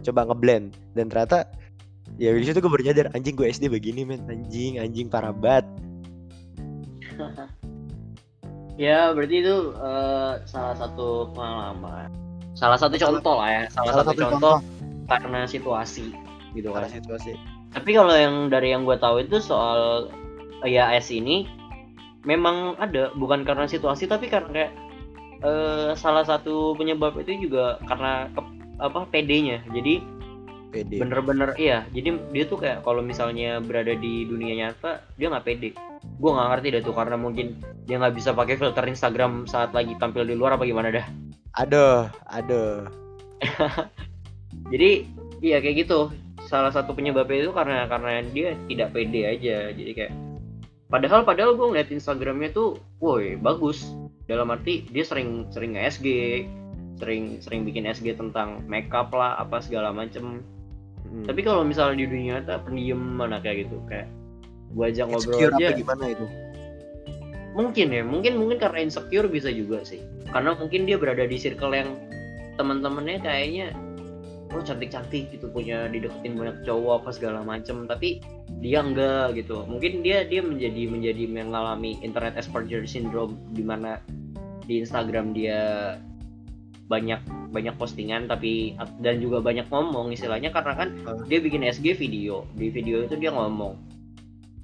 Coba 0.05 0.29
ngeblend 0.29 0.77
dan 0.93 1.09
ternyata 1.09 1.49
ya 2.21 2.29
di 2.29 2.45
situ 2.45 2.61
gue 2.61 2.69
baru 2.69 2.93
nyadar 2.93 3.09
anjing 3.17 3.33
gue 3.33 3.49
SD 3.49 3.65
begini 3.73 4.05
men. 4.05 4.21
Anjing 4.29 4.77
anjing 4.77 5.09
parah 5.09 5.33
banget. 5.33 5.65
Ya 8.75 9.15
berarti 9.15 9.39
itu 9.39 9.71
eh, 9.71 10.33
salah 10.43 10.75
satu 10.75 11.31
pengalaman. 11.31 12.11
Salah 12.59 12.75
satu 12.75 12.99
Salah- 12.99 13.19
contoh 13.19 13.35
lah 13.39 13.49
ya 13.51 13.63
salah, 13.71 14.03
satu, 14.03 14.11
contoh, 14.19 14.55
karena 15.05 15.45
situasi 15.45 16.13
gitu 16.53 16.71
kan. 16.71 16.85
Karena 16.85 16.91
situasi. 17.01 17.31
Tapi 17.75 17.91
kalau 17.91 18.15
yang 18.15 18.47
dari 18.47 18.71
yang 18.71 18.87
gue 18.87 18.95
tahu 18.95 19.25
itu 19.25 19.37
soal 19.43 20.09
IAS 20.63 21.11
ini 21.11 21.45
memang 22.23 22.79
ada. 22.79 23.11
Bukan 23.13 23.43
karena 23.43 23.67
situasi 23.67 24.07
tapi 24.07 24.31
karena 24.31 24.49
kayak 24.51 24.71
eh, 25.43 25.89
salah 25.99 26.23
satu 26.23 26.73
penyebab 26.79 27.19
itu 27.21 27.49
juga 27.49 27.77
karena 27.85 28.31
ke- 28.31 28.53
apa 28.75 29.07
PD-nya 29.07 29.63
jadi 29.71 30.03
PD 30.75 30.99
bener-bener 30.99 31.55
iya. 31.55 31.87
Jadi 31.95 32.19
dia 32.35 32.43
tuh 32.47 32.59
kayak 32.59 32.83
kalau 32.83 32.99
misalnya 32.99 33.63
berada 33.63 33.95
di 33.95 34.27
dunia 34.27 34.55
nyata 34.55 35.03
dia 35.15 35.31
nggak 35.31 35.45
pede 35.47 35.71
gue 36.05 36.31
nggak 36.31 36.49
ngerti 36.53 36.67
deh 36.71 36.81
tuh 36.85 36.95
karena 36.95 37.17
mungkin 37.19 37.59
dia 37.89 37.99
nggak 37.99 38.15
bisa 38.15 38.31
pakai 38.31 38.55
filter 38.55 38.85
Instagram 38.87 39.49
saat 39.49 39.75
lagi 39.75 39.97
tampil 39.99 40.23
di 40.23 40.35
luar 40.37 40.55
apa 40.55 40.63
gimana 40.63 40.91
dah. 40.91 41.05
Aduh 41.59 42.07
aduh 42.31 42.87
jadi 44.69 45.05
iya 45.41 45.61
kayak 45.61 45.85
gitu. 45.85 46.09
Salah 46.45 46.69
satu 46.69 46.93
penyebabnya 46.93 47.49
itu 47.49 47.51
karena 47.53 47.89
karena 47.89 48.21
dia 48.29 48.53
tidak 48.69 48.93
pede 48.93 49.21
aja. 49.25 49.73
Jadi 49.73 49.91
kayak 49.93 50.13
padahal 50.89 51.25
padahal 51.25 51.57
gue 51.57 51.65
ngeliat 51.73 51.89
Instagramnya 51.89 52.53
tuh 52.53 52.81
woi 53.01 53.37
bagus. 53.37 53.85
Dalam 54.25 54.49
arti 54.49 54.85
dia 54.89 55.05
sering 55.05 55.49
sering 55.53 55.77
nge-SG 55.77 56.07
sering 56.95 57.43
sering 57.43 57.61
bikin 57.67 57.85
SG 57.85 58.15
tentang 58.15 58.63
makeup 58.65 59.13
lah 59.13 59.37
apa 59.37 59.61
segala 59.61 59.91
macem. 59.91 60.41
Hmm. 61.05 61.21
tapi 61.21 61.45
kalau 61.45 61.61
misalnya 61.61 62.01
di 62.01 62.09
dunia 62.09 62.41
nyata 62.41 62.65
pendiam 62.65 62.97
mana 62.97 63.37
kayak 63.37 63.69
gitu. 63.69 63.77
Kayak 63.85 64.09
gue 64.73 64.85
ajak 64.89 65.05
ngobrol 65.05 65.37
Insecure 65.37 65.53
aja. 65.53 65.67
apa 65.69 65.77
gimana 65.77 66.05
itu? 66.09 66.25
mungkin 67.55 67.87
ya 67.87 68.03
mungkin 68.03 68.35
mungkin 68.35 68.59
karena 68.59 68.83
insecure 68.83 69.31
bisa 69.31 69.47
juga 69.47 69.81
sih. 69.87 70.03
Karena 70.27 70.59
mungkin 70.59 70.83
dia 70.83 70.99
berada 70.99 71.23
di 71.23 71.39
circle 71.39 71.71
yang 71.71 71.95
teman-temannya 72.59 73.23
kayaknya 73.23 73.71
oh 74.55 74.63
cantik-cantik 74.63 75.35
gitu 75.35 75.51
punya 75.51 75.91
dideketin 75.91 76.39
banyak 76.39 76.63
cowok 76.63 77.03
apa 77.03 77.09
segala 77.11 77.39
macem. 77.43 77.83
Tapi 77.85 78.23
dia 78.63 78.79
enggak 78.79 79.35
gitu. 79.35 79.67
Mungkin 79.67 80.01
dia 80.01 80.23
dia 80.23 80.39
menjadi 80.39 80.87
menjadi 80.87 81.23
mengalami 81.27 81.99
internet 81.99 82.39
exposure 82.39 82.87
syndrome 82.87 83.35
di 83.51 83.61
mana 83.61 83.99
di 84.63 84.81
Instagram 84.81 85.35
dia 85.35 85.93
banyak 86.87 87.19
banyak 87.49 87.75
postingan 87.81 88.29
tapi 88.29 88.77
dan 89.01 89.17
juga 89.17 89.41
banyak 89.41 89.65
ngomong 89.73 90.13
istilahnya 90.13 90.53
karena 90.53 90.73
kan 90.77 90.89
dia 91.27 91.43
bikin 91.43 91.67
SG 91.67 91.99
video. 91.99 92.47
Di 92.55 92.71
video 92.71 93.03
itu 93.03 93.19
dia 93.19 93.35
ngomong. 93.35 93.75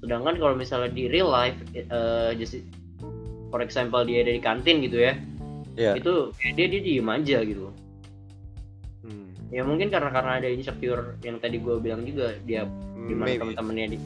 Sedangkan 0.00 0.40
kalau 0.40 0.56
misalnya 0.56 0.90
di 0.90 1.06
real 1.12 1.28
life 1.30 1.60
eh, 1.76 2.32
just 2.34 2.58
for 3.52 3.60
example 3.60 4.00
dia 4.02 4.24
ada 4.24 4.32
di 4.32 4.42
kantin 4.42 4.80
gitu 4.80 4.98
ya 4.98 5.14
Iya. 5.76 5.96
itu 5.96 6.12
dia 6.52 6.66
dia 6.68 6.80
diem 6.84 7.08
aja 7.08 7.38
gitu. 7.44 7.72
Ya 9.52 9.62
mungkin 9.62 9.92
karena 9.92 10.08
karena 10.08 10.40
ada 10.40 10.48
insecure 10.48 11.20
yang 11.20 11.36
tadi 11.38 11.60
gue 11.60 11.76
bilang 11.78 12.02
juga 12.08 12.34
dia 12.48 12.64
gimana 13.04 13.36
Maybe. 13.36 13.40
teman-temannya 13.44 13.86
di, 13.94 13.98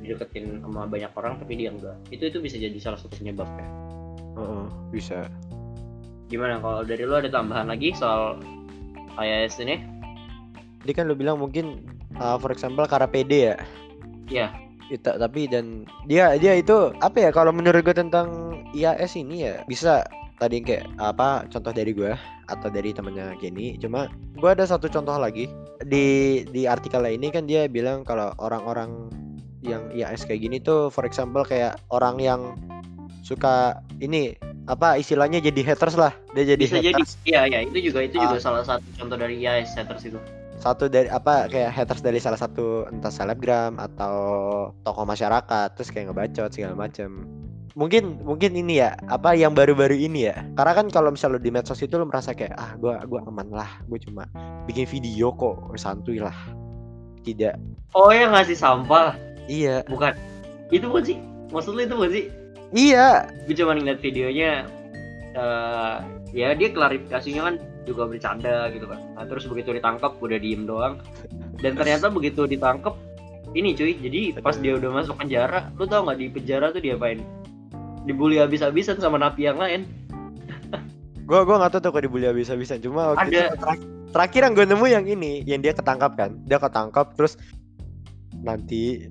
dideketin 0.00 0.64
sama 0.64 0.88
banyak 0.88 1.12
orang 1.12 1.36
tapi 1.38 1.60
dia 1.60 1.68
enggak 1.70 1.96
itu 2.08 2.24
itu 2.32 2.38
bisa 2.40 2.56
jadi 2.56 2.76
salah 2.80 2.96
satu 2.96 3.20
penyebabnya 3.20 3.68
Heeh, 4.34 4.64
bisa. 4.90 5.28
gimana 6.32 6.58
kalau 6.58 6.82
dari 6.82 7.04
lu 7.04 7.14
ada 7.14 7.28
tambahan 7.28 7.68
lagi 7.68 7.92
soal 7.94 8.40
IAS 9.20 9.60
ini 9.62 9.94
Tadi 10.84 10.92
kan 10.92 11.08
lu 11.08 11.16
bilang 11.16 11.40
mungkin 11.40 11.80
uh, 12.20 12.36
for 12.36 12.52
example 12.52 12.84
karena 12.84 13.08
PD 13.08 13.32
ya. 13.48 13.56
Iya. 14.28 14.46
Itu 14.92 15.16
tapi 15.16 15.48
dan 15.48 15.88
dia 16.04 16.36
dia 16.36 16.60
itu 16.60 16.92
apa 17.00 17.24
ya 17.24 17.30
kalau 17.32 17.56
menurut 17.56 17.80
gue 17.80 17.96
tentang 17.96 18.52
IAS 18.76 19.16
ini 19.16 19.48
ya 19.48 19.64
bisa 19.64 20.04
tadi 20.38 20.58
kayak 20.60 20.90
apa 20.98 21.46
contoh 21.48 21.70
dari 21.70 21.94
gue 21.94 22.12
atau 22.50 22.68
dari 22.68 22.90
temennya 22.92 23.38
Kenny 23.40 23.78
cuma 23.80 24.10
gue 24.36 24.50
ada 24.50 24.66
satu 24.66 24.90
contoh 24.90 25.14
lagi. 25.16 25.46
Di 25.84 26.42
di 26.50 26.64
artikel 26.66 27.02
ini 27.06 27.28
kan 27.30 27.46
dia 27.46 27.66
bilang 27.70 28.02
kalau 28.06 28.32
orang-orang 28.40 29.10
yang 29.64 29.88
IAS 29.96 30.28
kayak 30.28 30.44
gini 30.44 30.56
tuh 30.60 30.92
for 30.92 31.08
example 31.08 31.40
kayak 31.42 31.80
orang 31.88 32.20
yang 32.20 32.40
suka 33.24 33.80
ini 34.04 34.36
apa 34.68 34.96
istilahnya 35.00 35.40
jadi 35.40 35.60
haters 35.72 35.96
lah. 35.96 36.12
Dia 36.36 36.56
jadi 36.56 36.60
bisa 36.60 36.80
jadi 36.80 36.92
haters. 36.96 37.16
iya 37.24 37.48
iya 37.48 37.60
itu 37.64 37.92
juga 37.92 38.04
itu 38.04 38.16
juga 38.16 38.36
Ah. 38.36 38.42
salah 38.42 38.64
satu 38.64 38.84
contoh 38.96 39.16
dari 39.16 39.40
IAS 39.40 39.76
haters 39.76 40.04
itu. 40.08 40.20
Satu 40.60 40.88
dari 40.88 41.08
apa 41.10 41.50
kayak 41.50 41.72
haters 41.72 42.00
dari 42.00 42.20
salah 42.20 42.40
satu 42.40 42.88
entah 42.88 43.12
selebgram 43.12 43.76
atau 43.76 44.16
tokoh 44.84 45.04
masyarakat 45.04 45.68
terus 45.76 45.90
kayak 45.92 46.12
ngebacot 46.12 46.48
segala 46.52 46.76
macem 46.78 47.24
mungkin 47.74 48.22
mungkin 48.22 48.54
ini 48.54 48.78
ya 48.80 48.94
apa 49.10 49.34
yang 49.34 49.52
baru-baru 49.52 49.98
ini 49.98 50.30
ya. 50.30 50.46
Karena 50.54 50.72
kan 50.74 50.86
kalau 50.90 51.10
misalnya 51.10 51.38
lo 51.38 51.42
di 51.42 51.50
medsos 51.50 51.82
itu 51.82 51.94
lo 51.98 52.06
merasa 52.06 52.32
kayak 52.32 52.54
ah 52.54 52.78
gua 52.78 53.02
gua 53.06 53.26
aman 53.26 53.50
lah 53.50 53.70
gue 53.90 53.98
cuma 53.98 54.26
bikin 54.70 54.86
video 54.86 55.34
kok 55.34 55.74
santuy 55.78 56.22
lah. 56.22 56.34
Tidak. 57.26 57.54
Oh 57.98 58.14
yang 58.14 58.32
ngasih 58.32 58.56
sampah? 58.56 59.18
Iya. 59.50 59.82
Bukan. 59.90 60.14
Itu 60.70 60.88
bukan 60.88 61.04
sih? 61.04 61.16
Maksud 61.50 61.72
lu 61.74 61.82
itu 61.82 61.94
bukan 61.94 62.10
sih? 62.14 62.24
Iya. 62.74 63.28
Gue 63.46 63.54
cuma 63.58 63.74
ngeliat 63.74 64.00
videonya 64.00 64.66
eh 65.34 65.96
ya 66.34 66.54
dia 66.54 66.68
klarifikasinya 66.70 67.42
kan 67.42 67.54
juga 67.84 68.06
bercanda 68.06 68.70
gitu 68.70 68.86
kan. 68.86 69.02
Nah, 69.18 69.26
terus 69.26 69.44
begitu 69.50 69.74
ditangkap 69.74 70.16
udah 70.22 70.38
diem 70.38 70.64
doang. 70.64 71.02
Dan 71.58 71.74
ternyata 71.74 72.10
begitu 72.10 72.46
ditangkap 72.46 72.94
ini 73.54 73.72
cuy 73.72 73.94
jadi 73.94 74.34
pas 74.42 74.58
dia 74.58 74.74
udah 74.74 74.90
masuk 74.90 75.14
penjara 75.14 75.70
lu 75.78 75.86
tau 75.86 76.02
nggak 76.02 76.18
di 76.18 76.26
penjara 76.26 76.74
tuh 76.74 76.82
dia 76.82 76.98
apain 76.98 77.22
dibully 78.04 78.38
habis-habisan 78.38 79.00
sama 79.00 79.16
napi 79.16 79.48
yang 79.48 79.56
lain. 79.56 79.88
Gua 81.24 81.40
gua 81.42 81.56
nggak 81.56 81.72
tahu 81.72 81.80
tuh 81.80 81.90
kok 81.96 82.04
dibully 82.04 82.28
habis-habisan. 82.28 82.84
Cuma 82.84 83.16
waktu 83.16 83.32
Ada. 83.32 83.40
itu 83.48 83.56
terak- 83.56 83.86
terakhir 84.12 84.40
yang 84.44 84.52
gue 84.54 84.66
nemu 84.68 84.86
yang 84.86 85.04
ini 85.08 85.32
yang 85.42 85.60
dia 85.64 85.72
ketangkap 85.72 86.12
kan? 86.14 86.36
Dia 86.44 86.60
ketangkap 86.60 87.16
terus 87.16 87.40
nanti 88.38 89.08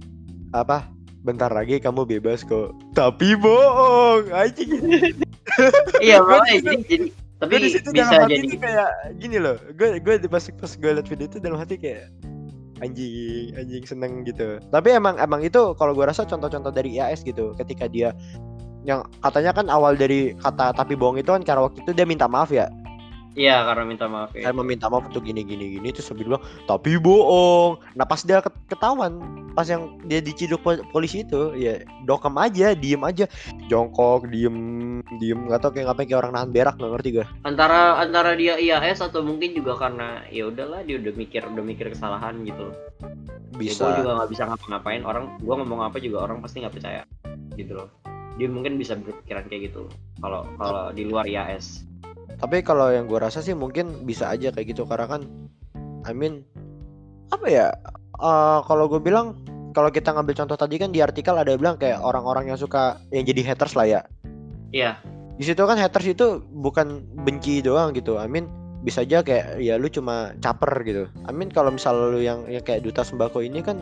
apa? 0.54 0.88
Bentar 1.24 1.50
lagi 1.50 1.80
kamu 1.80 2.06
bebas 2.06 2.46
kok. 2.46 2.76
Tapi 2.94 3.34
bohong 3.34 4.30
anjing. 4.30 4.70
Iya 6.00 6.20
situ- 6.48 6.64
jadi, 6.64 6.78
jadi 6.86 7.06
tapi 7.44 7.52
gue 7.52 7.60
di 7.60 7.72
situ 7.76 7.90
bisa 7.92 8.08
dalam 8.08 8.32
hati 8.32 8.36
jadi. 8.40 8.56
kayak 8.56 8.92
gini 9.20 9.38
loh. 9.42 9.56
Gue 9.76 10.00
gue 10.00 10.14
pas 10.30 10.44
pas 10.48 10.72
gue 10.72 10.92
liat 10.96 11.08
video 11.10 11.26
itu 11.28 11.38
dalam 11.44 11.58
hati 11.60 11.76
kayak 11.76 12.08
anjing 12.80 13.52
anjing 13.58 13.84
seneng 13.84 14.24
gitu. 14.24 14.62
Tapi 14.70 14.96
emang 14.96 15.20
emang 15.20 15.42
itu 15.42 15.74
kalau 15.76 15.92
gue 15.92 16.06
rasa 16.06 16.24
contoh-contoh 16.24 16.72
dari 16.72 16.96
IAS 16.96 17.24
gitu. 17.24 17.52
Ketika 17.58 17.90
dia 17.90 18.16
yang 18.84 19.04
katanya 19.24 19.52
kan 19.56 19.68
awal 19.72 19.96
dari 19.96 20.36
kata 20.38 20.76
tapi 20.76 20.94
bohong 20.94 21.20
itu 21.20 21.32
kan 21.32 21.44
karena 21.44 21.68
waktu 21.68 21.80
itu 21.84 21.92
dia 21.96 22.08
minta 22.08 22.28
maaf 22.28 22.52
ya? 22.52 22.68
Iya 23.34 23.66
karena 23.66 23.84
minta 23.90 24.06
maaf 24.06 24.30
ya 24.38 24.46
saya 24.46 24.54
meminta 24.54 24.86
maaf 24.94 25.10
untuk 25.10 25.26
gini 25.26 25.42
gini 25.42 25.82
gini 25.82 25.90
terus 25.90 26.06
sambil 26.06 26.30
bilang 26.30 26.44
tapi 26.70 27.02
bohong. 27.02 27.82
Nah 27.98 28.06
pas 28.06 28.22
dia 28.22 28.46
ket- 28.46 28.62
ketahuan 28.70 29.18
pas 29.58 29.66
yang 29.66 29.98
dia 30.06 30.22
diciduk 30.22 30.62
pol- 30.62 30.86
polisi 30.94 31.26
itu 31.26 31.50
ya 31.58 31.82
dokem 32.06 32.38
aja 32.38 32.78
diem 32.78 33.02
aja. 33.02 33.26
Jongkok 33.66 34.30
diem 34.30 34.54
diem 35.18 35.50
nggak 35.50 35.66
tau 35.66 35.74
kayak 35.74 35.90
ngapain 35.90 36.06
kayak 36.06 36.22
orang 36.22 36.34
nahan 36.38 36.50
berak 36.54 36.76
nggak 36.78 36.92
ngerti 36.94 37.10
gue 37.10 37.26
antara 37.42 37.98
antara 37.98 38.38
dia 38.38 38.54
IAS 38.62 39.02
atau 39.02 39.26
mungkin 39.26 39.58
juga 39.58 39.82
karena 39.82 40.22
ya 40.30 40.54
udahlah 40.54 40.86
dia 40.86 41.02
udah 41.02 41.14
mikir 41.18 41.42
udah 41.42 41.64
mikir 41.66 41.90
kesalahan 41.90 42.38
gitu 42.46 42.70
ya, 43.02 43.10
bisa. 43.58 43.82
gue 43.82 44.06
juga 44.06 44.12
nggak 44.22 44.30
bisa 44.30 44.44
ngapa-ngapain 44.46 45.02
orang 45.06 45.26
gue 45.42 45.54
ngomong 45.58 45.82
apa 45.86 45.98
juga 45.98 46.30
orang 46.30 46.38
pasti 46.42 46.62
nggak 46.62 46.74
percaya 46.74 47.02
gitu 47.58 47.82
loh 47.82 47.90
dia 48.38 48.50
mungkin 48.50 48.82
bisa 48.82 48.98
berpikiran 48.98 49.46
kayak 49.46 49.74
gitu 49.74 49.86
kalau 50.22 50.46
kalau 50.58 50.90
di 50.90 51.06
luar 51.06 51.30
IAS 51.30 51.86
Tapi 52.34 52.60
kalau 52.66 52.92
yang 52.92 53.08
gue 53.08 53.20
rasa 53.22 53.40
sih 53.40 53.56
mungkin 53.56 54.04
bisa 54.04 54.28
aja 54.28 54.52
kayak 54.52 54.76
gitu 54.76 54.84
karena 54.90 55.06
kan 55.08 55.22
I 56.04 56.12
mean 56.12 56.44
apa 57.32 57.48
ya? 57.48 57.68
eh, 58.20 58.60
kalau 58.68 58.90
gue 58.90 59.00
bilang 59.00 59.40
kalau 59.74 59.90
kita 59.90 60.14
ngambil 60.14 60.38
contoh 60.38 60.58
tadi 60.58 60.78
kan 60.78 60.94
di 60.94 61.02
artikel 61.02 61.34
ada 61.34 61.58
bilang 61.58 61.82
kayak 61.82 62.00
orang-orang 62.00 62.52
yang 62.52 62.60
suka 62.60 63.02
yang 63.10 63.26
jadi 63.26 63.42
haters 63.54 63.74
lah 63.74 63.88
ya. 63.90 64.02
iya 64.70 65.02
Di 65.34 65.50
situ 65.50 65.66
kan 65.66 65.82
haters 65.82 66.14
itu 66.14 66.46
bukan 66.46 67.02
benci 67.26 67.66
doang 67.66 67.90
gitu. 67.98 68.22
I 68.22 68.30
mean 68.30 68.46
bisa 68.86 69.02
aja 69.02 69.26
kayak 69.26 69.58
ya 69.64 69.82
lu 69.82 69.90
cuma 69.90 70.38
caper 70.46 70.86
gitu. 70.86 71.10
I 71.26 71.32
mean 71.34 71.50
kalau 71.50 71.74
misal 71.74 72.14
lu 72.14 72.22
yang, 72.22 72.46
yang 72.46 72.62
kayak 72.62 72.86
duta 72.86 73.02
sembako 73.02 73.42
ini 73.42 73.66
kan 73.66 73.82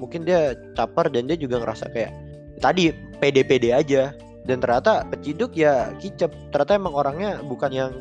mungkin 0.00 0.24
dia 0.24 0.56
caper 0.72 1.12
dan 1.12 1.28
dia 1.28 1.36
juga 1.36 1.60
ngerasa 1.60 1.92
kayak 1.92 2.12
tadi 2.60 2.92
pede-pede 3.18 3.72
aja. 3.72 4.12
Dan 4.46 4.62
ternyata 4.62 5.02
peciduk 5.10 5.58
ya 5.58 5.90
kicep. 5.98 6.30
Ternyata 6.54 6.78
emang 6.78 6.94
orangnya 6.94 7.42
bukan 7.42 7.70
yang 7.74 7.92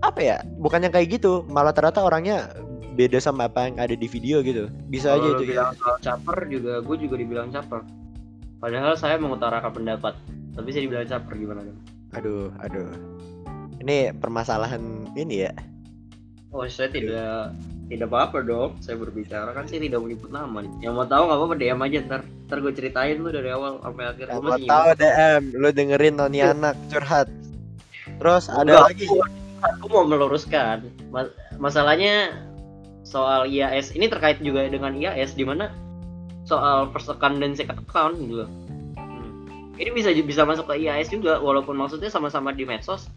apa 0.00 0.20
ya 0.24 0.36
bukan 0.56 0.88
yang 0.88 0.92
kayak 0.92 1.20
gitu. 1.20 1.44
Malah 1.52 1.76
ternyata 1.76 2.00
orangnya 2.00 2.48
beda 2.96 3.20
sama 3.20 3.48
apa 3.48 3.68
yang 3.68 3.76
ada 3.76 3.92
di 3.92 4.08
video 4.08 4.40
gitu. 4.40 4.72
Bisa 4.88 5.16
aja 5.16 5.20
kalau 5.20 5.36
itu 5.36 5.44
lu 5.44 5.52
bilang 5.52 5.72
soal 5.76 5.96
caper 6.00 6.38
juga 6.48 6.72
gue 6.80 6.96
juga 6.96 7.14
dibilang 7.20 7.48
caper. 7.52 7.84
Padahal 8.56 8.96
saya 8.96 9.20
mengutarakan 9.20 9.72
pendapat 9.74 10.14
tapi 10.52 10.68
saya 10.72 10.82
dibilang 10.88 11.08
caper 11.08 11.32
gimana 11.36 11.60
dong 11.64 11.80
aduh 12.12 12.52
aduh. 12.60 12.88
Ini 13.80 14.14
permasalahan 14.20 15.08
ini 15.16 15.48
ya. 15.48 15.52
Oh 16.52 16.68
saya 16.68 16.92
tidak 16.92 17.56
tidak 17.92 18.08
apa-apa 18.08 18.38
dong 18.40 18.70
saya 18.80 18.96
berbicara. 18.96 19.52
Kan 19.52 19.68
saya 19.68 19.84
tidak 19.84 20.00
menyebut 20.00 20.32
nama 20.32 20.64
nih. 20.64 20.72
Yang 20.80 20.94
mau 20.96 21.06
tahu 21.06 21.22
nggak 21.28 21.38
apa-apa 21.38 21.54
DM 21.60 21.80
aja 21.84 21.96
ntar. 22.08 22.20
Ntar 22.48 22.58
gue 22.58 22.72
ceritain 22.72 23.16
lu 23.20 23.28
dari 23.28 23.48
awal 23.52 23.76
sampai 23.84 24.04
akhir. 24.08 24.26
Yang 24.32 24.40
mau 24.40 24.56
tahu 24.56 24.88
DM 24.96 25.42
lu 25.52 25.68
dengerin 25.68 26.14
Noni 26.16 26.40
anak 26.40 26.74
curhat. 26.88 27.28
Terus 28.16 28.48
ada 28.48 28.64
Enggak, 28.64 28.84
lagi? 28.88 29.06
aku- 29.06 29.28
aku 29.60 29.84
mau 29.92 30.04
meluruskan. 30.04 30.76
Ma- 31.12 31.32
masalahnya 31.60 32.32
soal 33.04 33.44
IAS 33.44 33.92
ini 33.92 34.08
terkait 34.08 34.40
juga 34.40 34.64
dengan 34.66 34.94
IAS 34.94 35.36
di 35.36 35.44
mana 35.44 35.68
soal 36.42 36.90
first 36.90 37.06
account 37.06 37.38
dan 37.38 37.52
second 37.52 37.82
account 37.82 38.16
gitu. 38.18 38.46
Loh. 38.46 38.50
ini 39.72 39.88
bisa 39.90 40.12
bisa 40.14 40.44
masuk 40.44 40.70
ke 40.70 40.78
IAS 40.78 41.10
juga 41.10 41.42
walaupun 41.42 41.74
maksudnya 41.74 42.06
sama-sama 42.06 42.54
di 42.54 42.62
medsos 42.62 43.08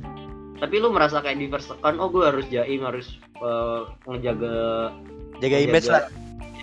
tapi 0.59 0.79
lu 0.79 0.91
merasa 0.91 1.19
kayak 1.19 1.37
di 1.39 1.47
first 1.51 1.71
account 1.71 1.99
oh 1.99 2.07
gue 2.07 2.23
harus 2.23 2.45
jaim 2.47 2.81
harus 2.87 3.19
eh, 3.43 3.81
ngejaga 4.07 4.91
jaga 5.43 5.57
image 5.59 5.87
lah. 5.91 6.07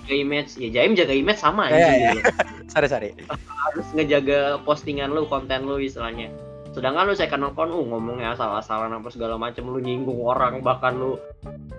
jaga 0.01 0.14
image. 0.16 0.51
Ya 0.57 0.68
jaim 0.72 0.93
jaga 0.97 1.14
image 1.14 1.40
sama 1.40 1.68
aja 1.68 1.93
gitu. 1.93 2.20
Loh. 2.20 2.24
sorry 2.72 2.88
sorry. 2.88 3.11
Harus 3.36 3.86
ngejaga 3.93 4.61
postingan 4.64 5.12
lu 5.12 5.28
konten 5.28 5.68
lu 5.68 5.76
istilahnya. 5.76 6.32
Sedangkan 6.72 7.05
lu 7.05 7.12
second 7.12 7.53
account 7.53 7.68
uh, 7.68 7.84
ngomongnya 7.84 8.32
asal-asalan 8.32 8.97
apa 8.97 9.12
segala 9.12 9.36
macam 9.36 9.68
lu 9.68 9.76
nyinggung 9.76 10.24
orang 10.24 10.64
bahkan 10.64 10.97
lu 10.97 11.20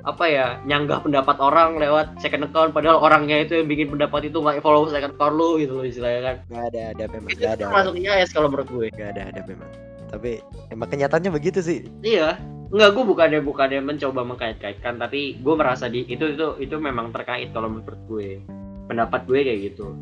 apa 0.06 0.30
ya 0.30 0.46
nyanggah 0.70 1.02
pendapat 1.02 1.42
orang 1.42 1.82
lewat 1.82 2.14
second 2.22 2.46
account 2.46 2.78
padahal 2.78 3.02
orangnya 3.02 3.42
itu 3.42 3.58
yang 3.58 3.66
bikin 3.66 3.90
pendapat 3.90 4.30
itu 4.30 4.38
nggak 4.38 4.62
follow 4.62 4.86
second 4.86 5.18
account 5.18 5.34
lu 5.34 5.58
gitu 5.58 5.82
loh 5.82 5.86
istilahnya 5.86 6.22
kan. 6.22 6.36
Gak 6.46 6.66
ada 6.70 6.82
ada 6.94 7.04
memang 7.10 7.30
itu 7.34 7.42
gak 7.42 7.58
ada. 7.58 7.74
masuk 7.74 7.94
IAS 7.98 8.30
kalau 8.30 8.54
menurut 8.54 8.70
gue. 8.70 8.88
Gak 8.94 9.18
ada 9.18 9.34
ada 9.34 9.42
memang 9.50 9.70
tapi 10.14 10.46
emang 10.70 10.86
kenyataannya 10.94 11.34
begitu 11.34 11.60
sih. 11.66 11.90
Iya. 12.06 12.38
Enggak, 12.70 12.90
gue 12.94 13.04
bukannya 13.06 13.40
bukannya 13.42 13.82
mencoba 13.82 14.22
mengkait-kaitkan 14.22 15.02
tapi 15.02 15.42
gue 15.42 15.56
merasa 15.58 15.90
di 15.90 16.06
itu 16.06 16.38
itu 16.38 16.58
itu 16.62 16.76
memang 16.78 17.10
terkait 17.10 17.50
kalau 17.50 17.70
menurut 17.70 17.98
gue. 18.06 18.38
Pendapat 18.86 19.26
gue 19.26 19.42
kayak 19.42 19.60
gitu. 19.74 19.94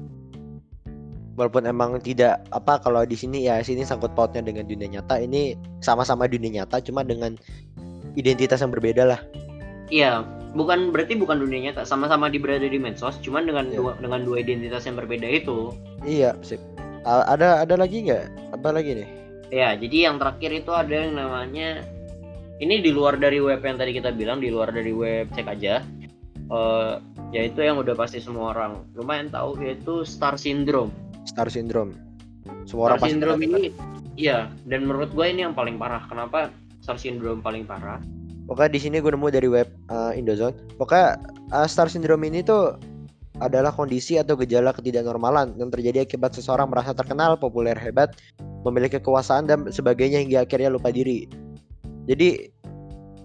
Walaupun 1.39 1.63
emang 1.63 1.95
tidak 2.03 2.43
apa 2.51 2.83
kalau 2.83 3.07
di 3.07 3.15
sini 3.15 3.47
ya 3.47 3.63
sini 3.63 3.87
sangkut 3.87 4.11
pautnya 4.11 4.43
dengan 4.43 4.67
dunia 4.67 4.99
nyata 4.99 5.15
ini 5.23 5.55
sama-sama 5.79 6.27
dunia 6.27 6.59
nyata 6.63 6.83
cuma 6.83 7.07
dengan 7.07 7.39
identitas 8.19 8.59
yang 8.59 8.71
berbeda 8.75 9.07
lah. 9.07 9.19
Iya, 9.91 10.23
bukan 10.55 10.91
berarti 10.91 11.19
bukan 11.19 11.39
dunia 11.43 11.71
nyata, 11.71 11.83
sama-sama 11.83 12.31
di 12.31 12.39
berada 12.39 12.63
di 12.67 12.79
medsos, 12.79 13.19
cuman 13.23 13.47
dengan 13.47 13.67
Iya. 13.67 13.79
dua 13.79 13.91
dengan 13.99 14.19
dua 14.23 14.37
identitas 14.43 14.83
yang 14.87 14.95
berbeda 14.99 15.27
itu. 15.27 15.71
iya 16.03 16.35
sip. 16.43 16.59
A- 17.07 17.27
ada 17.31 17.63
ada 17.63 17.75
lagi 17.79 18.03
nggak? 18.07 18.55
Apa 18.55 18.75
lagi 18.75 18.95
nih 19.03 19.09
Ya, 19.51 19.75
jadi 19.75 20.09
yang 20.09 20.15
terakhir 20.17 20.63
itu 20.63 20.71
ada 20.71 20.95
yang 20.95 21.19
namanya 21.19 21.83
ini 22.63 22.79
di 22.79 22.95
luar 22.95 23.19
dari 23.19 23.43
web 23.43 23.59
yang 23.59 23.75
tadi 23.75 23.91
kita 23.91 24.15
bilang, 24.15 24.39
di 24.39 24.47
luar 24.47 24.71
dari 24.71 24.95
web 24.95 25.27
cek 25.35 25.47
aja. 25.51 25.83
Eh 26.51 26.95
yaitu 27.31 27.63
yang 27.63 27.79
udah 27.79 27.95
pasti 27.95 28.19
semua 28.19 28.51
orang 28.51 28.83
lumayan 28.91 29.31
tahu 29.31 29.55
yaitu 29.63 30.03
star 30.03 30.35
syndrome. 30.35 30.91
star 31.23 31.47
syndrome 31.47 31.95
semua 32.67 32.91
orang 32.91 32.99
Star 32.99 33.03
pasti 33.07 33.13
syndrome 33.15 33.41
ini 33.47 33.63
iya, 34.19 34.51
dan 34.67 34.85
menurut 34.85 35.15
gue 35.15 35.25
ini 35.25 35.47
yang 35.47 35.55
paling 35.55 35.79
parah. 35.79 36.03
Kenapa 36.11 36.51
star 36.83 36.99
syndrome 36.99 37.39
paling 37.39 37.63
parah? 37.63 38.03
Pokoknya 38.45 38.71
di 38.75 38.79
sini 38.83 38.99
gue 38.99 39.11
nemu 39.15 39.27
dari 39.31 39.47
web 39.47 39.69
uh, 39.87 40.11
Indozone. 40.11 40.53
Pokoknya 40.75 41.15
uh, 41.55 41.67
star 41.69 41.87
syndrome 41.87 42.27
ini 42.27 42.43
tuh 42.43 42.75
adalah 43.41 43.73
kondisi 43.73 44.21
atau 44.21 44.37
gejala 44.37 44.69
ketidaknormalan 44.71 45.57
yang 45.57 45.73
terjadi 45.73 46.05
akibat 46.05 46.37
seseorang 46.37 46.69
merasa 46.69 46.93
terkenal, 46.93 47.35
populer, 47.41 47.73
hebat, 47.73 48.13
memiliki 48.61 49.01
kekuasaan 49.01 49.49
dan 49.49 49.65
sebagainya 49.73 50.21
hingga 50.21 50.45
akhirnya 50.45 50.69
lupa 50.69 50.93
diri. 50.93 51.25
Jadi 52.05 52.53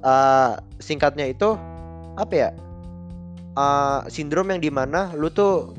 uh, 0.00 0.56
singkatnya 0.80 1.28
itu 1.28 1.54
apa 2.16 2.34
ya? 2.34 2.50
Uh, 3.56 4.04
sindrom 4.12 4.52
yang 4.52 4.60
di 4.60 4.68
mana 4.68 5.12
lu 5.12 5.28
tuh 5.28 5.76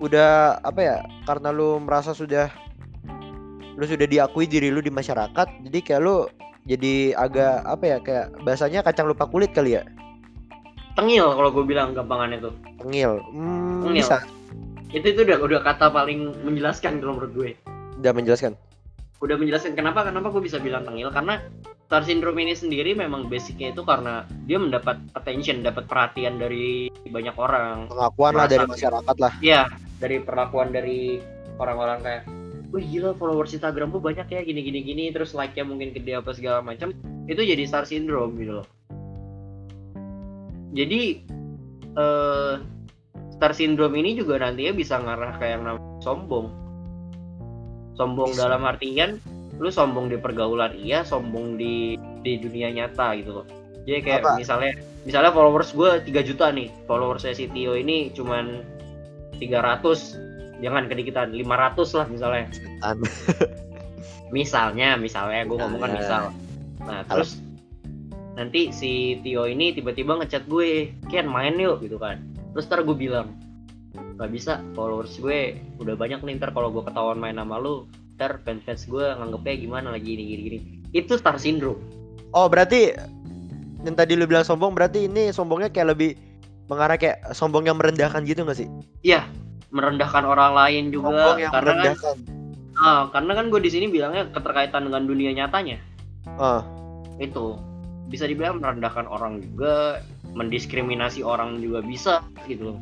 udah 0.00 0.60
apa 0.64 0.80
ya? 0.80 0.96
Karena 1.28 1.52
lu 1.52 1.76
merasa 1.80 2.16
sudah 2.16 2.48
lu 3.76 3.84
sudah 3.84 4.08
diakui 4.08 4.48
diri 4.48 4.72
lu 4.72 4.80
di 4.80 4.88
masyarakat, 4.88 5.68
jadi 5.68 5.78
kayak 5.84 6.00
lu 6.00 6.24
jadi 6.64 7.12
agak 7.14 7.62
apa 7.68 7.84
ya 7.84 7.98
kayak 8.00 8.26
bahasanya 8.42 8.80
kacang 8.82 9.06
lupa 9.06 9.28
kulit 9.28 9.52
kali 9.54 9.76
ya 9.78 9.84
Tengil 10.96 11.28
kalau 11.28 11.52
gue 11.52 11.64
bilang 11.68 11.92
gampangannya 11.92 12.40
tuh. 12.40 12.56
tengil. 12.80 13.20
Hmm, 13.28 13.84
Tengil. 13.84 14.00
bisa. 14.00 14.24
Itu 14.88 15.12
itu 15.12 15.20
udah 15.28 15.38
udah 15.44 15.60
kata 15.60 15.92
paling 15.92 16.32
menjelaskan 16.40 17.04
kalau 17.04 17.20
menurut 17.20 17.32
gue. 17.36 17.50
udah 18.00 18.12
menjelaskan? 18.16 18.56
Udah 19.20 19.36
menjelaskan. 19.36 19.76
Kenapa 19.76 20.08
kenapa 20.08 20.32
gue 20.32 20.40
bisa 20.40 20.56
bilang 20.56 20.88
tengil? 20.88 21.12
Karena 21.12 21.44
star 21.84 22.00
syndrome 22.00 22.40
ini 22.40 22.56
sendiri 22.56 22.96
memang 22.96 23.28
basicnya 23.28 23.76
itu 23.76 23.84
karena 23.84 24.24
dia 24.48 24.56
mendapat 24.56 24.96
attention 25.12 25.60
dapat 25.60 25.84
perhatian 25.84 26.40
dari 26.40 26.88
banyak 27.04 27.36
orang. 27.36 27.92
Pengakuan 27.92 28.32
lah 28.32 28.48
dari 28.48 28.64
masyarakat 28.64 29.16
lah. 29.20 29.32
Ya 29.44 29.68
dari 30.00 30.24
perlakuan 30.24 30.72
dari 30.72 31.20
orang-orang 31.60 32.00
kayak 32.00 32.22
wih 32.72 32.84
gila 32.88 33.12
followers 33.20 33.52
Instagram 33.52 33.92
gue 33.92 34.00
banyak 34.00 34.32
ya 34.32 34.40
gini 34.40 34.64
gini 34.64 34.80
gini. 34.80 35.04
Terus 35.12 35.36
like 35.36 35.52
nya 35.52 35.68
mungkin 35.68 35.92
gede 35.92 36.16
apa 36.16 36.32
segala 36.32 36.64
macam. 36.64 36.96
Itu 37.28 37.44
jadi 37.44 37.68
star 37.68 37.84
syndrome 37.84 38.32
gitu 38.40 38.64
loh 38.64 38.66
jadi 40.74 41.22
eh 41.96 42.54
star 43.36 43.52
syndrome 43.52 44.00
ini 44.00 44.16
juga 44.16 44.40
nantinya 44.40 44.72
bisa 44.72 44.96
ngarah 44.96 45.36
kayak 45.36 45.60
yang 45.60 45.64
namanya 45.68 46.00
sombong 46.00 46.46
sombong 47.96 48.32
Bisa. 48.32 48.48
dalam 48.48 48.62
artian 48.64 49.20
lu 49.56 49.72
sombong 49.72 50.12
di 50.12 50.16
pergaulan 50.20 50.72
iya 50.76 51.04
sombong 51.04 51.56
di 51.56 51.96
di 52.24 52.36
dunia 52.40 52.72
nyata 52.72 53.16
gitu 53.16 53.40
loh 53.40 53.46
jadi 53.88 54.00
kayak 54.02 54.22
Apa? 54.24 54.30
misalnya 54.40 54.72
misalnya 55.08 55.32
followers 55.32 55.70
gue 55.72 55.90
3 56.04 56.28
juta 56.28 56.52
nih 56.52 56.68
followers 56.84 57.24
saya 57.24 57.36
si 57.36 57.48
Tio 57.52 57.72
ini 57.76 58.12
cuman 58.12 58.60
300 59.40 60.60
jangan 60.64 60.88
kedikitan 60.88 61.32
500 61.32 61.98
lah 62.00 62.06
misalnya 62.08 62.44
misalnya 64.36 64.96
misalnya 64.98 65.40
gue 65.46 65.56
ngomong 65.56 65.80
kan 65.80 65.90
Misalnya. 65.92 66.00
misal 66.02 66.22
nah 66.84 67.00
terus 67.08 67.40
nanti 68.36 68.68
si 68.70 69.18
Tio 69.24 69.48
ini 69.48 69.72
tiba-tiba 69.72 70.20
ngechat 70.20 70.44
gue 70.46 70.92
Kian 71.08 71.26
main 71.26 71.56
yuk 71.56 71.80
gitu 71.82 71.96
kan. 71.96 72.20
Terus 72.52 72.68
ntar 72.68 72.84
gue 72.84 72.96
bilang 72.96 73.32
nggak 73.96 74.30
bisa 74.32 74.60
followers 74.76 75.16
gue 75.16 75.56
udah 75.80 75.96
banyak 75.96 76.20
nih 76.20 76.36
ntar 76.36 76.52
kalau 76.52 76.68
gue 76.68 76.84
ketahuan 76.84 77.16
main 77.16 77.36
sama 77.40 77.56
lu 77.56 77.88
ntar 78.16 78.40
fans-fans 78.44 78.84
gue 78.88 79.04
nganggepnya 79.16 79.54
gimana 79.56 79.88
lagi 79.96 80.14
gini 80.14 80.24
gini 80.28 80.42
gini. 80.44 80.58
Itu 80.92 81.16
star 81.16 81.40
syndrome. 81.40 81.80
Oh 82.36 82.46
berarti 82.46 82.92
yang 83.88 83.96
tadi 83.96 84.12
lu 84.14 84.28
bilang 84.28 84.44
sombong 84.44 84.76
berarti 84.76 85.08
ini 85.08 85.32
sombongnya 85.32 85.72
kayak 85.72 85.96
lebih 85.96 86.12
mengarah 86.68 87.00
kayak 87.00 87.22
sombong 87.32 87.64
yang 87.64 87.80
merendahkan 87.80 88.26
gitu 88.28 88.44
gak 88.44 88.58
sih? 88.60 88.68
Merendahkan 89.66 90.22
orang 90.22 90.52
lain 90.54 90.94
juga 90.94 91.10
sombong 91.10 91.38
yang 91.42 91.52
karena 91.52 91.72
kan 91.72 91.76
merendahkan. 91.76 92.16
Ah, 92.76 93.02
karena 93.08 93.32
kan 93.32 93.44
gue 93.48 93.60
di 93.64 93.70
sini 93.72 93.86
bilangnya 93.88 94.28
keterkaitan 94.36 94.84
dengan 94.84 95.08
dunia 95.08 95.32
nyatanya. 95.32 95.80
Ah, 96.36 96.60
itu 97.16 97.56
bisa 98.06 98.24
dibilang 98.26 98.62
merendahkan 98.62 99.06
orang 99.10 99.42
juga 99.42 100.02
mendiskriminasi 100.36 101.24
orang 101.24 101.58
juga 101.58 101.82
bisa 101.82 102.22
gitu 102.46 102.72
loh. 102.72 102.76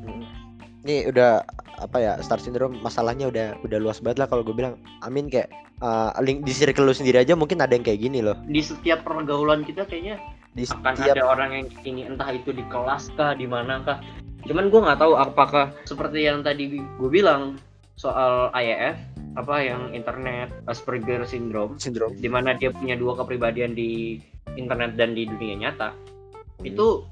Ini 0.84 1.08
udah 1.08 1.40
apa 1.80 1.96
ya 1.98 2.12
star 2.20 2.38
syndrome 2.38 2.78
masalahnya 2.84 3.32
udah 3.32 3.56
udah 3.64 3.78
luas 3.80 3.98
banget 4.04 4.24
lah 4.24 4.28
kalau 4.28 4.44
gue 4.44 4.52
bilang. 4.52 4.76
Amin 5.00 5.32
kayak 5.32 5.48
uh, 5.80 6.12
link 6.20 6.44
di 6.44 6.52
circle 6.52 6.84
lu 6.84 6.94
sendiri 6.94 7.24
aja 7.24 7.32
mungkin 7.32 7.64
ada 7.64 7.72
yang 7.72 7.86
kayak 7.86 8.04
gini 8.04 8.20
loh. 8.20 8.36
Di 8.44 8.60
setiap 8.60 9.02
pergaulan 9.06 9.64
kita 9.64 9.88
kayaknya 9.88 10.20
di 10.52 10.68
akan 10.68 10.94
setiap 10.94 11.16
ada 11.18 11.24
orang 11.24 11.50
yang 11.56 11.66
ini 11.88 12.02
entah 12.04 12.30
itu 12.30 12.52
di 12.52 12.62
kelas 12.68 13.08
kah 13.16 13.32
di 13.32 13.48
mana 13.48 13.80
kah. 13.80 13.98
Cuman 14.44 14.68
gue 14.68 14.80
nggak 14.84 15.00
tahu 15.00 15.16
apakah 15.16 15.72
seperti 15.88 16.28
yang 16.28 16.44
tadi 16.44 16.76
gue 16.76 17.10
bilang 17.10 17.56
soal 17.96 18.52
IAF 18.52 19.13
apa 19.34 19.56
yang 19.62 19.90
internet 19.90 20.54
Asperger 20.70 21.26
syndrome 21.26 21.74
syndrome. 21.78 22.14
di 22.18 22.30
mana 22.30 22.54
dia 22.54 22.70
punya 22.70 22.94
dua 22.94 23.18
kepribadian 23.18 23.74
di 23.74 24.22
internet 24.54 24.94
dan 24.94 25.14
di 25.14 25.26
dunia 25.26 25.68
nyata. 25.68 25.90
Hmm. 25.94 26.70
itu 26.70 27.02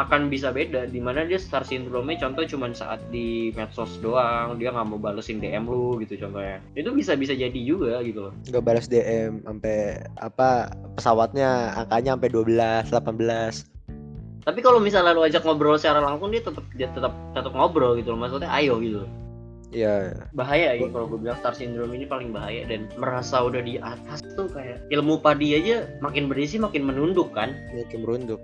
akan 0.00 0.32
bisa 0.32 0.50
beda 0.50 0.88
di 0.88 0.98
mana 1.04 1.28
dia 1.28 1.36
star 1.36 1.60
syndrome 1.60 2.16
contoh 2.16 2.48
cuman 2.48 2.72
saat 2.72 2.96
di 3.12 3.52
medsos 3.52 4.00
doang 4.00 4.56
dia 4.56 4.72
nggak 4.72 4.88
mau 4.88 4.96
balesin 4.96 5.36
DM 5.36 5.68
lu 5.68 6.00
gitu 6.00 6.16
contohnya. 6.16 6.64
Itu 6.72 6.96
bisa 6.96 7.12
bisa 7.12 7.36
jadi 7.36 7.60
juga 7.60 8.00
gitu 8.00 8.28
loh. 8.28 8.32
Nggak 8.48 8.64
balas 8.64 8.88
DM 8.88 9.44
sampai 9.44 10.00
apa 10.16 10.72
pesawatnya 10.96 11.76
angkanya 11.76 12.16
sampai 12.16 12.30
12 12.32 12.88
18 13.68 13.76
tapi 14.46 14.62
kalau 14.62 14.78
misalnya 14.78 15.10
lu 15.10 15.26
ajak 15.26 15.42
ngobrol 15.42 15.74
secara 15.74 15.98
langsung 15.98 16.30
dia 16.30 16.38
tetap 16.38 16.62
dia 16.78 16.86
tetap 16.94 17.10
tetap 17.34 17.50
ngobrol 17.50 17.98
gitu 17.98 18.14
loh. 18.14 18.22
Maksudnya 18.22 18.46
ayo 18.54 18.78
gitu 18.78 19.02
loh. 19.02 19.10
Iya, 19.76 20.16
bahaya 20.32 20.72
ya 20.72 20.88
kalau 20.88 21.04
gue 21.04 21.20
bilang 21.20 21.36
star 21.36 21.52
syndrome 21.52 21.92
ini 21.92 22.08
paling 22.08 22.32
bahaya 22.32 22.64
dan 22.64 22.88
merasa 22.96 23.44
udah 23.44 23.60
di 23.60 23.76
atas 23.76 24.24
tuh 24.32 24.48
kayak 24.48 24.80
ilmu 24.88 25.20
padi 25.20 25.52
aja 25.52 25.84
makin 26.00 26.32
berisi 26.32 26.56
makin 26.56 26.88
menunduk 26.88 27.28
kan? 27.36 27.52
Kayak 27.68 28.00
merunduk. 28.00 28.40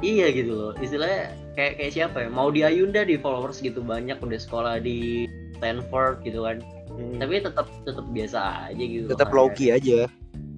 iya 0.00 0.32
gitu 0.32 0.56
loh. 0.56 0.72
Istilahnya 0.80 1.36
kayak 1.54 1.76
kayak 1.76 1.92
siapa 1.92 2.24
ya? 2.24 2.28
Mau 2.32 2.48
di 2.48 2.64
Ayunda 2.64 3.04
di 3.04 3.20
followers 3.20 3.60
gitu 3.60 3.84
banyak 3.84 4.16
udah 4.16 4.40
sekolah 4.40 4.80
di 4.80 5.28
Stanford 5.60 6.24
gitu 6.24 6.40
kan. 6.40 6.64
Hmm, 6.88 7.20
tapi 7.20 7.44
tetap 7.44 7.68
tetap 7.84 8.06
biasa 8.08 8.72
aja 8.72 8.82
gitu 8.82 9.12
tetap 9.12 9.28
low 9.28 9.52
key 9.52 9.76
aja. 9.76 10.08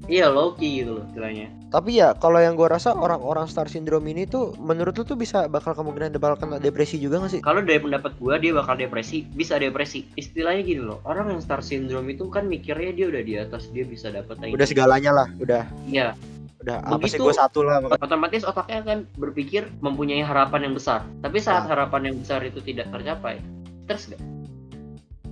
Iya 0.07 0.29
low 0.29 0.53
key 0.53 0.81
gitu 0.81 0.97
loh 0.97 1.05
istilahnya. 1.07 1.49
Tapi 1.69 1.99
ya 1.99 2.15
kalau 2.15 2.39
yang 2.39 2.55
gue 2.55 2.65
rasa 2.65 2.93
orang-orang 2.93 3.45
star 3.45 3.67
syndrome 3.67 4.07
ini 4.07 4.25
tuh 4.25 4.55
menurut 4.57 4.95
lu 4.95 5.03
tuh 5.03 5.15
bisa 5.15 5.47
bakal 5.47 5.73
kemungkinan 5.73 6.15
bakal 6.15 6.39
kena 6.39 6.57
depresi 6.59 6.97
juga 6.97 7.19
gak 7.19 7.31
sih? 7.31 7.41
kalau 7.41 7.59
dari 7.61 7.83
pendapat 7.83 8.15
gua 8.17 8.39
dia 8.39 8.55
bakal 8.55 8.75
depresi 8.75 9.27
bisa 9.27 9.57
depresi. 9.57 10.07
Istilahnya 10.15 10.63
gini 10.63 10.83
loh 10.83 11.03
orang 11.03 11.31
yang 11.31 11.41
star 11.41 11.61
syndrome 11.61 12.07
itu 12.09 12.29
kan 12.29 12.47
mikirnya 12.47 12.93
dia 12.93 13.07
udah 13.09 13.23
di 13.23 13.35
atas 13.35 13.67
dia 13.69 13.83
bisa 13.83 14.09
dapat 14.09 14.39
Udah 14.47 14.65
segalanya 14.65 15.11
lah, 15.11 15.29
udah. 15.37 15.67
Iya. 15.85 16.15
Udah 16.63 16.79
apa 16.81 17.05
sih 17.05 17.19
Begitu- 17.19 17.25
gue 17.27 17.35
satu 17.35 17.61
lah. 17.61 17.83
otomatis 17.99 18.41
otaknya 18.41 18.81
kan 18.81 18.99
berpikir 19.17 19.67
mempunyai 19.81 20.23
harapan 20.23 20.71
yang 20.71 20.75
besar. 20.75 21.03
Tapi 21.21 21.37
saat 21.37 21.67
Ah. 21.67 21.75
harapan 21.75 22.13
yang 22.13 22.17
besar 22.17 22.41
itu 22.41 22.63
tidak 22.63 22.89
tercapai 22.89 23.43
stres 23.85 24.09
gak 24.09 24.23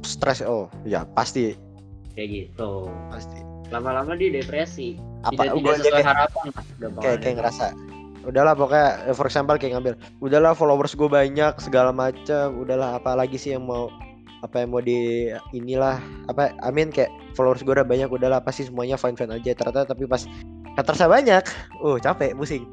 Stres 0.02 0.42
oh, 0.42 0.66
ya 0.82 1.06
pasti. 1.06 1.54
Kayak 2.12 2.28
gitu. 2.50 2.90
Pasti. 3.08 3.38
Lama-lama 3.72 4.12
dia 4.14 4.30
depresi. 4.30 5.00
Apa 5.24 5.48
tidak 5.48 5.54
tidak 5.56 5.74
sesuai 5.80 5.92
kayak, 5.92 6.06
harapan 6.06 6.44
kayak 7.00 7.18
kayak 7.22 7.36
ngerasa 7.40 7.66
udahlah 8.22 8.54
pokoknya 8.54 8.88
eh, 9.10 9.14
for 9.14 9.26
example 9.26 9.58
kayak 9.58 9.74
ngambil 9.74 9.94
udahlah 10.22 10.54
followers 10.54 10.94
gue 10.94 11.10
banyak 11.10 11.58
segala 11.58 11.90
macam 11.90 12.54
udahlah 12.54 12.94
apa 12.98 13.18
lagi 13.18 13.34
sih 13.34 13.58
yang 13.58 13.66
mau 13.66 13.90
apa 14.42 14.62
yang 14.62 14.70
mau 14.74 14.82
di 14.82 15.30
inilah 15.54 15.98
apa 16.30 16.54
amin 16.66 16.90
kayak 16.90 17.10
followers 17.34 17.62
gue 17.62 17.74
udah 17.74 17.86
banyak 17.86 18.10
udahlah 18.10 18.42
pasti 18.42 18.66
semuanya 18.66 18.98
fine 18.98 19.18
fine 19.18 19.34
aja. 19.34 19.54
Ternyata 19.54 19.90
tapi 19.94 20.06
pas 20.06 20.26
hatersnya 20.78 21.10
banyak. 21.10 21.44
Uh 21.82 21.98
capek 21.98 22.34
pusing 22.34 22.66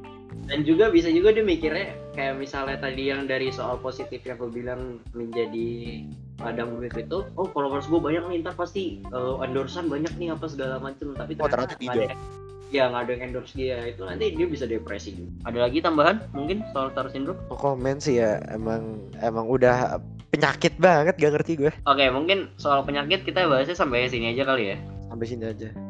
dan 0.50 0.66
juga 0.66 0.89
bisa 0.89 1.14
juga 1.14 1.30
dia 1.30 1.45
mikirnya 1.45 1.93
kayak 2.18 2.41
misalnya 2.41 2.82
tadi 2.82 3.14
yang 3.14 3.30
dari 3.30 3.54
soal 3.54 3.78
positif 3.78 4.26
yang 4.26 4.41
gue 4.41 4.50
bilang 4.50 4.97
menjadi 5.14 6.02
padang 6.41 6.82
duit 6.82 6.91
itu 6.97 7.22
oh 7.38 7.47
followers 7.54 7.86
gue 7.86 8.02
banyak 8.02 8.26
nih 8.26 8.41
ntar 8.41 8.58
pasti 8.58 8.97
uh, 9.14 9.38
endorsean 9.45 9.86
banyak 9.86 10.10
nih 10.18 10.34
apa 10.34 10.50
segala 10.50 10.82
macem. 10.82 11.14
Tapi 11.14 11.38
Oh, 11.38 11.45
ternyata 11.45 11.78
nggak 11.78 11.95
ada. 12.02 12.18
Ya 12.74 12.89
nggak 12.89 13.02
ada 13.06 13.12
yang 13.14 13.24
endorse 13.30 13.54
dia. 13.54 13.78
Itu 13.86 14.10
nanti 14.10 14.34
dia 14.34 14.50
bisa 14.50 14.66
depresi 14.66 15.22
ada 15.45 15.70
lagi 15.70 15.86
tambahan 15.86 16.26
mungkin 16.34 16.66
soal 16.74 16.89
star 16.97 17.14
syndrome? 17.14 17.38
Oh, 17.54 17.58
komen 17.58 18.02
sih 18.02 18.18
ya 18.18 18.41
emang 18.50 18.97
emang 19.22 19.45
udah 19.45 20.02
penyakit 20.34 20.78
banget 20.82 21.18
gak 21.22 21.34
ngerti 21.38 21.62
gue. 21.62 21.72
Oke 21.86 22.10
mungkin 22.10 22.50
soal 22.58 22.82
penyakit 22.82 23.22
kita 23.22 23.45
bahasnya 23.45 23.78
sampai 23.78 24.10
sini 24.10 24.34
aja 24.34 24.50
kali 24.50 24.74
ya. 24.74 24.78
Sampai 25.10 25.26
sini 25.30 25.45
aja 25.45 25.89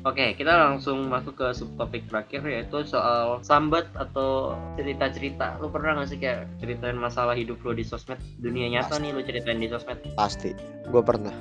Oke, 0.00 0.32
kita 0.32 0.48
langsung 0.48 1.12
masuk 1.12 1.36
ke 1.36 1.52
subtopik 1.52 2.08
terakhir 2.08 2.40
yaitu 2.48 2.80
soal 2.88 3.44
sambat 3.44 3.84
atau 3.92 4.56
cerita-cerita. 4.80 5.60
Lu 5.60 5.68
pernah 5.68 6.00
gak 6.00 6.08
sih 6.08 6.16
kayak 6.16 6.48
ceritain 6.56 6.96
masalah 6.96 7.36
hidup 7.36 7.60
lu 7.60 7.76
di 7.76 7.84
sosmed? 7.84 8.16
Dunia 8.40 8.72
nyata 8.72 8.96
nih 8.96 9.12
lu 9.12 9.20
ceritain 9.20 9.60
di 9.60 9.68
sosmed. 9.68 10.00
pasti 10.16 10.56
gue 10.88 11.02
pernah 11.04 11.32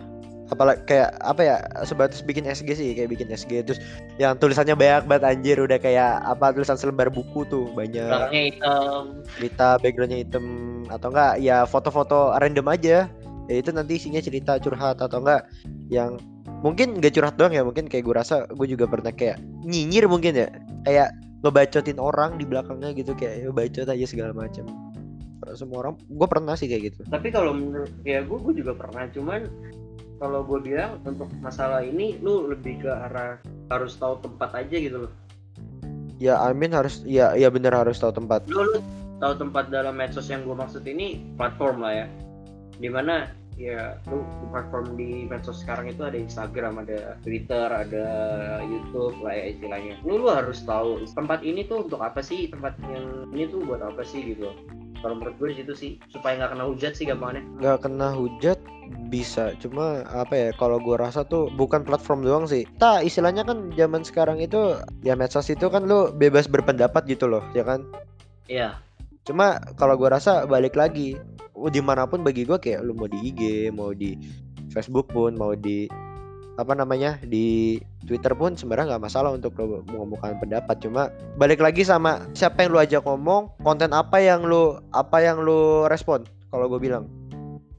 apalagi 0.50 0.82
kayak 0.90 1.14
apa 1.22 1.42
ya 1.46 1.56
sebatas 1.86 2.26
bikin 2.26 2.46
SG 2.50 2.70
sih 2.74 2.90
kayak 2.98 3.14
bikin 3.14 3.30
SG 3.30 3.62
terus 3.62 3.80
yang 4.18 4.34
tulisannya 4.36 4.74
banyak 4.74 5.06
banget 5.06 5.24
anjir 5.30 5.58
udah 5.62 5.78
kayak 5.78 6.26
apa 6.26 6.52
tulisan 6.52 6.76
selembar 6.76 7.14
buku 7.14 7.46
tuh 7.48 7.70
banyak 7.78 8.10
Belakangnya 8.10 8.44
hitam. 8.50 9.02
cerita 9.38 9.68
backgroundnya 9.78 10.20
hitam 10.26 10.46
atau 10.90 11.08
enggak 11.14 11.34
ya 11.40 11.64
foto-foto 11.70 12.34
random 12.42 12.66
aja 12.66 13.06
ya 13.50 13.56
itu 13.56 13.70
nanti 13.70 14.02
isinya 14.02 14.22
cerita 14.22 14.58
curhat 14.58 14.98
atau 14.98 15.22
enggak 15.22 15.46
yang 15.94 16.18
mungkin 16.60 17.00
gak 17.00 17.16
curhat 17.16 17.36
doang 17.40 17.56
ya 17.56 17.64
mungkin 17.64 17.88
kayak 17.88 18.04
gue 18.04 18.16
rasa 18.16 18.44
gue 18.52 18.68
juga 18.68 18.86
pernah 18.88 19.16
kayak 19.16 19.40
nyinyir 19.64 20.12
mungkin 20.12 20.36
ya 20.36 20.48
kayak 20.84 21.16
ngebacotin 21.40 22.00
orang 22.00 22.36
di 22.36 22.44
belakangnya 22.44 22.92
gitu 22.92 23.16
kayak 23.16 23.48
"Ya, 23.48 23.50
bacot 23.52 23.88
aja 23.88 24.06
segala 24.08 24.36
macam 24.36 24.68
semua 25.56 25.88
orang 25.88 25.96
gue 25.98 26.28
pernah 26.28 26.54
sih 26.54 26.68
kayak 26.68 26.94
gitu 26.94 27.02
Tapi 27.08 27.32
kalau 27.32 27.56
menurut 27.56 27.90
ya 28.04 28.22
gue, 28.22 28.38
gue 28.38 28.54
juga 28.62 28.76
pernah. 28.76 29.08
Cuman 29.10 29.48
kalau 30.20 30.44
gue 30.44 30.60
bilang 30.60 31.00
untuk 31.08 31.32
masalah 31.40 31.82
ini 31.82 32.20
lu 32.20 32.52
lebih 32.52 32.84
ke 32.84 32.92
arah 32.92 33.40
harus 33.72 33.96
tahu 33.96 34.20
tempat 34.20 34.52
aja 34.54 34.76
gitu 34.76 35.08
loh. 35.08 35.14
ya 36.20 36.36
Amin 36.44 36.76
harus 36.76 37.00
ya 37.08 37.32
ya 37.40 37.48
bener 37.48 37.72
harus 37.72 37.96
tahu 37.96 38.12
tempat 38.12 38.44
Lu, 38.52 38.60
lu 38.60 38.84
tahu 39.24 39.40
tempat 39.40 39.72
dalam 39.72 39.96
medsos 39.96 40.28
yang 40.28 40.44
gue 40.44 40.52
maksud 40.52 40.84
ini 40.84 41.24
platform 41.40 41.82
lah 41.88 42.04
ya. 42.04 42.08
Di 42.76 42.90
mana 42.92 43.32
ya 43.60 44.00
lu 44.08 44.24
platform 44.56 44.96
di 44.96 45.28
medsos 45.28 45.60
sekarang 45.60 45.92
itu 45.92 46.00
ada 46.08 46.16
Instagram, 46.16 46.80
ada 46.88 47.20
Twitter, 47.20 47.68
ada 47.68 48.08
YouTube 48.64 49.20
lah 49.20 49.36
ya 49.36 49.52
istilahnya. 49.52 50.00
Lu, 50.08 50.24
lu 50.24 50.32
harus 50.32 50.64
tahu 50.64 51.04
tempat 51.12 51.44
ini 51.44 51.68
tuh 51.68 51.84
untuk 51.84 52.00
apa 52.00 52.24
sih, 52.24 52.48
tempat 52.48 52.80
yang 52.88 53.28
ini 53.36 53.52
tuh 53.52 53.60
buat 53.68 53.84
apa 53.84 54.02
sih 54.08 54.32
gitu. 54.34 54.56
Kalau 55.04 55.20
menurut 55.20 55.36
gue 55.36 55.60
situ 55.60 55.74
sih 55.76 55.92
supaya 56.08 56.40
nggak 56.40 56.56
kena 56.56 56.66
hujat 56.72 56.92
sih 56.96 57.06
gampangnya. 57.08 57.44
nggak 57.60 57.80
kena 57.84 58.16
hujat 58.16 58.60
bisa 59.14 59.54
cuma 59.62 60.02
apa 60.10 60.34
ya 60.34 60.50
kalau 60.58 60.82
gua 60.82 60.98
rasa 60.98 61.22
tuh 61.22 61.50
bukan 61.54 61.86
platform 61.86 62.26
doang 62.26 62.46
sih 62.50 62.66
tak 62.82 63.06
istilahnya 63.06 63.46
kan 63.46 63.70
zaman 63.78 64.02
sekarang 64.02 64.42
itu 64.42 64.82
ya 65.06 65.14
medsos 65.14 65.46
itu 65.54 65.70
kan 65.70 65.86
lu 65.86 66.10
bebas 66.10 66.50
berpendapat 66.50 67.06
gitu 67.06 67.30
loh 67.30 67.46
ya 67.54 67.62
kan 67.62 67.86
Iya. 68.50 68.82
cuma 69.30 69.62
kalau 69.78 69.94
gua 69.94 70.18
rasa 70.18 70.50
balik 70.50 70.74
lagi 70.74 71.22
di 71.68 71.84
mana 71.84 72.08
pun 72.08 72.24
bagi 72.24 72.48
gua 72.48 72.56
kayak 72.56 72.80
lu 72.88 72.96
mau 72.96 73.12
di 73.12 73.20
IG 73.20 73.74
mau 73.76 73.92
di 73.92 74.16
Facebook 74.72 75.12
pun 75.12 75.36
mau 75.36 75.52
di 75.52 75.92
apa 76.60 76.76
namanya 76.76 77.16
di 77.24 77.80
Twitter 78.04 78.36
pun 78.36 78.56
sebenarnya 78.56 78.96
nggak 78.96 79.04
masalah 79.08 79.32
untuk 79.32 79.56
lu 79.60 79.80
mengemukakan 79.88 80.40
pendapat 80.44 80.76
cuma 80.84 81.08
balik 81.40 81.64
lagi 81.64 81.88
sama 81.88 82.28
siapa 82.36 82.68
yang 82.68 82.76
lu 82.76 82.80
ajak 82.84 83.04
ngomong 83.08 83.48
konten 83.64 83.96
apa 83.96 84.20
yang 84.20 84.44
lu 84.44 84.76
apa 84.92 85.24
yang 85.24 85.40
lu 85.40 85.88
respon 85.88 86.28
kalau 86.52 86.68
gue 86.68 86.80
bilang 86.80 87.08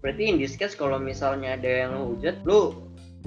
Berarti 0.00 0.32
in 0.32 0.40
this 0.40 0.56
case 0.56 0.72
kalau 0.72 0.96
misalnya 0.96 1.60
ada 1.60 1.68
yang 1.84 1.92
hujat, 2.08 2.40
lu 2.48 2.72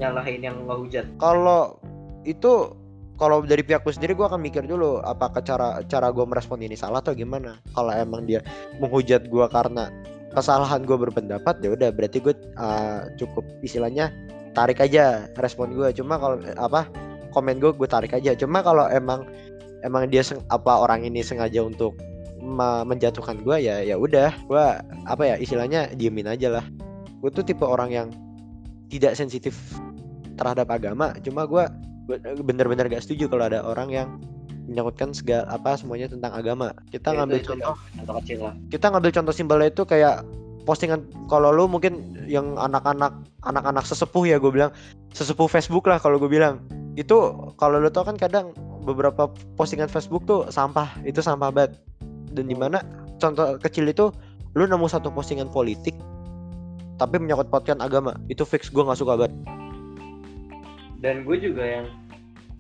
nyalahin 0.02 0.42
yang 0.42 0.58
nggak 0.66 0.80
hujat. 0.82 1.06
kalau 1.22 1.78
itu 2.26 2.74
kalau 3.18 3.46
dari 3.46 3.62
pihakku 3.62 3.94
sendiri 3.94 4.18
gue 4.18 4.26
akan 4.26 4.42
mikir 4.42 4.66
dulu 4.66 4.98
apakah 5.06 5.46
cara 5.46 5.80
cara 5.86 6.10
gue 6.10 6.26
merespon 6.26 6.60
ini 6.62 6.74
salah 6.74 7.00
atau 7.00 7.14
gimana. 7.14 7.62
Kalau 7.78 7.94
emang 7.94 8.26
dia 8.26 8.42
menghujat 8.82 9.30
gue 9.30 9.46
karena 9.54 9.94
kesalahan 10.34 10.82
gue 10.82 10.98
berpendapat 10.98 11.62
ya 11.62 11.78
udah 11.78 11.94
berarti 11.94 12.18
gue 12.18 12.34
uh, 12.58 13.06
cukup 13.22 13.46
istilahnya 13.62 14.10
tarik 14.58 14.82
aja 14.82 15.30
respon 15.38 15.78
gue 15.78 15.94
cuma 15.94 16.18
kalau 16.18 16.42
apa 16.58 16.90
komen 17.30 17.62
gue 17.62 17.74
gue 17.78 17.90
tarik 17.90 18.18
aja. 18.18 18.34
Cuma 18.34 18.66
kalau 18.66 18.90
emang 18.90 19.30
emang 19.86 20.10
dia 20.10 20.26
apa 20.50 20.82
orang 20.82 21.06
ini 21.06 21.22
sengaja 21.22 21.62
untuk 21.62 21.94
me- 22.42 22.86
menjatuhkan 22.86 23.46
gue 23.46 23.62
ya 23.62 23.86
ya 23.86 23.96
udah 23.98 24.34
gue 24.50 24.66
apa 25.06 25.24
ya 25.24 25.36
istilahnya 25.38 25.94
diemin 25.94 26.30
aja 26.30 26.50
lah. 26.50 26.66
Gue 27.22 27.30
tuh 27.30 27.46
tipe 27.46 27.64
orang 27.64 27.94
yang 27.94 28.08
tidak 28.90 29.14
sensitif 29.14 29.54
terhadap 30.34 30.70
agama. 30.74 31.14
Cuma 31.22 31.46
gue 31.46 31.66
bener-bener 32.44 32.86
gak 32.92 33.04
setuju 33.04 33.32
kalau 33.32 33.48
ada 33.48 33.64
orang 33.64 33.90
yang 33.90 34.08
menyangkutkan 34.68 35.12
segala 35.12 35.44
apa 35.52 35.76
semuanya 35.76 36.08
tentang 36.08 36.32
agama. 36.32 36.72
Kita 36.92 37.12
Ya, 37.12 37.24
ngambil 37.24 37.40
contoh 37.44 37.76
contoh 37.76 38.14
kecil 38.24 38.38
lah. 38.48 38.54
kita 38.72 38.86
ngambil 38.92 39.12
contoh 39.12 39.34
simpelnya 39.36 39.68
itu 39.68 39.84
kayak 39.84 40.24
postingan 40.64 41.04
kalau 41.28 41.52
lu 41.52 41.68
mungkin 41.68 42.16
yang 42.32 42.56
anak-anak 42.56 43.12
anak-anak 43.44 43.84
sesepuh 43.84 44.24
ya 44.24 44.40
gue 44.40 44.52
bilang. 44.52 44.72
Sesepuh 45.12 45.52
Facebook 45.52 45.86
lah 45.92 46.00
kalau 46.00 46.16
gue 46.20 46.32
bilang. 46.32 46.64
Itu 46.96 47.52
kalau 47.60 47.82
lu 47.82 47.90
tau 47.92 48.08
kan 48.08 48.16
kadang 48.16 48.56
beberapa 48.88 49.28
postingan 49.60 49.92
Facebook 49.92 50.24
tuh 50.24 50.48
sampah 50.48 50.88
itu 51.04 51.20
sampah 51.20 51.52
banget. 51.52 51.76
Dan 52.32 52.48
di 52.48 52.56
mana 52.56 52.80
contoh 53.20 53.60
kecil 53.60 53.92
itu 53.92 54.10
lu 54.56 54.64
nemu 54.64 54.88
satu 54.88 55.12
postingan 55.12 55.52
politik 55.52 55.94
tapi 57.02 57.18
menyangkut 57.20 57.52
pautkan 57.52 57.84
agama. 57.84 58.16
Itu 58.32 58.48
fix 58.48 58.72
gue 58.72 58.80
nggak 58.80 59.00
suka 59.02 59.20
banget 59.20 59.34
Dan 61.04 61.28
gue 61.28 61.36
juga 61.36 61.62
yang 61.62 61.86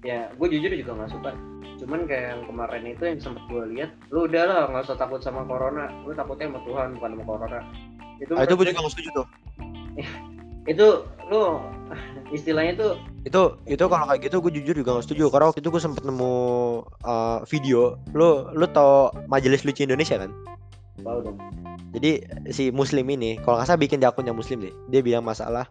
ya 0.03 0.27
gue 0.35 0.47
jujur 0.51 0.71
juga 0.75 0.91
nggak 0.99 1.11
suka. 1.15 1.31
Cuman 1.79 2.03
kayak 2.03 2.35
yang 2.35 2.41
kemarin 2.43 2.83
itu 2.85 3.03
yang 3.07 3.19
sempet 3.19 3.43
gue 3.47 3.63
lihat, 3.71 3.91
lu 4.11 4.27
udah 4.27 4.43
lah 4.43 4.59
nggak 4.67 4.83
usah 4.83 4.99
takut 4.99 5.23
sama 5.23 5.47
corona, 5.47 5.87
lu 6.03 6.11
takutnya 6.11 6.51
sama 6.51 6.59
Tuhan 6.67 6.87
bukan 6.99 7.09
sama 7.15 7.23
corona. 7.23 7.59
Itu 8.19 8.31
Ah, 8.35 8.43
itu 8.43 8.53
gue 8.53 8.61
gue- 8.61 8.69
juga 8.71 8.79
nggak 8.83 8.93
setuju 8.93 9.09
tuh 9.15 9.27
itu 10.71 10.87
lu 11.27 11.41
istilahnya 12.37 12.73
tuh 12.79 12.93
itu 13.27 13.41
itu 13.67 13.83
kalau 13.83 14.05
kayak 14.07 14.21
gitu 14.23 14.39
gue 14.39 14.51
jujur 14.59 14.75
juga 14.79 14.89
gak 14.95 15.05
setuju 15.07 15.27
karena 15.27 15.51
waktu 15.51 15.59
itu 15.59 15.69
gue 15.71 15.81
sempet 15.83 16.03
nemu 16.07 16.33
uh, 17.03 17.43
video 17.51 17.99
lu 18.15 18.47
lu 18.51 18.63
tau 18.71 19.11
majelis 19.27 19.67
lucu 19.67 19.83
Indonesia 19.83 20.15
kan 20.15 20.31
tahu 21.03 21.19
dong. 21.19 21.37
jadi 21.91 22.23
si 22.47 22.71
muslim 22.71 23.03
ini 23.11 23.43
kalau 23.43 23.59
nggak 23.59 23.67
salah 23.67 23.81
bikin 23.81 23.99
di 23.99 24.07
akunnya 24.07 24.31
muslim 24.31 24.63
deh 24.63 24.71
dia 24.87 25.03
bilang 25.03 25.27
masalah 25.27 25.67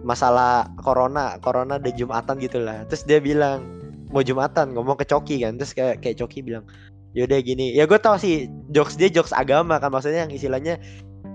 masalah 0.00 0.66
corona 0.80 1.36
corona 1.44 1.76
ada 1.76 1.90
jumatan 1.92 2.40
gitu 2.40 2.62
lah 2.62 2.84
terus 2.88 3.04
dia 3.04 3.20
bilang 3.20 3.80
mau 4.10 4.22
jumatan? 4.22 4.74
Ngomong 4.74 4.98
ke 4.98 5.06
coki 5.06 5.42
kan. 5.42 5.56
Terus 5.56 5.72
kayak 5.72 6.02
kayak 6.02 6.18
coki 6.20 6.42
bilang 6.44 6.66
yaudah 7.14 7.40
gini. 7.42 7.74
Ya 7.74 7.86
gue 7.86 7.98
tau 7.98 8.18
sih 8.18 8.50
jokes 8.70 8.98
dia 8.98 9.08
jokes 9.08 9.32
agama 9.34 9.78
kan. 9.78 9.94
Maksudnya 9.94 10.26
yang 10.26 10.32
istilahnya 10.34 10.74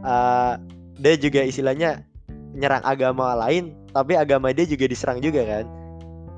uh, 0.03 0.59
dia 0.99 1.15
juga 1.19 1.43
istilahnya 1.43 2.03
nyerang 2.55 2.83
agama 2.87 3.35
lain 3.35 3.75
tapi 3.91 4.15
agama 4.15 4.51
dia 4.51 4.67
juga 4.67 4.85
diserang 4.87 5.19
juga 5.23 5.43
kan. 5.43 5.65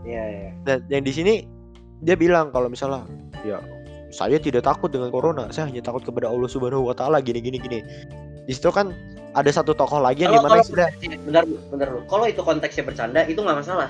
Iya 0.08 0.24
iya. 0.24 0.50
dan 0.64 0.88
yang 0.88 1.04
di 1.04 1.12
sini 1.12 1.34
dia 2.00 2.16
bilang 2.16 2.56
kalau 2.56 2.72
misalnya 2.72 3.04
ya 3.44 3.60
saya 4.08 4.40
tidak 4.40 4.64
takut 4.64 4.88
dengan 4.88 5.12
corona, 5.12 5.52
saya 5.52 5.68
hanya 5.68 5.84
takut 5.84 6.00
kepada 6.00 6.32
Allah 6.32 6.48
Subhanahu 6.48 6.88
wa 6.88 6.96
taala. 6.96 7.20
Gini 7.20 7.44
gini 7.44 7.60
gini. 7.60 7.84
Di 8.48 8.54
situ 8.56 8.72
kan 8.72 8.96
ada 9.38 9.52
satu 9.54 9.78
tokoh 9.78 10.02
lagi 10.02 10.26
yang 10.26 10.34
di 10.34 10.42
mana 10.42 10.66
sudah 10.66 10.90
bentar 11.70 11.88
lu. 11.94 12.02
Kalau 12.10 12.26
itu 12.26 12.42
konteksnya 12.42 12.84
bercanda 12.84 13.22
itu 13.30 13.38
nggak 13.38 13.62
masalah. 13.62 13.90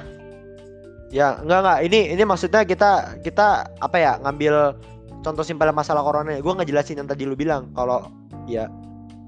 ya 1.08 1.40
enggak 1.40 1.60
enggak 1.64 1.80
ini 1.88 2.00
ini 2.12 2.24
maksudnya 2.28 2.68
kita 2.68 3.16
kita 3.24 3.72
apa 3.80 3.96
ya 3.96 4.20
ngambil 4.20 4.76
contoh 5.24 5.44
simpel 5.48 5.72
masalah 5.72 6.04
corona. 6.04 6.36
Gue 6.36 6.52
ngejelasin 6.52 7.00
yang 7.00 7.08
tadi 7.08 7.24
lu 7.24 7.40
bilang 7.40 7.72
kalau 7.72 8.12
ya 8.44 8.68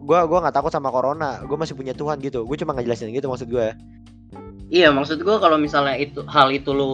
gua 0.04 0.28
gua 0.28 0.44
nggak 0.44 0.60
takut 0.60 0.72
sama 0.76 0.92
corona, 0.92 1.40
gue 1.48 1.56
masih 1.56 1.80
punya 1.80 1.96
Tuhan 1.96 2.20
gitu. 2.20 2.44
Gue 2.44 2.60
cuma 2.60 2.76
ngejelasin 2.76 3.16
gitu 3.16 3.32
maksud 3.32 3.48
gue. 3.48 3.72
Iya, 4.70 4.94
maksud 4.94 5.24
gua 5.26 5.40
kalau 5.42 5.58
misalnya 5.58 5.98
itu 5.98 6.22
hal 6.30 6.52
itu 6.54 6.70
lu 6.76 6.92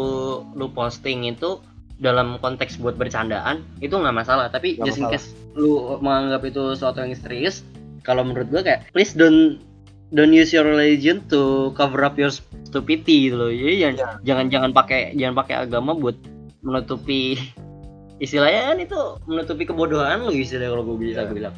lu 0.55 0.69
posting 0.71 1.27
itu 1.27 1.59
dalam 1.99 2.37
konteks 2.39 2.77
buat 2.79 2.95
bercandaan 2.95 3.65
itu 3.81 3.91
nggak 3.91 4.15
masalah. 4.15 4.47
Tapi 4.53 4.77
Nggak 4.79 4.85
just 4.85 4.99
in 5.01 5.09
masalah. 5.09 5.17
case 5.17 5.27
lu 5.55 5.97
menganggap 5.99 6.41
itu 6.45 6.63
sesuatu 6.75 6.99
yang 7.03 7.15
serius, 7.15 7.63
kalau 8.05 8.21
menurut 8.21 8.47
gua 8.47 8.61
kayak 8.61 8.85
please 8.93 9.11
don't 9.11 9.57
don't 10.13 10.31
use 10.31 10.53
your 10.53 10.63
religion 10.63 11.19
to 11.27 11.73
cover 11.73 11.99
up 11.99 12.15
your 12.15 12.29
stupidity 12.63 13.27
gitu 13.27 13.35
loh. 13.35 13.49
Jadi 13.49 13.73
jangan 13.81 13.95
Ya. 13.97 14.07
jangan 14.23 14.45
jangan 14.47 14.71
pakai 14.71 15.01
jangan 15.17 15.35
pakai 15.35 15.55
agama 15.65 15.91
buat 15.91 16.15
menutupi 16.61 17.35
istilahnya 18.23 18.71
kan 18.71 18.77
itu 18.79 18.99
menutupi 19.25 19.67
kebodohan 19.67 20.23
lu 20.23 20.31
istilahnya 20.31 20.71
kalau 20.71 20.83
gue 20.87 20.97
bisa 21.03 21.25
gua 21.25 21.35
bilang. 21.35 21.55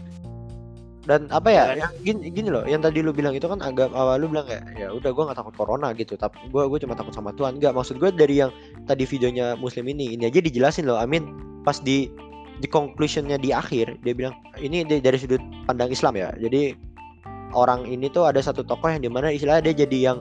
dan 1.08 1.24
apa 1.32 1.48
ya 1.48 1.56
Ya 1.56 1.64
kan? 1.64 1.78
yang 1.80 1.94
gini, 2.04 2.24
gini 2.36 2.50
loh 2.52 2.68
yang 2.68 2.84
tadi 2.84 3.00
lu 3.00 3.16
bilang 3.16 3.32
itu 3.32 3.48
kan 3.48 3.64
agak 3.64 3.88
awal 3.96 4.20
lu 4.20 4.28
bilang 4.28 4.44
kayak 4.44 4.68
ya 4.76 4.92
udah 4.92 5.08
gua 5.16 5.32
nggak 5.32 5.40
takut 5.40 5.56
corona 5.56 5.96
gitu 5.96 6.20
tapi 6.20 6.36
gua 6.52 6.68
gue 6.68 6.84
cuma 6.84 7.00
takut 7.00 7.16
sama 7.16 7.32
Tuhan 7.32 7.64
nggak 7.64 7.72
maksud 7.72 7.96
gue 7.96 8.12
dari 8.12 8.44
yang 8.44 8.52
tadi 8.84 9.08
videonya 9.08 9.56
muslim 9.56 9.88
ini 9.88 10.20
ini 10.20 10.28
aja 10.28 10.44
dijelasin 10.44 10.84
loh 10.84 11.00
Amin 11.00 11.32
pas 11.64 11.80
di 11.80 12.12
di 12.58 12.68
conclusionnya 12.68 13.38
di 13.38 13.54
akhir 13.54 14.02
dia 14.02 14.14
bilang 14.18 14.34
ini 14.58 14.82
dari, 14.84 15.18
sudut 15.18 15.42
pandang 15.70 15.94
Islam 15.94 16.18
ya. 16.18 16.34
Jadi 16.38 16.74
orang 17.54 17.86
ini 17.86 18.10
tuh 18.10 18.26
ada 18.28 18.42
satu 18.42 18.66
tokoh 18.66 18.90
yang 18.90 19.02
di 19.02 19.10
mana 19.10 19.30
istilahnya 19.30 19.72
dia 19.72 19.86
jadi 19.88 19.98
yang 20.14 20.18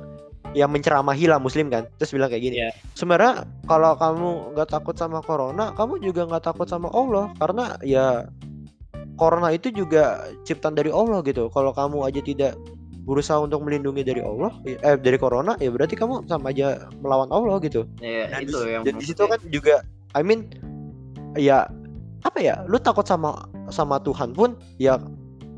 yang 0.53 0.70
menceramahi 0.72 1.28
lah 1.28 1.41
muslim 1.41 1.72
kan. 1.72 1.89
Terus 2.01 2.12
bilang 2.16 2.32
kayak 2.32 2.45
gini 2.45 2.57
Iya. 2.61 2.70
sebenarnya 2.97 3.45
kalau 3.68 3.93
kamu 3.97 4.57
nggak 4.57 4.68
takut 4.72 4.97
sama 4.97 5.20
corona 5.24 5.72
kamu 5.76 6.01
juga 6.01 6.28
nggak 6.28 6.45
takut 6.45 6.68
sama 6.68 6.93
Allah. 6.93 7.32
Karena 7.41 7.76
ya 7.84 8.28
corona 9.16 9.53
itu 9.53 9.72
juga 9.72 10.28
ciptaan 10.45 10.76
dari 10.76 10.93
Allah 10.93 11.24
gitu. 11.24 11.49
Kalau 11.53 11.72
kamu 11.72 12.05
aja 12.05 12.20
tidak 12.20 12.53
berusaha 13.07 13.39
untuk 13.39 13.62
melindungi 13.62 14.03
dari 14.03 14.18
Allah 14.18 14.51
eh 14.66 14.99
dari 14.99 15.14
corona 15.14 15.55
ya 15.62 15.70
berarti 15.70 15.95
kamu 15.95 16.26
sama 16.26 16.51
aja 16.51 16.91
melawan 17.01 17.30
Allah 17.30 17.57
gitu. 17.62 17.87
Ya 18.03 18.26
dan 18.28 18.43
itu 18.43 18.59
di, 18.59 18.70
yang 18.74 18.82
dan 18.82 18.95
di 18.99 19.05
situ 19.07 19.22
kan 19.24 19.41
juga 19.49 19.87
I 20.18 20.26
mean 20.26 20.51
ya 21.39 21.70
apa 22.26 22.38
ya 22.42 22.66
lu 22.66 22.82
takut 22.82 23.06
sama 23.06 23.46
sama 23.70 24.02
Tuhan 24.02 24.34
pun 24.34 24.58
ya 24.82 24.98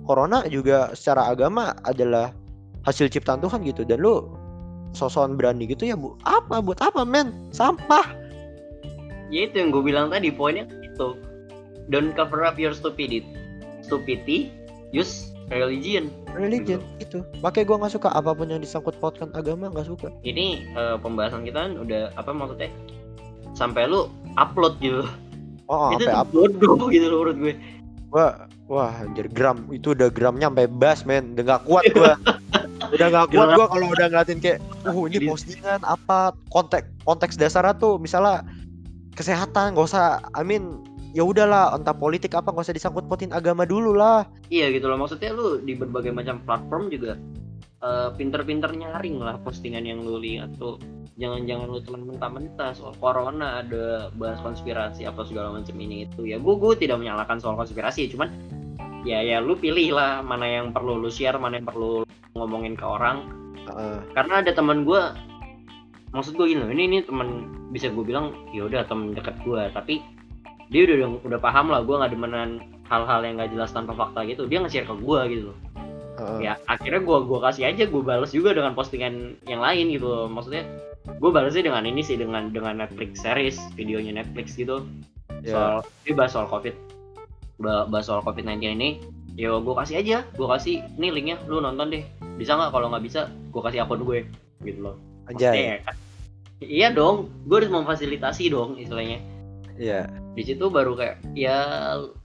corona 0.08 0.44
juga 0.48 0.92
secara 0.96 1.28
agama 1.32 1.76
adalah 1.84 2.32
hasil 2.88 3.12
ciptaan 3.12 3.44
Tuhan 3.44 3.60
gitu. 3.68 3.84
Dan 3.84 4.00
lu 4.00 4.24
sosokan 4.96 5.36
berani 5.36 5.68
gitu 5.68 5.84
ya 5.84 5.96
bu. 5.96 6.16
Apa? 6.24 6.64
Buat 6.64 6.80
apa 6.80 7.04
men? 7.04 7.52
Sampah. 7.52 8.16
Ya 9.28 9.44
itu 9.44 9.60
yang 9.60 9.68
gue 9.68 9.84
bilang 9.84 10.08
tadi 10.08 10.32
poinnya 10.32 10.64
itu. 10.80 11.20
Don't 11.92 12.16
cover 12.16 12.44
up 12.44 12.56
your 12.56 12.72
stupidity. 12.72 13.28
Stupidity 13.84 14.48
use 14.96 15.36
religion. 15.52 16.08
Religion 16.32 16.80
itu. 17.00 17.24
Makanya 17.40 17.64
gua 17.64 17.76
nggak 17.84 17.94
suka 17.96 18.08
apa 18.12 18.36
pun 18.36 18.52
yang 18.52 18.60
disangkut 18.60 18.96
pautkan 19.00 19.32
agama 19.32 19.72
nggak 19.72 19.88
suka. 19.88 20.08
Ini 20.24 20.68
eh, 20.68 20.96
pembahasan 21.00 21.48
kita 21.48 21.68
kan 21.68 21.72
udah 21.80 22.12
apa 22.16 22.32
maksudnya? 22.32 22.68
Sampai 23.56 23.88
lu 23.88 24.12
upload 24.36 24.76
gitu 24.84 25.08
oh 25.68 25.92
itu 25.94 26.04
sampai 26.04 26.28
tuh 26.32 26.44
apa 26.44 26.58
bodoh 26.58 26.88
gitu 26.90 27.06
loh 27.08 27.18
menurut 27.24 27.36
gue. 27.38 27.54
Gua 28.08 28.48
wah 28.72 28.92
anjir 29.04 29.28
gram. 29.28 29.68
Itu 29.68 29.92
udah 29.92 30.08
gramnya 30.08 30.48
sampai 30.48 30.66
bas 30.68 31.04
men. 31.04 31.36
Udah 31.36 31.44
nggak 31.44 31.62
kuat 31.68 31.84
gua. 31.92 32.12
Udah 32.88 33.06
nggak 33.12 33.26
kuat 33.36 33.48
gua 33.54 33.66
kalau 33.68 33.86
udah 33.92 34.06
ngeliatin 34.08 34.38
kayak 34.40 34.58
uh 34.88 34.96
ini 35.08 35.28
postingan 35.28 35.80
apa? 35.84 36.32
Konteks 36.48 36.88
konteks 37.04 37.36
dasarnya 37.36 37.76
tuh 37.76 38.00
misalnya 38.00 38.44
kesehatan 39.12 39.74
gak 39.74 39.88
usah 39.90 40.22
I 40.38 40.46
mean 40.46 40.80
ya 41.10 41.26
udahlah 41.26 41.74
entah 41.74 41.90
politik 41.96 42.38
apa 42.38 42.54
gak 42.54 42.70
usah 42.70 42.76
disangkut 42.76 43.04
pautin 43.10 43.34
agama 43.36 43.68
dulu 43.68 43.92
lah. 43.92 44.24
Iya 44.48 44.72
gitu 44.72 44.88
loh. 44.88 44.96
Maksudnya 44.96 45.36
lu 45.36 45.60
di 45.60 45.76
berbagai 45.76 46.14
macam 46.14 46.40
platform 46.48 46.88
juga 46.88 47.20
eh, 47.82 48.08
pinter-pinter 48.14 48.70
nyaring 48.74 49.18
lah 49.22 49.36
postingan 49.42 49.84
yang 49.86 50.02
lu 50.02 50.18
lihat 50.18 50.54
tuh. 50.58 50.78
Jangan-jangan 51.18 51.66
lu 51.66 51.80
telan 51.82 52.02
mentah-mentah 52.06 52.70
soal 52.78 52.94
corona 53.02 53.62
ada 53.66 54.06
bahas 54.14 54.38
konspirasi 54.38 55.02
apa 55.02 55.26
segala 55.26 55.58
macam 55.58 55.74
ini 55.82 56.06
itu. 56.06 56.26
Ya 56.26 56.38
gue 56.38 56.54
gue 56.54 56.72
tidak 56.78 57.02
menyalahkan 57.02 57.42
soal 57.42 57.58
konspirasi 57.58 58.06
cuman 58.14 58.30
ya 59.02 59.18
ya 59.22 59.42
lu 59.42 59.58
pilih 59.58 59.98
lah 59.98 60.22
mana 60.22 60.46
yang 60.46 60.70
perlu 60.70 60.98
lu 60.98 61.10
share 61.10 61.38
mana 61.38 61.58
yang 61.58 61.66
perlu 61.66 62.06
lu 62.06 62.34
ngomongin 62.38 62.78
ke 62.78 62.86
orang. 62.86 63.34
Heeh. 63.68 64.00
karena 64.16 64.40
ada 64.40 64.56
teman 64.56 64.88
gue 64.88 65.02
maksud 66.16 66.40
gue 66.40 66.56
gini 66.56 66.64
loh 66.64 66.72
ini 66.72 66.88
ini 66.88 66.98
teman 67.04 67.52
bisa 67.68 67.92
gue 67.92 68.00
bilang 68.00 68.32
ya 68.56 68.64
udah 68.64 68.88
teman 68.88 69.12
dekat 69.12 69.36
gue 69.44 69.60
tapi 69.76 70.00
dia 70.72 70.88
udah 70.88 71.20
udah 71.20 71.36
paham 71.36 71.68
lah 71.68 71.84
gue 71.84 71.92
nggak 71.92 72.12
demenan 72.16 72.64
hal-hal 72.88 73.20
yang 73.20 73.36
nggak 73.36 73.52
jelas 73.52 73.68
tanpa 73.76 73.92
fakta 73.92 74.24
gitu. 74.24 74.48
Dia 74.48 74.64
nge-share 74.64 74.88
ke 74.88 74.96
gue 74.96 75.20
gitu 75.28 75.44
loh 75.52 75.58
Heeh. 76.18 76.38
ya 76.50 76.52
akhirnya 76.66 76.98
gue 76.98 77.18
gua 77.30 77.40
kasih 77.50 77.70
aja 77.70 77.86
gue 77.86 78.02
balas 78.02 78.34
juga 78.34 78.50
dengan 78.50 78.74
postingan 78.74 79.38
yang 79.46 79.62
lain 79.62 79.94
gitu 79.94 80.26
maksudnya 80.26 80.66
gue 81.16 81.30
balasnya 81.32 81.64
dengan 81.64 81.88
ini 81.88 82.04
sih 82.04 82.20
dengan 82.20 82.52
dengan 82.52 82.84
Netflix 82.84 83.24
series 83.24 83.56
videonya 83.72 84.20
Netflix 84.20 84.52
gitu. 84.60 84.84
Ya. 85.40 85.54
soal 85.54 85.74
dia 86.04 86.12
bahas 86.12 86.36
soal 86.36 86.44
covid. 86.50 86.76
Ba- 87.56 87.88
bahas 87.88 88.12
soal 88.12 88.20
covid 88.20 88.44
19 88.44 88.76
ini. 88.76 89.00
Ya 89.38 89.56
gue 89.56 89.72
kasih 89.72 90.04
aja. 90.04 90.16
Gue 90.36 90.44
kasih 90.52 90.84
nih 91.00 91.08
linknya. 91.14 91.40
Lu 91.48 91.64
nonton 91.64 91.88
deh. 91.88 92.04
Bisa 92.36 92.60
nggak? 92.60 92.76
Kalau 92.76 92.92
nggak 92.92 93.04
bisa 93.08 93.32
gue 93.32 93.62
kasih 93.64 93.88
akun 93.88 94.04
gue 94.04 94.28
gitu 94.66 94.84
loh. 94.84 94.96
Anjay. 95.32 95.56
ya 95.56 95.76
kan, 95.80 95.96
iya 96.60 96.88
dong. 96.92 97.32
Gue 97.48 97.64
harus 97.64 97.72
memfasilitasi 97.72 98.52
dong 98.52 98.76
istilahnya. 98.76 99.22
Iya. 99.78 100.10
di 100.34 100.42
situ 100.42 100.70
baru 100.70 100.98
kayak 100.98 101.22
ya 101.38 101.58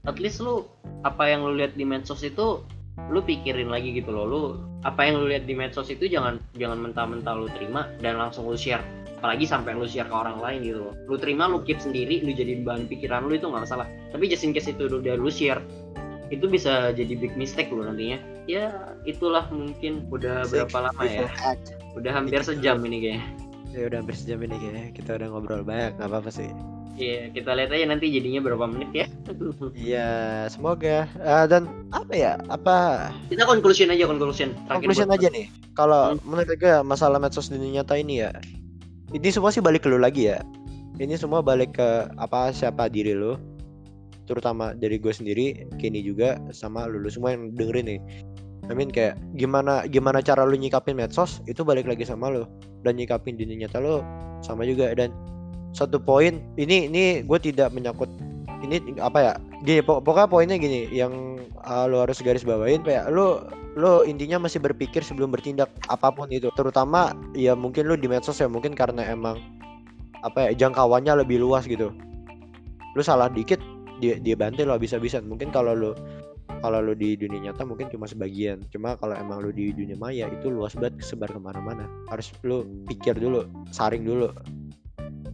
at 0.06 0.18
least 0.18 0.42
lu 0.42 0.66
apa 1.06 1.30
yang 1.30 1.46
lu 1.46 1.54
lihat 1.54 1.78
di 1.78 1.86
medsos 1.86 2.22
itu 2.22 2.62
lu 3.10 3.20
pikirin 3.26 3.74
lagi 3.74 3.94
gitu 3.94 4.14
loh 4.14 4.26
lu 4.26 4.42
apa 4.86 5.08
yang 5.08 5.22
lu 5.22 5.26
lihat 5.32 5.50
di 5.50 5.56
medsos 5.58 5.90
itu 5.90 6.06
jangan 6.06 6.38
jangan 6.60 6.78
mentah-mentah 6.84 7.34
lu 7.34 7.48
terima 7.56 7.90
dan 8.04 8.20
langsung 8.20 8.46
lu 8.46 8.60
share. 8.60 8.84
Apalagi 9.24 9.48
sampai 9.48 9.72
lu 9.80 9.88
share 9.88 10.12
ke 10.12 10.16
orang 10.16 10.38
lain 10.44 10.60
gitu 10.68 10.80
loh. 10.92 10.94
Lu 11.08 11.16
terima 11.16 11.48
lu 11.48 11.64
keep 11.64 11.80
sendiri 11.80 12.20
lu 12.22 12.36
jadiin 12.36 12.68
bahan 12.68 12.86
pikiran 12.92 13.26
lu 13.26 13.40
itu 13.40 13.48
nggak 13.48 13.64
masalah. 13.64 13.88
Tapi 14.12 14.28
just 14.28 14.44
in 14.44 14.52
case 14.52 14.68
itu 14.68 14.92
udah 14.92 15.16
lu 15.16 15.32
share 15.32 15.64
itu 16.28 16.50
bisa 16.50 16.92
jadi 16.92 17.16
big 17.16 17.34
mistake 17.40 17.72
lu 17.72 17.88
nantinya. 17.88 18.20
Ya 18.46 18.94
itulah 19.08 19.48
mungkin 19.50 20.04
udah 20.12 20.44
berapa 20.52 20.92
lama 20.92 21.04
ya? 21.08 21.28
udah 21.94 22.10
hampir 22.10 22.42
sejam 22.42 22.82
ini 22.90 22.98
kayaknya 23.06 23.43
Ya 23.74 23.90
udah 23.90 23.98
hampir 24.00 24.14
sejam 24.14 24.38
ini 24.46 24.54
kayaknya 24.56 24.86
kita 24.94 25.18
udah 25.18 25.28
ngobrol 25.34 25.66
banyak 25.66 25.98
nggak 25.98 26.06
apa-apa 26.08 26.30
sih. 26.30 26.50
Iya, 26.94 27.34
kita 27.34 27.58
lihat 27.58 27.74
aja 27.74 27.86
nanti 27.90 28.06
jadinya 28.14 28.38
berapa 28.40 28.70
menit 28.70 28.94
ya. 28.94 29.08
Iya, 29.74 30.10
semoga 30.46 31.10
Eh, 31.10 31.46
dan 31.50 31.66
apa 31.90 32.14
ya? 32.14 32.38
Apa 32.48 33.10
kita 33.34 33.50
conclusion 33.50 33.90
aja 33.90 34.06
conclusion. 34.06 34.54
Terakhir 34.54 34.78
conclusion 34.86 35.10
buat- 35.10 35.18
aja 35.18 35.28
nih. 35.34 35.46
Kalau 35.74 36.14
Hmm. 36.14 36.22
menurut 36.22 36.54
gue 36.54 36.74
masalah 36.86 37.18
medsos 37.18 37.50
dunia 37.50 37.82
nyata 37.82 37.98
ini 37.98 38.22
ya. 38.22 38.30
Ini 39.10 39.28
semua 39.34 39.50
sih 39.50 39.58
balik 39.58 39.86
ke 39.86 39.90
lu 39.90 39.98
lagi 39.98 40.30
ya. 40.30 40.46
Ini 40.96 41.18
semua 41.18 41.42
balik 41.42 41.82
ke 41.82 41.90
apa 42.14 42.54
siapa 42.54 42.86
diri 42.86 43.18
lu. 43.18 43.42
Terutama 44.24 44.72
dari 44.72 45.02
gue 45.02 45.10
sendiri, 45.10 45.66
Kenny 45.76 46.00
juga 46.00 46.38
sama 46.54 46.86
lu, 46.86 47.02
lu 47.02 47.10
semua 47.10 47.34
yang 47.34 47.50
dengerin 47.52 47.90
nih. 47.90 48.02
I 48.70 48.74
mean 48.76 48.88
kayak 48.88 49.20
gimana 49.36 49.84
gimana 49.92 50.24
cara 50.24 50.48
lu 50.48 50.56
nyikapin 50.56 50.96
medsos 50.96 51.44
itu 51.50 51.64
balik 51.68 51.84
lagi 51.88 52.08
sama 52.08 52.32
lu. 52.32 52.48
Dan 52.84 52.96
nyikapin 53.00 53.36
dunia 53.36 53.68
nyata 53.68 53.84
lu 53.84 54.00
sama 54.40 54.64
juga. 54.64 54.92
Dan 54.96 55.12
satu 55.76 56.00
poin 56.00 56.40
ini 56.56 56.88
ini 56.88 57.04
gue 57.26 57.40
tidak 57.42 57.74
menyangkut 57.76 58.08
ini 58.64 58.80
apa 59.04 59.20
ya 59.20 59.34
gini 59.68 59.84
pok- 59.84 60.08
pokoknya 60.08 60.30
poinnya 60.32 60.56
gini 60.56 60.88
yang 60.96 61.36
uh, 61.68 61.84
lu 61.90 62.00
harus 62.00 62.24
garis 62.24 62.48
bawain 62.48 62.80
kayak 62.86 63.12
lu 63.12 63.44
lu 63.76 64.06
intinya 64.06 64.48
masih 64.48 64.62
berpikir 64.62 65.02
sebelum 65.04 65.34
bertindak 65.34 65.68
apa 65.92 66.14
pun 66.14 66.32
itu. 66.32 66.48
Terutama 66.56 67.12
ya 67.36 67.58
mungkin 67.58 67.90
lu 67.90 68.00
di 68.00 68.08
medsos 68.08 68.40
ya 68.40 68.48
mungkin 68.48 68.72
karena 68.72 69.04
emang 69.12 69.42
apa 70.24 70.48
ya 70.48 70.68
jangkauannya 70.68 71.28
lebih 71.28 71.44
luas 71.44 71.68
gitu. 71.68 71.92
Lu 72.96 73.02
salah 73.04 73.28
dikit 73.28 73.60
dia 74.00 74.16
dia 74.22 74.36
bantai 74.40 74.64
lo 74.64 74.80
bisa-bisan 74.80 75.28
mungkin 75.28 75.52
kalau 75.52 75.76
lu 75.76 75.92
kalau 76.64 76.80
lu 76.80 76.96
di 76.96 77.20
dunia 77.20 77.52
nyata 77.52 77.68
mungkin 77.68 77.92
cuma 77.92 78.08
sebagian. 78.08 78.64
Cuma 78.72 78.96
kalau 78.96 79.12
emang 79.20 79.44
lu 79.44 79.52
di 79.52 79.76
dunia 79.76 80.00
maya 80.00 80.32
itu 80.32 80.48
luas 80.48 80.72
banget 80.80 81.04
kesebar 81.04 81.28
ke 81.28 81.36
mana-mana. 81.36 81.84
Harus 82.08 82.32
lu 82.48 82.64
pikir 82.88 83.20
dulu 83.20 83.44
saring 83.76 84.08
dulu. 84.08 84.32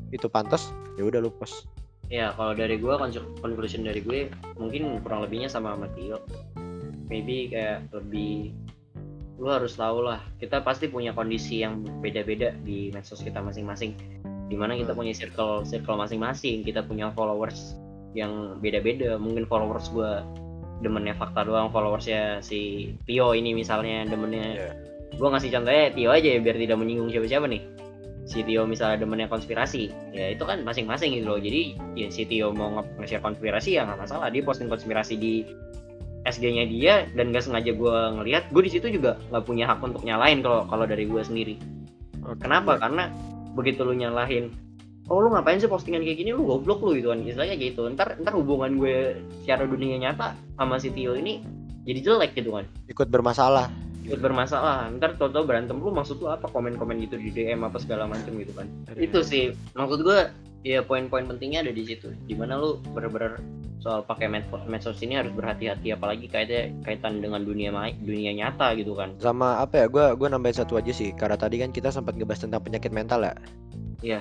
Itu 0.09 0.25
pantas 0.25 0.73
ya 0.97 1.05
udah 1.05 1.21
lu 1.21 1.29
post. 1.29 1.69
Ya, 2.09 2.33
kalau 2.33 2.57
dari 2.57 2.81
gue 2.81 2.89
conclusion 3.45 3.85
dari 3.85 4.01
gue 4.01 4.33
mungkin 4.57 4.97
kurang 5.05 5.21
lebihnya 5.21 5.45
sama 5.45 5.77
sama 5.77 5.85
Tio. 5.93 6.17
Maybe 7.05 7.53
kayak 7.53 7.93
lebih 7.93 8.57
lu 9.37 9.53
harus 9.53 9.77
tahu 9.77 10.03
lah 10.03 10.19
kita 10.41 10.65
pasti 10.65 10.89
punya 10.89 11.13
kondisi 11.13 11.61
yang 11.61 11.85
beda-beda 12.01 12.57
di 12.65 12.89
medsos 12.89 13.21
kita 13.21 13.37
masing-masing. 13.37 13.93
Di 14.49 14.57
mana 14.57 14.73
kita 14.73 14.97
Hmm. 14.97 15.05
punya 15.05 15.13
circle 15.13 15.61
circle 15.61 15.93
masing-masing 15.93 16.65
kita 16.65 16.81
punya 16.81 17.13
followers 17.13 17.77
yang 18.17 18.57
beda-beda. 18.57 19.21
Mungkin 19.21 19.45
followers 19.45 19.93
gue 19.93 20.25
demennya 20.79 21.15
fakta 21.15 21.43
doang 21.43 21.71
followersnya 21.71 22.39
si 22.39 22.91
Tio 23.03 23.35
ini 23.35 23.51
misalnya 23.55 24.07
demennya. 24.07 24.47
Iya. 24.55 24.71
gue 25.09 25.25
ngasih 25.25 25.49
contohnya 25.51 25.85
Tio 25.91 26.09
aja 26.13 26.27
ya 26.37 26.39
biar 26.39 26.55
tidak 26.55 26.77
menyinggung 26.79 27.09
siapa-siapa 27.11 27.49
nih. 27.49 27.61
Si 28.29 28.45
Tio 28.45 28.63
misalnya 28.69 29.01
demennya 29.01 29.27
konspirasi 29.27 29.89
ya 30.13 30.31
itu 30.31 30.43
kan 30.45 30.61
masing-masing 30.61 31.17
gitu 31.17 31.27
loh. 31.33 31.41
Jadi 31.41 31.75
ya 31.97 32.07
si 32.13 32.23
Tio 32.29 32.53
mau 32.53 32.79
nge- 32.79 32.93
nge-share 33.01 33.25
konspirasi 33.25 33.75
ya 33.75 33.89
nggak 33.89 33.99
masalah 34.05 34.29
dia 34.29 34.45
posting 34.45 34.69
konspirasi 34.69 35.17
di 35.17 35.43
SG-nya 36.27 36.67
dia 36.67 36.93
dan 37.15 37.31
gak 37.31 37.47
sengaja 37.47 37.71
gue 37.71 37.95
ngelihat 38.19 38.51
gue 38.51 38.59
di 38.59 38.71
situ 38.75 38.91
juga 38.91 39.15
nggak 39.31 39.43
punya 39.47 39.65
hak 39.71 39.79
untuk 39.79 40.03
nyalain 40.03 40.43
kalau 40.43 40.67
kalau 40.69 40.85
dari 40.85 41.07
gue 41.09 41.21
sendiri. 41.23 41.55
Kenapa? 42.43 42.77
Karena 42.77 43.09
begitu 43.57 43.81
lu 43.81 43.97
nyalahin 43.97 44.51
oh 45.09 45.19
lu 45.19 45.33
ngapain 45.33 45.57
sih 45.57 45.67
postingan 45.67 46.05
kayak 46.05 46.21
gini? 46.21 46.31
Lu 46.31 46.45
goblok 46.45 46.85
lu 46.85 46.95
gitu 46.95 47.09
kan. 47.09 47.19
Istilahnya 47.21 47.57
gitu. 47.57 47.89
Ntar 47.89 48.21
ntar 48.21 48.33
hubungan 48.37 48.77
gue 48.77 49.17
secara 49.43 49.65
dunia 49.65 49.97
nyata 49.97 50.37
sama 50.55 50.77
si 50.77 50.93
Tio 50.93 51.17
ini 51.17 51.41
jadi 51.83 51.99
jelek 52.05 52.37
gitu 52.37 52.53
kan. 52.53 52.65
Ikut 52.85 53.09
bermasalah. 53.09 53.67
Ikut 54.05 54.21
bermasalah. 54.21 54.93
Ntar 54.95 55.17
tau-tau 55.17 55.43
berantem 55.43 55.81
lu 55.81 55.89
maksud 55.89 56.21
lu 56.21 56.29
apa? 56.29 56.45
Komen-komen 56.47 57.01
gitu 57.03 57.17
di 57.17 57.33
DM 57.33 57.65
apa 57.65 57.81
segala 57.81 58.05
macem 58.05 58.37
gitu 58.37 58.53
kan. 58.53 58.69
Iya. 58.93 59.09
itu 59.09 59.19
sih. 59.25 59.43
Maksud 59.73 60.05
gue 60.05 60.29
ya 60.61 60.83
poin-poin 60.83 61.25
pentingnya 61.25 61.65
ada 61.65 61.73
di 61.73 61.83
situ. 61.85 62.13
Di 62.29 62.37
mana 62.37 62.61
lu 62.61 62.77
bener-bener 62.93 63.41
soal 63.79 64.03
pakai 64.03 64.27
medsos, 64.27 64.59
medsos 64.67 64.99
ini 64.99 65.15
harus 65.15 65.31
berhati-hati 65.31 65.95
apalagi 65.95 66.27
kaitnya 66.27 66.67
kaitan 66.83 67.23
dengan 67.23 67.47
dunia 67.47 67.71
ma- 67.71 67.95
dunia 67.95 68.35
nyata 68.35 68.75
gitu 68.75 68.91
kan. 68.91 69.15
Sama 69.23 69.63
apa 69.63 69.81
ya? 69.81 69.85
Gua 69.87 70.13
gua 70.19 70.27
nambahin 70.29 70.59
satu 70.59 70.75
aja 70.75 70.91
sih. 70.91 71.15
Karena 71.15 71.39
tadi 71.39 71.63
kan 71.63 71.71
kita 71.71 71.89
sempat 71.89 72.19
ngebahas 72.19 72.43
tentang 72.43 72.59
penyakit 72.59 72.91
mental 72.91 73.23
ya. 73.23 73.33
Iya. 74.03 74.19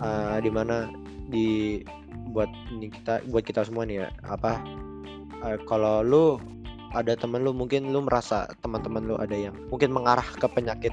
Eh, 0.00 0.36
di 0.40 0.48
mana 0.48 0.88
di 1.28 1.80
buat 2.32 2.48
ini 2.72 2.88
kita 2.88 3.20
buat 3.28 3.44
kita 3.44 3.68
semua 3.68 3.84
nih 3.84 4.00
ya 4.00 4.08
apa 4.24 4.56
eh, 5.44 5.60
kalau 5.68 6.00
lu 6.00 6.24
ada 6.96 7.12
temen 7.12 7.44
lu 7.44 7.52
mungkin 7.52 7.92
lu 7.92 8.08
merasa 8.08 8.48
teman-teman 8.64 9.04
lu 9.04 9.14
ada 9.20 9.36
yang 9.36 9.52
mungkin 9.68 9.92
mengarah 9.92 10.24
ke 10.24 10.48
penyakit 10.48 10.90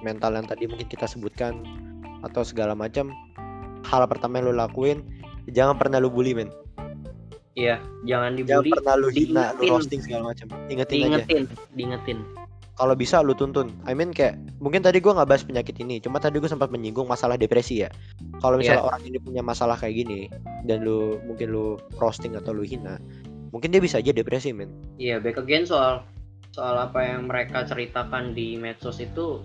mental 0.00 0.32
yang 0.32 0.48
tadi 0.48 0.64
mungkin 0.64 0.88
kita 0.88 1.04
sebutkan 1.04 1.60
atau 2.24 2.40
segala 2.40 2.72
macam 2.72 3.12
hal 3.84 4.08
pertama 4.08 4.40
yang 4.40 4.48
lu 4.48 4.56
lakuin 4.56 5.04
jangan 5.52 5.76
pernah 5.76 6.00
lu 6.00 6.08
bully 6.08 6.32
men. 6.32 6.48
Iya 7.52 7.84
jangan 8.08 8.32
jangan 8.32 8.64
dibully 8.64 8.70
pernah 8.80 8.94
lu 8.96 9.08
hina 9.12 9.44
lu 9.60 9.76
roasting 9.76 10.00
segala 10.00 10.32
macam. 10.32 10.48
Ingetin 10.72 10.96
aja. 10.96 11.20
Diingetin 11.20 11.42
diingetin 11.76 12.18
kalau 12.78 12.94
bisa 12.94 13.18
lu 13.18 13.34
tuntun. 13.34 13.74
I 13.90 13.92
mean 13.92 14.14
kayak 14.14 14.38
mungkin 14.62 14.86
tadi 14.86 15.02
gua 15.02 15.18
nggak 15.18 15.28
bahas 15.28 15.42
penyakit 15.42 15.74
ini 15.82 15.98
cuma 15.98 16.22
tadi 16.22 16.38
gua 16.38 16.46
sempat 16.46 16.70
menyinggung 16.70 17.10
masalah 17.10 17.34
depresi 17.34 17.82
ya. 17.82 17.90
Kalau 18.38 18.54
misalnya 18.54 18.86
orang 18.86 19.02
ini 19.02 19.18
punya 19.18 19.42
masalah 19.42 19.74
kayak 19.74 20.06
gini 20.06 20.30
dan 20.62 20.86
lu 20.86 21.18
mungkin 21.26 21.50
lu 21.50 21.74
roasting 21.98 22.38
atau 22.38 22.54
lu 22.54 22.62
hina 22.62 23.02
mungkin 23.50 23.74
dia 23.74 23.82
bisa 23.82 23.98
aja 23.98 24.14
depresi 24.14 24.54
men. 24.54 24.70
Iya 25.02 25.18
back 25.18 25.42
again 25.42 25.66
soal 25.66 26.06
soal 26.54 26.78
apa 26.78 27.02
yang 27.02 27.26
mereka 27.26 27.66
ceritakan 27.66 28.32
di 28.32 28.54
medsos 28.54 29.02
itu 29.02 29.42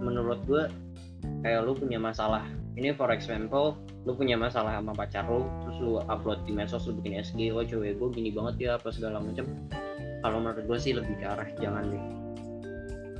menurut 0.00 0.40
gue 0.48 0.64
kayak 1.44 1.60
lu 1.68 1.76
punya 1.76 2.00
masalah. 2.00 2.48
Ini 2.80 2.96
for 2.96 3.12
example 3.12 3.76
lu 4.08 4.16
punya 4.16 4.40
masalah 4.40 4.80
sama 4.80 4.96
pacar 4.96 5.28
lu 5.28 5.44
terus 5.66 5.76
lu 5.84 5.92
upload 6.08 6.48
di 6.48 6.56
medsos 6.56 6.88
lu 6.88 6.96
bikin 6.96 7.20
SG 7.20 7.52
oh 7.52 7.60
cewek 7.60 8.00
gue 8.00 8.08
gini 8.08 8.32
banget 8.32 8.54
ya 8.56 8.70
apa 8.80 8.88
segala 8.88 9.20
macam. 9.20 9.44
Kalau 10.24 10.36
menurut 10.40 10.64
gue 10.64 10.78
sih 10.80 10.96
lebih 10.96 11.20
ke 11.20 11.26
arah 11.28 11.48
jangan 11.60 11.92
deh 11.92 12.20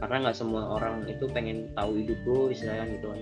karena 0.01 0.16
nggak 0.26 0.36
semua 0.36 0.80
orang 0.80 1.05
itu 1.07 1.28
pengen 1.28 1.68
tahu 1.76 2.01
hidup 2.01 2.18
lu 2.24 2.48
istilahnya 2.48 2.96
gitu 2.96 3.07
kan. 3.12 3.20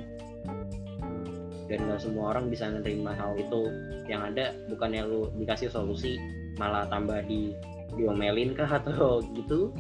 Dan 1.68 1.78
nggak 1.90 2.00
semua 2.00 2.32
orang 2.32 2.48
bisa 2.48 2.70
menerima 2.70 3.12
hal 3.18 3.34
itu. 3.34 3.62
Yang 4.06 4.22
ada 4.32 4.44
bukannya 4.70 5.02
lu 5.04 5.28
dikasih 5.36 5.68
solusi 5.68 6.16
malah 6.56 6.86
tambah 6.88 7.20
di 7.26 7.52
diomelin 7.98 8.54
kah 8.54 8.70
atau 8.70 9.20
gitu. 9.38 9.74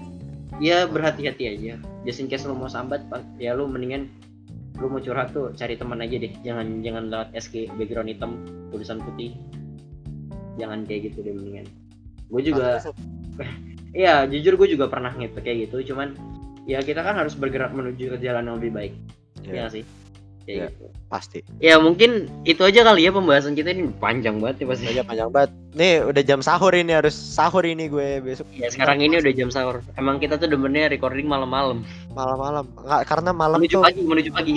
Ya 0.58 0.90
berhati-hati 0.90 1.44
aja. 1.54 1.74
Just 2.02 2.18
in 2.18 2.26
case 2.26 2.44
lu 2.44 2.58
mau 2.58 2.68
sambat 2.68 3.06
ya 3.38 3.54
lu 3.54 3.70
mendingan 3.70 4.10
lu 4.78 4.86
mau 4.90 5.02
curhat 5.02 5.30
tuh 5.30 5.54
cari 5.54 5.78
teman 5.78 6.02
aja 6.02 6.18
deh. 6.18 6.34
Jangan 6.42 6.82
jangan 6.82 7.14
lewat 7.14 7.28
SG 7.38 7.70
background 7.78 8.10
hitam 8.10 8.42
tulisan 8.74 8.98
putih. 8.98 9.38
Jangan 10.58 10.82
kayak 10.82 11.14
gitu 11.14 11.22
deh 11.22 11.30
mendingan. 11.30 11.70
Gue 12.26 12.42
juga 12.42 12.82
Iya, 13.96 14.28
jujur 14.28 14.60
gue 14.60 14.68
juga 14.76 14.86
pernah 14.90 15.16
gitu 15.16 15.40
kayak 15.40 15.68
gitu. 15.70 15.94
Cuman 15.94 16.12
ya 16.68 16.84
kita 16.84 17.00
kan 17.00 17.16
harus 17.16 17.32
bergerak 17.32 17.72
menuju 17.72 18.12
ke 18.12 18.16
jalan 18.20 18.44
yang 18.44 18.56
lebih 18.60 18.72
baik. 18.72 18.92
Iya 19.40 19.64
ya, 19.64 19.66
sih? 19.72 19.84
Kayak 20.44 20.48
Iya. 20.48 20.66
gitu. 20.72 20.84
pasti 21.08 21.38
Ya 21.60 21.76
mungkin 21.76 22.28
itu 22.44 22.60
aja 22.64 22.80
kali 22.84 23.04
ya 23.04 23.12
pembahasan 23.12 23.52
kita 23.52 23.72
ini 23.72 23.88
panjang 23.96 24.40
banget 24.40 24.64
ya 24.64 24.66
pasti. 24.68 24.84
aja 24.88 25.02
panjang 25.04 25.28
banget 25.28 25.52
nih 25.72 26.04
udah 26.04 26.22
jam 26.24 26.40
sahur 26.40 26.72
ini 26.72 26.92
harus 26.92 27.12
sahur 27.12 27.64
ini 27.64 27.88
gue 27.88 28.20
besok 28.20 28.44
Ya 28.52 28.68
sekarang 28.68 29.00
ini 29.00 29.20
udah 29.20 29.32
jam 29.32 29.48
sahur. 29.48 29.80
Emang 29.96 30.16
kita 30.16 30.36
tuh 30.36 30.48
demennya 30.48 30.88
recording 30.88 31.28
malam-malam. 31.28 31.84
malam-malam 32.12 32.64
nggak 32.76 33.02
karena 33.04 33.30
malam 33.32 33.56
Menuju 33.60 33.76
tuh 33.76 33.84
pagi, 33.84 34.00
menuju 34.04 34.30
pagi. 34.32 34.56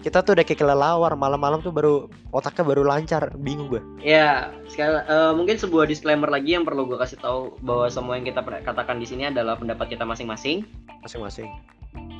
Kita 0.00 0.24
tuh 0.24 0.32
udah 0.32 0.44
kayak 0.44 0.60
kelelawar 0.60 1.12
malam-malam 1.12 1.60
tuh 1.60 1.72
baru 1.72 2.08
otaknya 2.32 2.64
baru 2.64 2.82
lancar 2.88 3.28
bingung 3.40 3.68
gue 3.68 3.82
Ya, 4.00 4.48
sekali 4.64 4.96
eh, 5.04 5.32
mungkin 5.36 5.60
sebuah 5.60 5.84
disclaimer 5.84 6.28
lagi 6.32 6.56
yang 6.56 6.64
perlu 6.64 6.88
gue 6.88 6.96
kasih 6.96 7.20
tahu 7.20 7.52
bahwa 7.60 7.86
semua 7.92 8.16
yang 8.16 8.24
kita 8.24 8.40
katakan 8.64 8.96
di 8.96 9.06
sini 9.06 9.28
adalah 9.28 9.60
pendapat 9.60 9.92
kita 9.92 10.08
masing-masing. 10.08 10.64
masing-masing. 11.04 11.48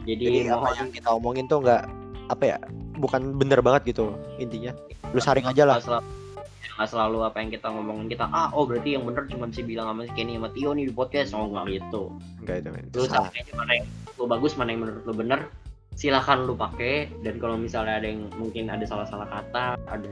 Jadi, 0.05 0.49
jadi 0.49 0.57
apa 0.57 0.77
yang 0.77 0.91
kita 0.93 1.09
omongin 1.13 1.45
tuh 1.49 1.61
nggak 1.61 1.85
apa 2.31 2.45
ya 2.47 2.59
bukan 3.01 3.37
bener 3.37 3.61
banget 3.65 3.97
gitu 3.97 4.13
intinya. 4.37 4.77
Lu 5.13 5.21
saring 5.21 5.49
aja 5.49 5.65
lah. 5.65 5.81
Nggak 5.81 5.89
selalu, 5.89 6.07
nggak 6.77 6.89
selalu 6.89 7.19
apa 7.25 7.37
yang 7.41 7.51
kita 7.53 7.67
ngomongin 7.69 8.07
kita 8.09 8.25
ah 8.29 8.49
oh 8.57 8.65
berarti 8.65 8.97
yang 8.97 9.05
bener 9.05 9.25
cuma 9.29 9.49
si 9.53 9.61
bilang 9.65 9.93
sama 9.93 10.09
si 10.09 10.13
Kenny 10.17 10.37
sama 10.37 10.49
Tio 10.53 10.71
nih 10.73 10.85
di 10.89 10.95
podcast. 10.95 11.37
Oh 11.37 11.49
nggak 11.49 11.65
gitu. 11.81 12.03
Enggak 12.45 12.57
itu 12.65 12.69
men. 12.73 12.85
Lu 12.93 13.01
aja 13.05 13.53
mana 13.57 13.73
yang 13.77 13.87
lu 14.17 14.25
bagus 14.29 14.53
mana 14.57 14.69
yang 14.73 14.81
menurut 14.85 15.03
lu 15.05 15.15
bener 15.17 15.41
silahkan 16.01 16.49
lu 16.49 16.57
pakai 16.57 17.13
dan 17.21 17.37
kalau 17.37 17.61
misalnya 17.61 18.01
ada 18.01 18.09
yang 18.09 18.33
mungkin 18.41 18.73
ada 18.73 18.89
salah-salah 18.89 19.29
kata 19.29 19.77
ada 19.85 20.09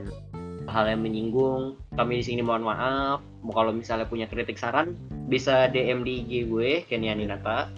hal 0.69 0.85
yang 0.85 1.01
menyinggung 1.01 1.81
kami 1.97 2.21
di 2.21 2.23
sini 2.29 2.45
mohon 2.45 2.61
maaf. 2.61 3.25
Mau 3.41 3.49
kalau 3.49 3.73
misalnya 3.73 4.05
punya 4.05 4.29
kritik 4.29 4.61
saran 4.61 4.93
bisa 5.25 5.65
DM 5.73 6.05
di 6.05 6.21
IG 6.21 6.45
gue 6.45 6.85
Kenny 6.85 7.09
Aninata. 7.09 7.73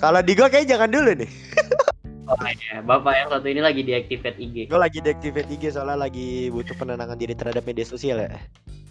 Kalau 0.00 0.24
di 0.24 0.32
gue 0.32 0.48
kayak 0.48 0.64
jangan 0.64 0.88
dulu 0.88 1.12
nih. 1.12 1.30
Oh, 2.32 2.38
ya. 2.40 2.80
bapak 2.80 3.12
yang 3.12 3.28
satu 3.28 3.46
ini 3.50 3.60
lagi 3.60 3.84
deactivate 3.84 4.40
IG 4.40 4.72
gue 4.72 4.80
lagi 4.80 5.04
deactivate 5.04 5.52
IG 5.52 5.76
soalnya 5.76 6.08
lagi 6.08 6.48
butuh 6.48 6.72
penenangan 6.80 7.20
diri 7.20 7.36
terhadap 7.36 7.68
media 7.68 7.84
sosial 7.84 8.24
ya. 8.24 8.32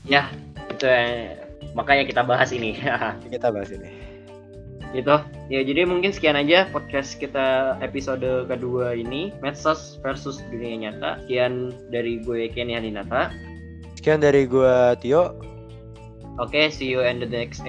Ya 0.06 0.24
itu 0.70 0.86
eh, 0.86 1.42
makanya 1.74 2.06
kita 2.06 2.22
bahas 2.22 2.54
ini. 2.54 2.78
Kita 3.34 3.50
bahas 3.50 3.74
ini 3.74 4.11
gitu. 4.92 5.20
Ya 5.52 5.64
jadi 5.64 5.88
mungkin 5.88 6.12
sekian 6.12 6.36
aja 6.36 6.68
podcast 6.72 7.20
kita 7.20 7.80
episode 7.80 8.48
kedua 8.48 8.96
ini 8.96 9.32
medsos 9.40 10.00
versus 10.04 10.44
dunia 10.52 10.90
nyata. 10.90 11.20
Sekian 11.26 11.76
dari 11.92 12.20
gue 12.24 12.52
Kenny 12.52 12.76
Aninata 12.76 13.32
sekian 14.02 14.18
dari 14.18 14.50
gue 14.50 14.98
Tio. 14.98 15.38
Oke 16.42 16.74
see 16.74 16.90
you 16.90 17.06
in 17.06 17.22
the 17.22 17.30
next 17.30 17.62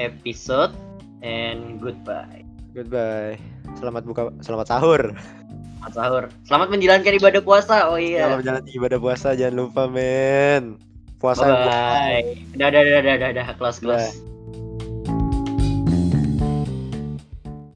episode 0.00 0.72
and 1.20 1.76
goodbye. 1.76 2.40
Goodbye. 2.72 3.36
Selamat 3.76 4.08
buka 4.08 4.32
selamat 4.40 4.72
sahur. 4.72 5.12
Selamat 5.12 5.92
sahur. 5.92 6.24
Selamat 6.48 6.68
menjalankan 6.72 7.12
ibadah 7.20 7.44
puasa. 7.44 7.92
Oh 7.92 8.00
iya. 8.00 8.32
Selamat 8.32 8.44
jalan 8.48 8.64
ibadah 8.72 8.98
puasa 9.04 9.28
jangan 9.36 9.54
lupa 9.60 9.84
men. 9.84 10.80
Puasa. 11.20 11.44
Bye 11.44 11.52
bye 11.68 12.22
dah 12.56 12.68
dah 12.72 12.80
dah 12.80 13.16
dah 13.20 13.30
dah 13.36 13.46
kelas. 13.60 13.84
Dah. 13.84 14.08